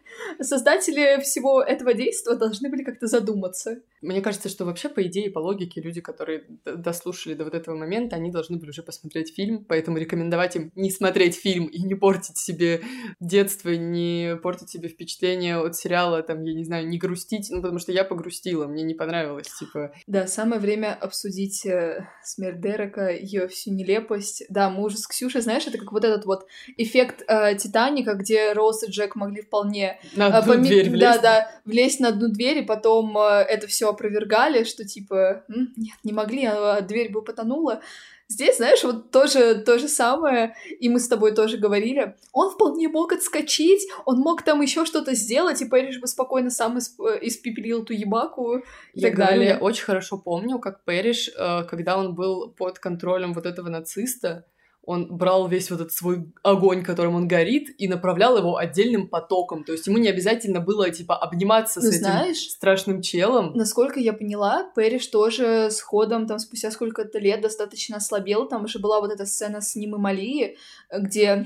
создатели 0.41 1.21
всего 1.21 1.61
этого 1.61 1.93
действия 1.93 2.35
должны 2.35 2.69
были 2.69 2.83
как-то 2.83 3.07
задуматься. 3.07 3.77
Мне 4.01 4.21
кажется, 4.21 4.49
что 4.49 4.65
вообще, 4.65 4.89
по 4.89 5.03
идее, 5.03 5.29
по 5.31 5.39
логике, 5.39 5.81
люди, 5.81 6.01
которые 6.01 6.45
дослушали 6.65 7.33
до 7.33 7.43
вот 7.43 7.53
этого 7.53 7.75
момента, 7.75 8.15
они 8.15 8.31
должны 8.31 8.57
были 8.57 8.69
уже 8.69 8.83
посмотреть 8.83 9.35
фильм, 9.35 9.65
поэтому 9.65 9.97
рекомендовать 9.97 10.55
им 10.55 10.71
не 10.75 10.89
смотреть 10.89 11.26
фильм 11.35 11.65
и 11.65 11.81
не 11.81 11.95
портить 11.95 12.37
себе 12.37 12.81
детство, 13.19 13.69
не 13.69 14.37
портить 14.41 14.69
себе 14.69 14.89
впечатление 14.89 15.57
от 15.57 15.75
сериала, 15.75 16.21
там, 16.23 16.43
я 16.43 16.53
не 16.53 16.63
знаю, 16.63 16.87
не 16.87 16.97
грустить, 16.97 17.47
ну, 17.49 17.61
потому 17.61 17.79
что 17.79 17.91
я 17.91 18.03
погрустила, 18.03 18.67
мне 18.67 18.83
не 18.83 18.93
понравилось, 18.93 19.47
типа... 19.59 19.91
Да, 20.07 20.27
самое 20.27 20.61
время 20.61 20.93
обсудить 20.93 21.65
э, 21.65 22.07
смерть 22.23 22.61
Дерека, 22.61 23.09
ее 23.09 23.47
всю 23.47 23.71
нелепость. 23.71 24.43
Да, 24.49 24.69
мы 24.69 24.83
уже 24.83 24.97
с 24.97 25.07
Ксюшей, 25.07 25.41
знаешь, 25.41 25.67
это 25.67 25.77
как 25.77 25.91
вот 25.91 26.03
этот 26.03 26.25
вот 26.25 26.45
эффект 26.77 27.23
э, 27.27 27.55
Титаника, 27.57 28.13
где 28.13 28.53
Роуз 28.53 28.83
и 28.83 28.91
Джек 28.91 29.15
могли 29.15 29.41
вполне... 29.41 29.99
На 30.15 30.27
э, 30.27 30.31
одну 30.31 30.53
э, 30.53 30.55
поми... 30.55 30.67
дверь 30.67 30.89
влезть. 30.89 31.01
Да, 31.01 31.17
да, 31.21 31.51
влезть 31.65 31.99
на 31.99 32.09
одну 32.09 32.29
дверь, 32.29 32.59
и 32.59 32.65
потом 32.65 33.17
э, 33.17 33.45
это 33.47 33.67
все 33.67 33.89
опровергали, 33.89 34.63
что 34.63 34.85
типа, 34.85 35.43
нет, 35.47 35.97
не 36.03 36.13
могли, 36.13 36.45
а 36.45 36.81
дверь 36.81 37.11
бы 37.11 37.21
потонула. 37.23 37.81
Здесь, 38.29 38.57
знаешь, 38.57 38.83
вот 38.83 39.11
тоже 39.11 39.55
то 39.55 39.79
же 39.79 39.87
самое, 39.87 40.53
и 40.79 40.89
мы 40.89 40.99
с 40.99 41.07
тобой 41.07 41.33
тоже 41.33 41.57
говорили. 41.57 42.15
Он 42.33 42.49
вполне 42.51 42.89
мог 42.89 43.13
отскочить, 43.13 43.87
он 44.05 44.19
мог 44.19 44.41
там 44.41 44.61
еще 44.61 44.85
что-то 44.85 45.15
сделать, 45.15 45.61
и 45.61 45.65
Пэриш 45.65 46.01
бы 46.01 46.07
спокойно 46.07 46.49
сам 46.49 46.77
исп 46.77 46.99
э, 46.99 47.19
испепелил 47.21 47.85
ту 47.85 47.93
ебаку 47.93 48.57
и 48.57 48.61
я 48.93 49.07
так 49.07 49.17
говорю, 49.17 49.31
далее. 49.31 49.49
Я 49.51 49.57
очень 49.59 49.85
хорошо 49.85 50.17
помню, 50.17 50.59
как 50.59 50.83
Пэриш, 50.83 51.29
э, 51.29 51.63
когда 51.69 51.97
он 51.97 52.15
был 52.15 52.51
под 52.51 52.79
контролем 52.79 53.33
вот 53.33 53.45
этого 53.45 53.69
нациста, 53.69 54.45
он 54.87 55.17
брал 55.17 55.49
весь 55.49 55.69
вот 55.69 55.81
этот 55.81 55.91
свой 55.91 56.31
огонь, 56.43 56.81
которым 56.81 57.15
он 57.15 57.27
горит, 57.27 57.75
и 57.77 57.89
направлял 57.89 58.37
его 58.37 58.55
отдельным 58.55 59.09
потоком. 59.09 59.65
То 59.65 59.73
есть 59.73 59.85
ему 59.85 59.97
не 59.97 60.07
обязательно 60.07 60.61
было, 60.61 60.89
типа, 60.89 61.17
обниматься 61.17 61.81
ну, 61.81 61.91
с 61.91 61.95
знаешь, 61.97 62.37
этим 62.37 62.49
страшным 62.51 63.01
челом. 63.01 63.51
Насколько 63.53 63.99
я 63.99 64.13
поняла, 64.13 64.71
Пэриш 64.75 65.05
тоже 65.07 65.69
с 65.69 65.81
ходом, 65.81 66.25
там, 66.25 66.39
спустя 66.39 66.71
сколько-то 66.71 67.19
лет 67.19 67.41
достаточно 67.41 67.97
ослабел. 67.97 68.47
Там 68.47 68.63
уже 68.63 68.79
была 68.79 69.01
вот 69.01 69.11
эта 69.11 69.25
сцена 69.25 69.59
с 69.59 69.75
ним 69.75 69.95
и 69.95 69.99
Малии, 69.99 70.57
где 70.89 71.45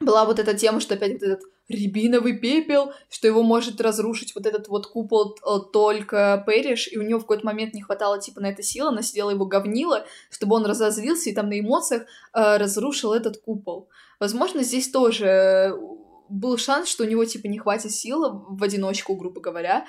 была 0.00 0.24
вот 0.24 0.38
эта 0.38 0.54
тема, 0.54 0.80
что 0.80 0.94
опять 0.94 1.12
вот 1.12 1.22
этот 1.22 1.42
рябиновый 1.68 2.36
пепел, 2.38 2.92
что 3.08 3.28
его 3.28 3.42
может 3.42 3.80
разрушить 3.80 4.34
вот 4.34 4.46
этот 4.46 4.68
вот 4.68 4.86
купол 4.86 5.36
э, 5.36 5.58
только 5.72 6.42
Пэриш, 6.44 6.88
и 6.90 6.98
у 6.98 7.02
него 7.02 7.20
в 7.20 7.22
какой-то 7.22 7.46
момент 7.46 7.74
не 7.74 7.82
хватало 7.82 8.20
типа 8.20 8.40
на 8.40 8.46
это 8.46 8.62
силы, 8.62 8.88
она 8.88 9.02
сидела 9.02 9.30
его 9.30 9.46
говнила, 9.46 10.04
чтобы 10.30 10.56
он 10.56 10.66
разозлился 10.66 11.30
и 11.30 11.34
там 11.34 11.48
на 11.48 11.60
эмоциях 11.60 12.02
э, 12.32 12.56
разрушил 12.56 13.12
этот 13.12 13.40
купол. 13.40 13.88
Возможно, 14.18 14.62
здесь 14.62 14.90
тоже 14.90 15.78
был 16.28 16.56
шанс, 16.58 16.88
что 16.88 17.04
у 17.04 17.06
него 17.06 17.24
типа 17.24 17.46
не 17.46 17.58
хватит 17.58 17.92
силы 17.92 18.42
в 18.48 18.62
одиночку, 18.62 19.14
грубо 19.14 19.40
говоря, 19.40 19.86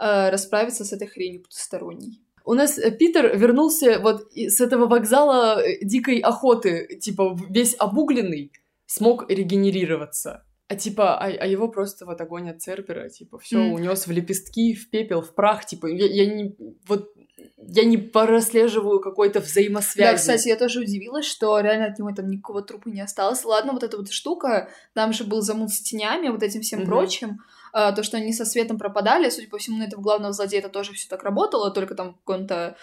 э, 0.00 0.30
расправиться 0.30 0.84
с 0.84 0.92
этой 0.92 1.08
хренью 1.08 1.42
потусторонней. 1.42 2.20
У 2.44 2.54
нас 2.54 2.78
э, 2.78 2.90
Питер 2.90 3.36
вернулся 3.36 3.98
вот 4.00 4.30
с 4.34 4.60
этого 4.60 4.86
вокзала 4.86 5.60
э, 5.60 5.78
дикой 5.82 6.18
охоты, 6.18 6.98
типа 7.00 7.36
весь 7.48 7.74
обугленный, 7.78 8.52
смог 8.94 9.28
регенерироваться. 9.28 10.44
А 10.68 10.76
типа, 10.76 11.18
а, 11.18 11.26
а 11.26 11.46
его 11.46 11.68
просто 11.68 12.06
вот 12.06 12.20
огонь 12.20 12.48
от 12.48 12.62
Цербера, 12.62 13.08
типа, 13.08 13.38
все 13.38 13.58
М. 13.58 13.72
унес 13.72 14.06
в 14.06 14.10
лепестки, 14.10 14.74
в 14.74 14.88
пепел, 14.88 15.20
в 15.20 15.34
прах, 15.34 15.66
типа, 15.66 15.86
я, 15.86 16.06
я 16.06 16.26
не, 16.34 16.56
вот, 16.86 17.12
я 17.58 17.84
не 17.84 17.98
прослеживаю 17.98 19.00
какой-то 19.00 19.40
взаимосвязи. 19.40 20.10
Да, 20.10 20.16
кстати, 20.16 20.48
я 20.48 20.56
тоже 20.56 20.80
удивилась, 20.80 21.26
что 21.26 21.58
реально 21.60 21.86
от 21.86 21.98
него 21.98 22.12
там 22.14 22.30
никакого 22.30 22.62
трупа 22.62 22.88
не 22.88 23.02
осталось. 23.02 23.44
Ладно, 23.44 23.72
вот 23.72 23.82
эта 23.82 23.96
вот 23.96 24.10
штука, 24.10 24.70
там 24.94 25.12
же 25.12 25.24
был 25.24 25.42
замут 25.42 25.70
с 25.70 25.80
тенями, 25.80 26.28
вот 26.28 26.42
этим 26.42 26.62
всем 26.62 26.80
Мгм. 26.80 26.88
прочим. 26.88 27.40
А, 27.72 27.92
то, 27.92 28.02
что 28.04 28.16
они 28.16 28.32
со 28.32 28.46
светом 28.46 28.78
пропадали, 28.78 29.28
судя 29.28 29.48
по 29.48 29.58
всему, 29.58 29.78
на 29.78 29.84
этого 29.84 30.00
главного 30.00 30.32
злодея 30.32 30.60
это 30.60 30.70
тоже 30.70 30.92
все 30.92 31.08
так 31.08 31.24
работало, 31.24 31.72
только 31.72 31.94
там 31.94 32.14
в 32.14 32.18
каком-то 32.18 32.76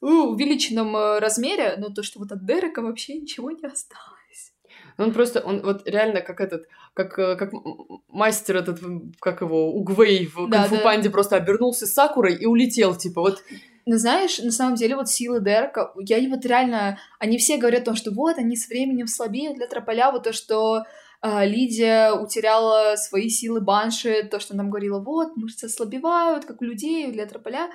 увеличенном 0.00 0.96
э, 0.96 1.18
размере, 1.18 1.74
но 1.76 1.90
то, 1.90 2.02
что 2.02 2.18
вот 2.18 2.32
от 2.32 2.44
Дерека 2.46 2.80
вообще 2.80 3.18
ничего 3.18 3.50
не 3.50 3.66
осталось. 3.66 4.19
Ну, 5.00 5.06
Он 5.06 5.12
просто, 5.14 5.40
он 5.40 5.62
вот 5.62 5.88
реально 5.88 6.20
как 6.20 6.42
этот, 6.42 6.66
как, 6.92 7.18
э, 7.18 7.34
как 7.36 7.52
мастер 8.08 8.56
этот, 8.56 8.80
как 9.18 9.40
его, 9.40 9.72
Угвей 9.72 10.26
в 10.26 10.46
Да, 10.50 10.58
Кунг-фу 10.58 10.76
да. 10.76 10.82
Панде 10.82 11.08
просто 11.08 11.36
обернулся 11.36 11.86
Сакурой 11.86 12.34
и 12.34 12.44
улетел, 12.44 12.94
типа, 12.94 13.22
вот, 13.22 13.42
Но 13.86 13.96
знаешь, 13.96 14.38
на 14.40 14.50
самом 14.50 14.74
деле 14.74 14.96
вот 14.96 15.08
силы 15.08 15.40
Дерека, 15.40 15.90
я 15.96 16.28
вот 16.28 16.44
реально, 16.44 16.98
они 17.18 17.38
все 17.38 17.56
говорят 17.56 17.82
о 17.82 17.84
том, 17.86 17.96
что 17.96 18.10
вот, 18.10 18.36
они 18.36 18.56
с 18.56 18.68
временем 18.68 19.06
слабеют 19.06 19.56
для 19.56 19.66
Трополя, 19.68 20.12
вот 20.12 20.24
то, 20.24 20.34
что 20.34 20.84
а, 21.22 21.46
Лидия 21.46 22.12
утеряла 22.12 22.96
свои 22.96 23.30
силы 23.30 23.62
Банши, 23.62 24.28
то, 24.30 24.38
что 24.38 24.54
нам 24.54 24.68
говорила, 24.68 25.00
вот, 25.00 25.34
мышцы 25.34 25.64
ослабевают, 25.64 26.44
как 26.44 26.60
у 26.60 26.64
людей, 26.64 27.10
для 27.10 27.24
Трополя. 27.24 27.70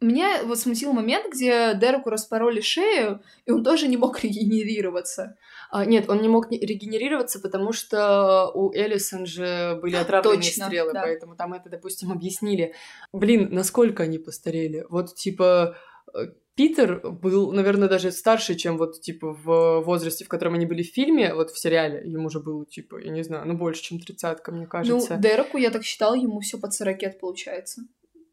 Меня 0.00 0.42
вот 0.44 0.58
смутил 0.58 0.92
момент, 0.92 1.32
где 1.32 1.74
Дереку 1.74 2.10
распороли 2.10 2.60
шею, 2.60 3.22
и 3.44 3.50
он 3.50 3.64
тоже 3.64 3.88
не 3.88 3.96
мог 3.96 4.20
регенерироваться. 4.22 5.36
А, 5.74 5.84
нет, 5.84 6.08
он 6.08 6.22
не 6.22 6.28
мог 6.28 6.52
не- 6.52 6.60
регенерироваться, 6.60 7.40
потому 7.40 7.72
что 7.72 8.48
у 8.54 8.72
Элисон 8.72 9.26
же 9.26 9.76
были 9.82 9.96
отравленные 9.96 10.36
Точно, 10.36 10.66
стрелы, 10.66 10.92
да. 10.92 11.02
поэтому 11.02 11.34
там 11.34 11.52
это, 11.52 11.68
допустим, 11.68 12.12
объяснили. 12.12 12.74
Блин, 13.12 13.48
насколько 13.50 14.04
они 14.04 14.18
постарели? 14.18 14.86
Вот, 14.88 15.16
типа, 15.16 15.76
э, 16.14 16.28
Питер 16.54 17.00
был, 17.10 17.50
наверное, 17.50 17.88
даже 17.88 18.12
старше, 18.12 18.54
чем 18.54 18.78
вот, 18.78 19.00
типа, 19.00 19.32
в 19.32 19.80
возрасте, 19.80 20.24
в 20.24 20.28
котором 20.28 20.54
они 20.54 20.64
были 20.64 20.84
в 20.84 20.94
фильме, 20.94 21.34
вот 21.34 21.50
в 21.50 21.58
сериале. 21.58 22.08
Ему 22.08 22.30
же 22.30 22.38
было, 22.38 22.64
типа, 22.64 23.00
я 23.00 23.10
не 23.10 23.24
знаю, 23.24 23.44
ну, 23.44 23.54
больше, 23.54 23.82
чем 23.82 23.98
тридцатка, 23.98 24.52
мне 24.52 24.68
кажется. 24.68 25.16
Ну, 25.16 25.20
Дереку, 25.20 25.58
я 25.58 25.72
так 25.72 25.82
считала, 25.82 26.14
ему 26.14 26.38
все 26.38 26.56
под 26.56 26.72
40 26.72 27.18
получается. 27.18 27.82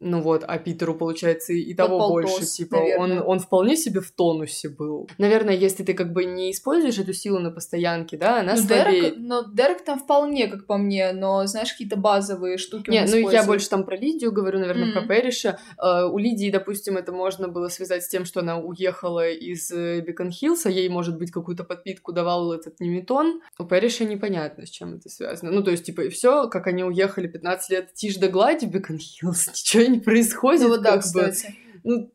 Ну 0.03 0.19
вот, 0.21 0.43
а 0.47 0.57
Питеру, 0.57 0.95
получается, 0.95 1.53
и 1.53 1.73
Под 1.75 1.77
того 1.85 1.99
полтос, 1.99 2.31
больше, 2.31 2.45
типа, 2.47 2.75
он, 2.75 2.81
наверное. 3.09 3.21
он 3.21 3.39
вполне 3.39 3.75
себе 3.77 4.01
в 4.01 4.09
тонусе 4.11 4.69
был. 4.69 5.07
Наверное, 5.19 5.55
если 5.55 5.83
ты 5.83 5.93
как 5.93 6.11
бы 6.11 6.25
не 6.25 6.49
используешь 6.51 6.97
эту 6.97 7.13
силу 7.13 7.37
на 7.39 7.51
постоянке, 7.51 8.17
да, 8.17 8.39
она 8.39 8.55
Ну, 8.55 8.61
слабеет. 8.61 9.03
Дерек, 9.03 9.15
но 9.19 9.43
Дерек 9.53 9.83
там 9.85 9.99
вполне, 9.99 10.47
как 10.47 10.65
по 10.65 10.77
мне, 10.77 11.11
но, 11.13 11.45
знаешь, 11.45 11.71
какие-то 11.71 11.97
базовые 11.97 12.57
штуки 12.57 12.89
Не, 12.89 13.05
ну 13.05 13.29
я 13.29 13.43
больше 13.43 13.69
там 13.69 13.83
про 13.85 13.95
Лидию 13.95 14.31
говорю, 14.31 14.57
наверное, 14.59 14.85
Мгм. 14.85 14.93
про 14.93 15.01
Перриша. 15.07 15.59
Э, 15.77 16.05
у 16.05 16.17
Лидии, 16.17 16.49
допустим, 16.49 16.97
это 16.97 17.11
можно 17.11 17.47
было 17.47 17.67
связать 17.67 18.03
с 18.03 18.07
тем, 18.07 18.25
что 18.25 18.39
она 18.39 18.57
уехала 18.57 19.29
из 19.29 19.71
э, 19.71 20.01
Бекон 20.01 20.31
Хиллса, 20.31 20.69
ей, 20.69 20.89
может 20.89 21.17
быть, 21.19 21.29
какую-то 21.31 21.63
подпитку 21.63 22.11
давал 22.11 22.51
этот 22.53 22.79
неметон. 22.79 23.41
У 23.59 23.65
Перриша 23.65 24.05
непонятно, 24.05 24.65
с 24.65 24.69
чем 24.69 24.95
это 24.95 25.09
связано. 25.09 25.51
Ну, 25.51 25.61
то 25.63 25.69
есть, 25.69 25.85
типа, 25.85 26.09
все, 26.09 26.47
как 26.49 26.65
они 26.65 26.83
уехали 26.83 27.27
15 27.27 27.69
лет 27.69 27.93
тишь 27.93 28.15
да 28.17 28.27
гладь 28.29 28.63
в 28.63 28.69
Бекон 28.71 28.97
Хиллс, 28.97 29.47
ничего 29.49 29.83
не 29.91 29.99
происходит. 29.99 30.61
Ну 30.61 30.69
вот 30.69 30.81
да, 30.81 30.91
как 30.91 30.99
бы. 30.99 31.01
кстати. 31.01 31.55
Ну, 31.83 32.11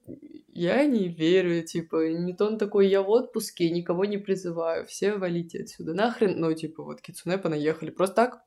я 0.57 0.87
не 0.87 1.09
верю, 1.09 1.63
типа, 1.63 2.09
Ньютон 2.09 2.57
такой, 2.57 2.89
я 2.89 3.03
в 3.03 3.11
отпуске, 3.11 3.69
никого 3.71 4.07
не 4.07 4.17
призываю, 4.17 4.87
все 4.87 5.17
валите 5.17 5.61
отсюда 5.61 5.93
нахрен, 5.93 6.41
ну, 6.41 6.53
типа, 6.55 6.83
вот 6.83 7.03
Кицуне 7.03 7.37
понаехали, 7.37 7.91
просто 7.91 8.17
так, 8.17 8.41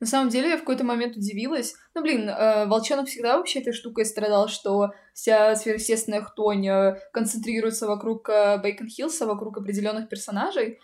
На 0.00 0.06
самом 0.06 0.28
деле, 0.28 0.50
я 0.50 0.56
в 0.56 0.60
какой-то 0.60 0.84
момент 0.84 1.16
удивилась. 1.16 1.74
Ну, 1.94 2.02
блин, 2.02 2.28
э, 2.28 2.66
Волчонок 2.66 3.06
всегда 3.08 3.38
вообще 3.38 3.60
этой 3.60 3.72
штукой 3.72 4.04
страдал, 4.04 4.48
что 4.48 4.90
вся 5.14 5.56
сверхъестественная 5.56 6.20
хтонь 6.20 6.68
э, 6.68 7.00
концентрируется 7.12 7.86
вокруг 7.86 8.28
э, 8.28 8.58
Бейкон 8.62 8.88
Хиллса, 8.88 9.24
вокруг 9.26 9.56
определенных 9.56 10.10
персонажей. 10.10 10.78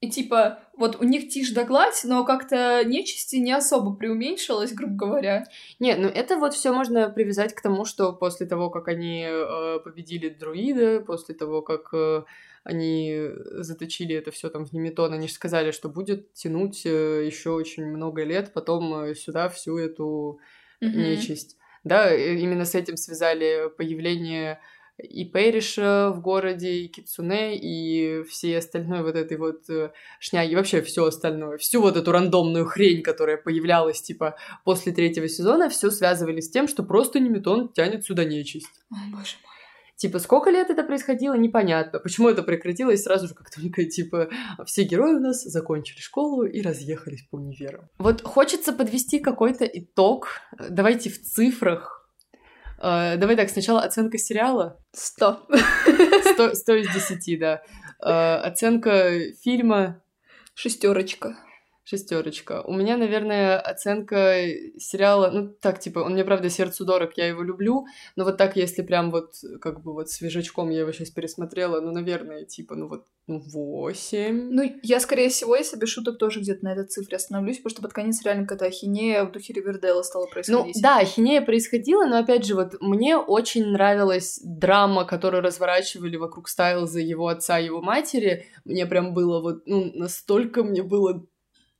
И 0.00 0.08
типа, 0.08 0.60
вот 0.76 1.00
у 1.00 1.04
них 1.04 1.28
тишь 1.28 1.50
да 1.50 1.64
гладь, 1.64 2.02
но 2.04 2.24
как-то 2.24 2.84
нечисти 2.84 3.36
не 3.36 3.52
особо 3.52 3.96
преуменьшилось, 3.96 4.72
грубо 4.72 4.94
говоря. 4.94 5.44
Не, 5.80 5.96
ну 5.96 6.06
это 6.06 6.36
вот 6.36 6.54
все 6.54 6.72
можно 6.72 7.10
привязать 7.10 7.52
к 7.52 7.60
тому, 7.60 7.84
что 7.84 8.12
после 8.12 8.46
того, 8.46 8.70
как 8.70 8.86
они 8.86 9.26
э, 9.28 9.80
победили 9.82 10.28
друида, 10.28 11.00
после 11.00 11.34
того, 11.34 11.62
как 11.62 11.88
э, 11.92 12.22
они 12.62 13.30
заточили 13.54 14.14
это 14.14 14.30
все 14.30 14.50
там 14.50 14.66
в 14.66 14.72
Неметон, 14.72 15.14
они 15.14 15.26
же 15.26 15.34
сказали, 15.34 15.72
что 15.72 15.88
будет 15.88 16.32
тянуть 16.32 16.84
еще 16.84 17.50
очень 17.50 17.86
много 17.86 18.22
лет 18.22 18.52
потом 18.52 18.94
э, 19.02 19.14
сюда 19.16 19.48
всю 19.48 19.78
эту 19.78 20.38
Мгм. 20.80 21.02
нечисть. 21.02 21.56
Да, 21.84 22.12
э, 22.12 22.36
именно 22.36 22.64
с 22.64 22.74
этим 22.74 22.96
связали 22.96 23.68
появление 23.76 24.60
и 24.98 25.24
Периша 25.24 26.10
в 26.10 26.20
городе, 26.20 26.72
и 26.72 26.88
Кицуне, 26.88 27.56
и 27.56 28.22
все 28.24 28.58
остальное 28.58 29.02
вот 29.02 29.14
этой 29.14 29.36
вот 29.36 29.68
э, 29.70 29.92
шняги, 30.18 30.54
вообще 30.54 30.82
все 30.82 31.04
остальное, 31.06 31.58
всю 31.58 31.80
вот 31.80 31.96
эту 31.96 32.10
рандомную 32.10 32.66
хрень, 32.66 33.02
которая 33.02 33.36
появлялась, 33.36 34.02
типа, 34.02 34.36
после 34.64 34.92
третьего 34.92 35.28
сезона, 35.28 35.68
все 35.68 35.90
связывали 35.90 36.40
с 36.40 36.50
тем, 36.50 36.68
что 36.68 36.82
просто 36.82 37.20
Неметон 37.20 37.72
тянет 37.72 38.04
сюда 38.04 38.24
нечисть. 38.24 38.70
О, 38.90 38.96
боже 39.10 39.36
мой. 39.42 39.58
Типа, 39.98 40.20
сколько 40.20 40.50
лет 40.50 40.70
это 40.70 40.84
происходило, 40.84 41.34
непонятно. 41.34 41.98
Почему 41.98 42.28
это 42.28 42.44
прекратилось 42.44 43.02
сразу 43.02 43.26
же, 43.26 43.34
как 43.34 43.50
только, 43.50 43.84
типа, 43.84 44.28
все 44.64 44.84
герои 44.84 45.14
у 45.14 45.20
нас 45.20 45.42
закончили 45.42 45.98
школу 45.98 46.44
и 46.44 46.62
разъехались 46.62 47.26
по 47.28 47.34
универам. 47.34 47.88
Вот 47.98 48.22
хочется 48.22 48.72
подвести 48.72 49.18
какой-то 49.18 49.64
итог. 49.64 50.28
Давайте 50.70 51.10
в 51.10 51.20
цифрах. 51.20 51.97
Э, 52.78 53.16
Давай 53.16 53.36
так, 53.36 53.50
сначала 53.50 53.82
оценка 53.82 54.18
сериала. 54.18 54.80
Сто. 54.92 55.46
100, 56.34 56.54
100 56.54 56.74
из 56.76 56.92
10, 56.92 57.38
да. 57.38 57.62
Э, 58.00 58.36
Оценка 58.36 59.12
фильма 59.42 60.02
Шестерочка. 60.54 61.36
Шестерочка. 61.88 62.62
У 62.62 62.72
меня, 62.72 62.96
наверное, 62.96 63.58
оценка 63.58 64.44
сериала, 64.78 65.30
ну 65.30 65.48
так, 65.48 65.80
типа, 65.80 66.00
он 66.00 66.12
мне, 66.12 66.24
правда, 66.24 66.50
сердцу 66.50 66.84
дорог, 66.84 67.12
я 67.16 67.26
его 67.26 67.42
люблю, 67.42 67.86
но 68.16 68.24
вот 68.24 68.36
так, 68.36 68.56
если 68.56 68.82
прям 68.82 69.10
вот, 69.10 69.34
как 69.60 69.82
бы 69.82 69.94
вот 69.94 70.10
свежачком 70.10 70.70
я 70.70 70.80
его 70.80 70.92
сейчас 70.92 71.10
пересмотрела, 71.10 71.80
ну, 71.80 71.92
наверное, 71.92 72.44
типа, 72.44 72.74
ну 72.74 72.88
вот, 72.88 73.06
ну, 73.26 73.40
8. 73.40 74.50
Ну, 74.50 74.62
я, 74.82 75.00
скорее 75.00 75.28
всего, 75.28 75.56
если 75.56 75.78
без 75.78 75.88
шуток, 75.88 76.18
тоже 76.18 76.40
где-то 76.40 76.64
на 76.64 76.72
этой 76.72 76.86
цифре 76.86 77.16
остановлюсь, 77.16 77.58
потому 77.58 77.70
что 77.70 77.82
под 77.82 77.92
конец 77.92 78.22
реально 78.22 78.44
какая-то 78.46 78.66
ахинея 78.66 79.24
в 79.24 79.32
духе 79.32 79.52
Ривердейла 79.52 80.02
стала 80.02 80.24
Ну, 80.26 80.30
происходить. 80.30 80.82
да, 80.82 80.98
ахинея 80.98 81.42
происходила, 81.42 82.04
но, 82.06 82.18
опять 82.18 82.44
же, 82.44 82.54
вот 82.54 82.74
мне 82.80 83.16
очень 83.16 83.66
нравилась 83.66 84.40
драма, 84.42 85.04
которую 85.04 85.42
разворачивали 85.42 86.16
вокруг 86.16 86.48
Стайлза, 86.48 87.00
его 87.00 87.28
отца, 87.28 87.58
его 87.58 87.80
матери. 87.80 88.46
Мне 88.64 88.86
прям 88.86 89.14
было 89.14 89.40
вот, 89.40 89.62
ну, 89.66 89.90
настолько 89.94 90.62
мне 90.62 90.82
было 90.82 91.26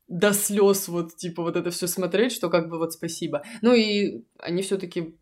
до 0.08 0.32
слез 0.32 0.88
вот, 0.88 1.16
типа, 1.16 1.42
вот 1.42 1.56
это 1.56 1.70
все 1.70 1.86
смотреть, 1.86 2.32
что 2.32 2.48
как 2.48 2.68
бы 2.68 2.78
вот 2.78 2.92
спасибо. 2.94 3.42
Ну 3.62 3.74
и 3.74 4.24
они 4.38 4.62
все 4.62 4.78
таки 4.78 5.14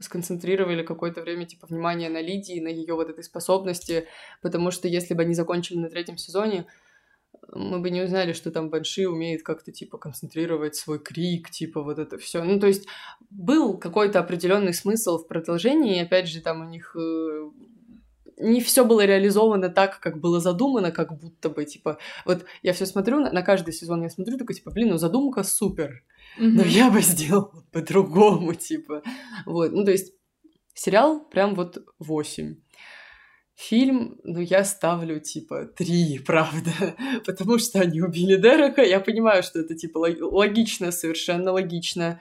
сконцентрировали 0.00 0.82
какое-то 0.82 1.20
время, 1.20 1.46
типа, 1.46 1.66
внимание 1.66 2.08
на 2.08 2.22
Лидии, 2.22 2.58
на 2.58 2.68
ее 2.68 2.94
вот 2.94 3.10
этой 3.10 3.22
способности, 3.22 4.06
потому 4.40 4.70
что 4.70 4.88
если 4.88 5.12
бы 5.12 5.22
они 5.22 5.34
закончили 5.34 5.78
на 5.78 5.90
третьем 5.90 6.16
сезоне, 6.16 6.66
мы 7.52 7.80
бы 7.80 7.90
не 7.90 8.02
узнали, 8.02 8.32
что 8.32 8.50
там 8.50 8.70
Банши 8.70 9.08
умеет 9.08 9.42
как-то, 9.42 9.72
типа, 9.72 9.98
концентрировать 9.98 10.74
свой 10.74 10.98
крик, 10.98 11.50
типа, 11.50 11.82
вот 11.82 11.98
это 11.98 12.16
все. 12.16 12.42
Ну, 12.42 12.58
то 12.58 12.66
есть, 12.66 12.86
был 13.28 13.76
какой-то 13.76 14.20
определенный 14.20 14.72
смысл 14.72 15.18
в 15.18 15.28
продолжении, 15.28 15.98
и 15.98 16.02
опять 16.02 16.28
же, 16.28 16.40
там 16.40 16.60
у 16.60 16.64
них 16.64 16.96
э, 16.96 17.50
не 18.40 18.60
все 18.60 18.84
было 18.84 19.04
реализовано 19.04 19.68
так, 19.68 20.00
как 20.00 20.18
было 20.20 20.40
задумано, 20.40 20.90
как 20.90 21.18
будто 21.18 21.48
бы, 21.50 21.64
типа, 21.64 21.98
вот 22.24 22.44
я 22.62 22.72
все 22.72 22.86
смотрю, 22.86 23.20
на, 23.20 23.30
на 23.32 23.42
каждый 23.42 23.72
сезон 23.72 24.02
я 24.02 24.10
смотрю, 24.10 24.38
такой, 24.38 24.54
типа, 24.54 24.70
блин, 24.70 24.88
ну 24.90 24.96
задумка 24.98 25.42
супер, 25.42 26.02
Мгм. 26.38 26.54
но 26.56 26.62
я 26.62 26.90
бы 26.90 27.00
сделала 27.02 27.64
по-другому, 27.72 28.54
типа. 28.68 29.02
Вот, 29.46 29.72
ну, 29.72 29.84
то 29.84 29.90
есть, 29.90 30.12
сериал 30.74 31.20
прям 31.30 31.54
вот 31.54 31.78
8. 31.98 32.56
Фильм, 33.56 34.18
ну, 34.24 34.40
я 34.40 34.64
ставлю, 34.64 35.20
типа, 35.20 35.66
3, 35.66 36.20
правда, 36.26 36.72
потому 37.26 37.58
что 37.58 37.80
они 37.80 38.00
убили 38.00 38.36
Дерека, 38.36 38.82
я 38.82 39.00
понимаю, 39.00 39.42
что 39.42 39.58
это, 39.60 39.74
типа, 39.74 39.98
лог- 39.98 40.22
логично, 40.32 40.92
совершенно 40.92 41.52
логично, 41.52 42.20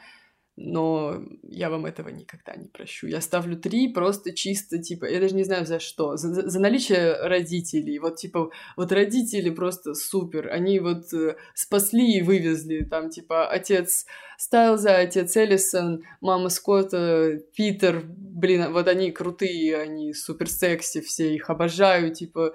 но 0.61 1.23
я 1.43 1.69
вам 1.69 1.85
этого 1.85 2.09
никогда 2.09 2.53
не 2.55 2.67
прощу. 2.67 3.07
Я 3.07 3.21
ставлю 3.21 3.57
3 3.57 3.93
просто 3.93 4.33
чисто, 4.33 4.77
типа, 4.77 5.05
я 5.05 5.21
даже 5.21 5.33
не 5.33 5.43
знаю 5.45 5.65
за 5.65 5.79
что, 5.79 6.17
за, 6.17 6.33
за- 6.33 6.49
за 6.49 6.59
наличие 6.59 7.13
родителей, 7.13 7.97
вот, 7.97 8.17
типа, 8.17 8.51
вот 8.75 8.91
родители 8.91 9.51
просто 9.51 9.93
супер, 9.93 10.49
они 10.49 10.79
вот 10.79 11.13
э, 11.13 11.37
спасли 11.53 12.17
и 12.17 12.21
вывезли, 12.21 12.83
там, 12.83 13.09
типа, 13.09 13.47
отец 13.47 14.05
Стайлза, 14.37 14.97
отец 14.97 15.37
Эллисон, 15.37 16.03
мама 16.19 16.49
Скотта, 16.49 17.39
Питер, 17.55 18.03
блин, 18.05 18.73
вот 18.73 18.89
они 18.89 19.11
крутые, 19.11 19.77
они 19.77 20.13
супер 20.13 20.49
секси, 20.49 20.99
все 20.99 21.33
их 21.33 21.49
обожаю, 21.49 22.13
типа, 22.13 22.53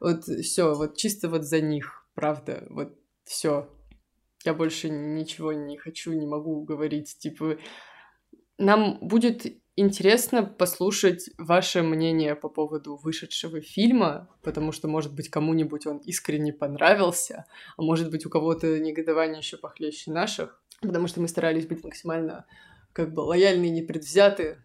вот 0.00 0.24
все, 0.24 0.74
вот 0.74 0.98
чисто 0.98 1.30
вот 1.30 1.44
за 1.44 1.62
них, 1.62 2.06
правда, 2.14 2.66
вот 2.68 2.92
все. 3.24 3.66
Я 4.46 4.54
больше 4.54 4.88
ничего 4.88 5.52
не 5.52 5.76
хочу, 5.76 6.12
не 6.12 6.26
могу 6.26 6.62
говорить. 6.62 7.18
Типа, 7.18 7.58
нам 8.58 8.98
будет 9.00 9.44
интересно 9.76 10.42
послушать 10.42 11.28
ваше 11.36 11.82
мнение 11.82 12.34
по 12.34 12.48
поводу 12.48 12.96
вышедшего 12.96 13.60
фильма, 13.60 14.28
потому 14.42 14.72
что, 14.72 14.88
может 14.88 15.14
быть, 15.14 15.28
кому-нибудь 15.28 15.86
он 15.86 15.98
искренне 15.98 16.52
понравился, 16.52 17.44
а 17.76 17.82
может 17.82 18.10
быть, 18.10 18.24
у 18.24 18.30
кого-то 18.30 18.78
негодование 18.78 19.38
еще 19.38 19.58
похлеще 19.58 20.10
наших, 20.10 20.62
потому 20.80 21.08
что 21.08 21.20
мы 21.20 21.28
старались 21.28 21.66
быть 21.66 21.84
максимально 21.84 22.46
как 22.92 23.12
бы 23.12 23.20
лояльны 23.20 23.66
и 23.66 23.70
непредвзяты. 23.70 24.62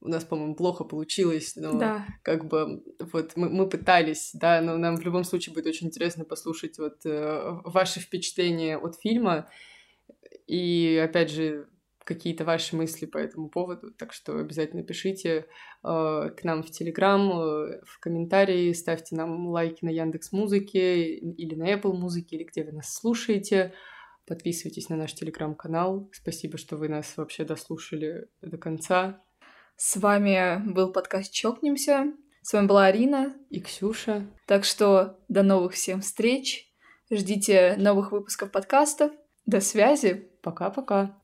У 0.00 0.08
нас, 0.08 0.24
по-моему, 0.24 0.54
плохо 0.54 0.84
получилось, 0.84 1.56
но 1.56 1.78
Да. 1.78 2.06
как 2.22 2.46
бы 2.46 2.84
вот 3.12 3.32
мы, 3.36 3.48
мы 3.48 3.68
пытались, 3.68 4.30
да, 4.32 4.60
но 4.60 4.76
нам 4.76 4.96
в 4.96 5.02
любом 5.02 5.24
случае 5.24 5.54
будет 5.54 5.66
очень 5.66 5.88
интересно 5.88 6.24
послушать 6.24 6.78
вот 6.78 7.04
э, 7.04 7.60
ваши 7.64 7.98
впечатления 7.98 8.78
от 8.78 8.96
фильма 8.96 9.48
и, 10.46 11.02
опять 11.04 11.30
же, 11.30 11.68
какие-то 12.04 12.44
ваши 12.46 12.74
мысли 12.74 13.04
по 13.04 13.18
этому 13.18 13.50
поводу, 13.50 13.90
так 13.92 14.14
что 14.14 14.38
обязательно 14.38 14.82
пишите 14.82 15.30
э, 15.30 15.44
к 15.82 16.42
нам 16.42 16.62
в 16.62 16.70
Телеграм, 16.70 17.20
э, 17.32 17.82
в 17.84 18.00
комментарии, 18.00 18.72
ставьте 18.72 19.14
нам 19.14 19.48
лайки 19.48 19.84
на 19.84 19.90
Яндекс 19.90 20.32
Музыке 20.32 21.04
или 21.16 21.54
на 21.54 21.74
Apple 21.74 21.92
Музыке, 21.92 22.36
или 22.36 22.44
где 22.44 22.64
вы 22.64 22.72
нас 22.72 22.94
слушаете. 22.94 23.74
Подписывайтесь 24.26 24.88
на 24.88 24.96
наш 24.96 25.12
Телеграм-канал. 25.14 26.08
Спасибо, 26.12 26.56
что 26.56 26.76
вы 26.76 26.88
нас 26.88 27.14
вообще 27.16 27.44
дослушали 27.44 28.28
до 28.40 28.56
конца. 28.56 29.22
С 29.80 29.96
вами 29.96 30.60
был 30.68 30.90
подкаст 30.90 31.32
«Чокнемся». 31.32 32.12
С 32.42 32.52
вами 32.52 32.66
была 32.66 32.86
Арина. 32.86 33.36
И 33.48 33.60
Ксюша. 33.60 34.26
Так 34.44 34.64
что 34.64 35.20
до 35.28 35.44
новых 35.44 35.74
всем 35.74 36.00
встреч. 36.00 36.68
Ждите 37.12 37.76
новых 37.78 38.10
выпусков 38.10 38.50
подкастов. 38.50 39.12
До 39.46 39.60
связи. 39.60 40.32
Пока-пока. 40.42 41.16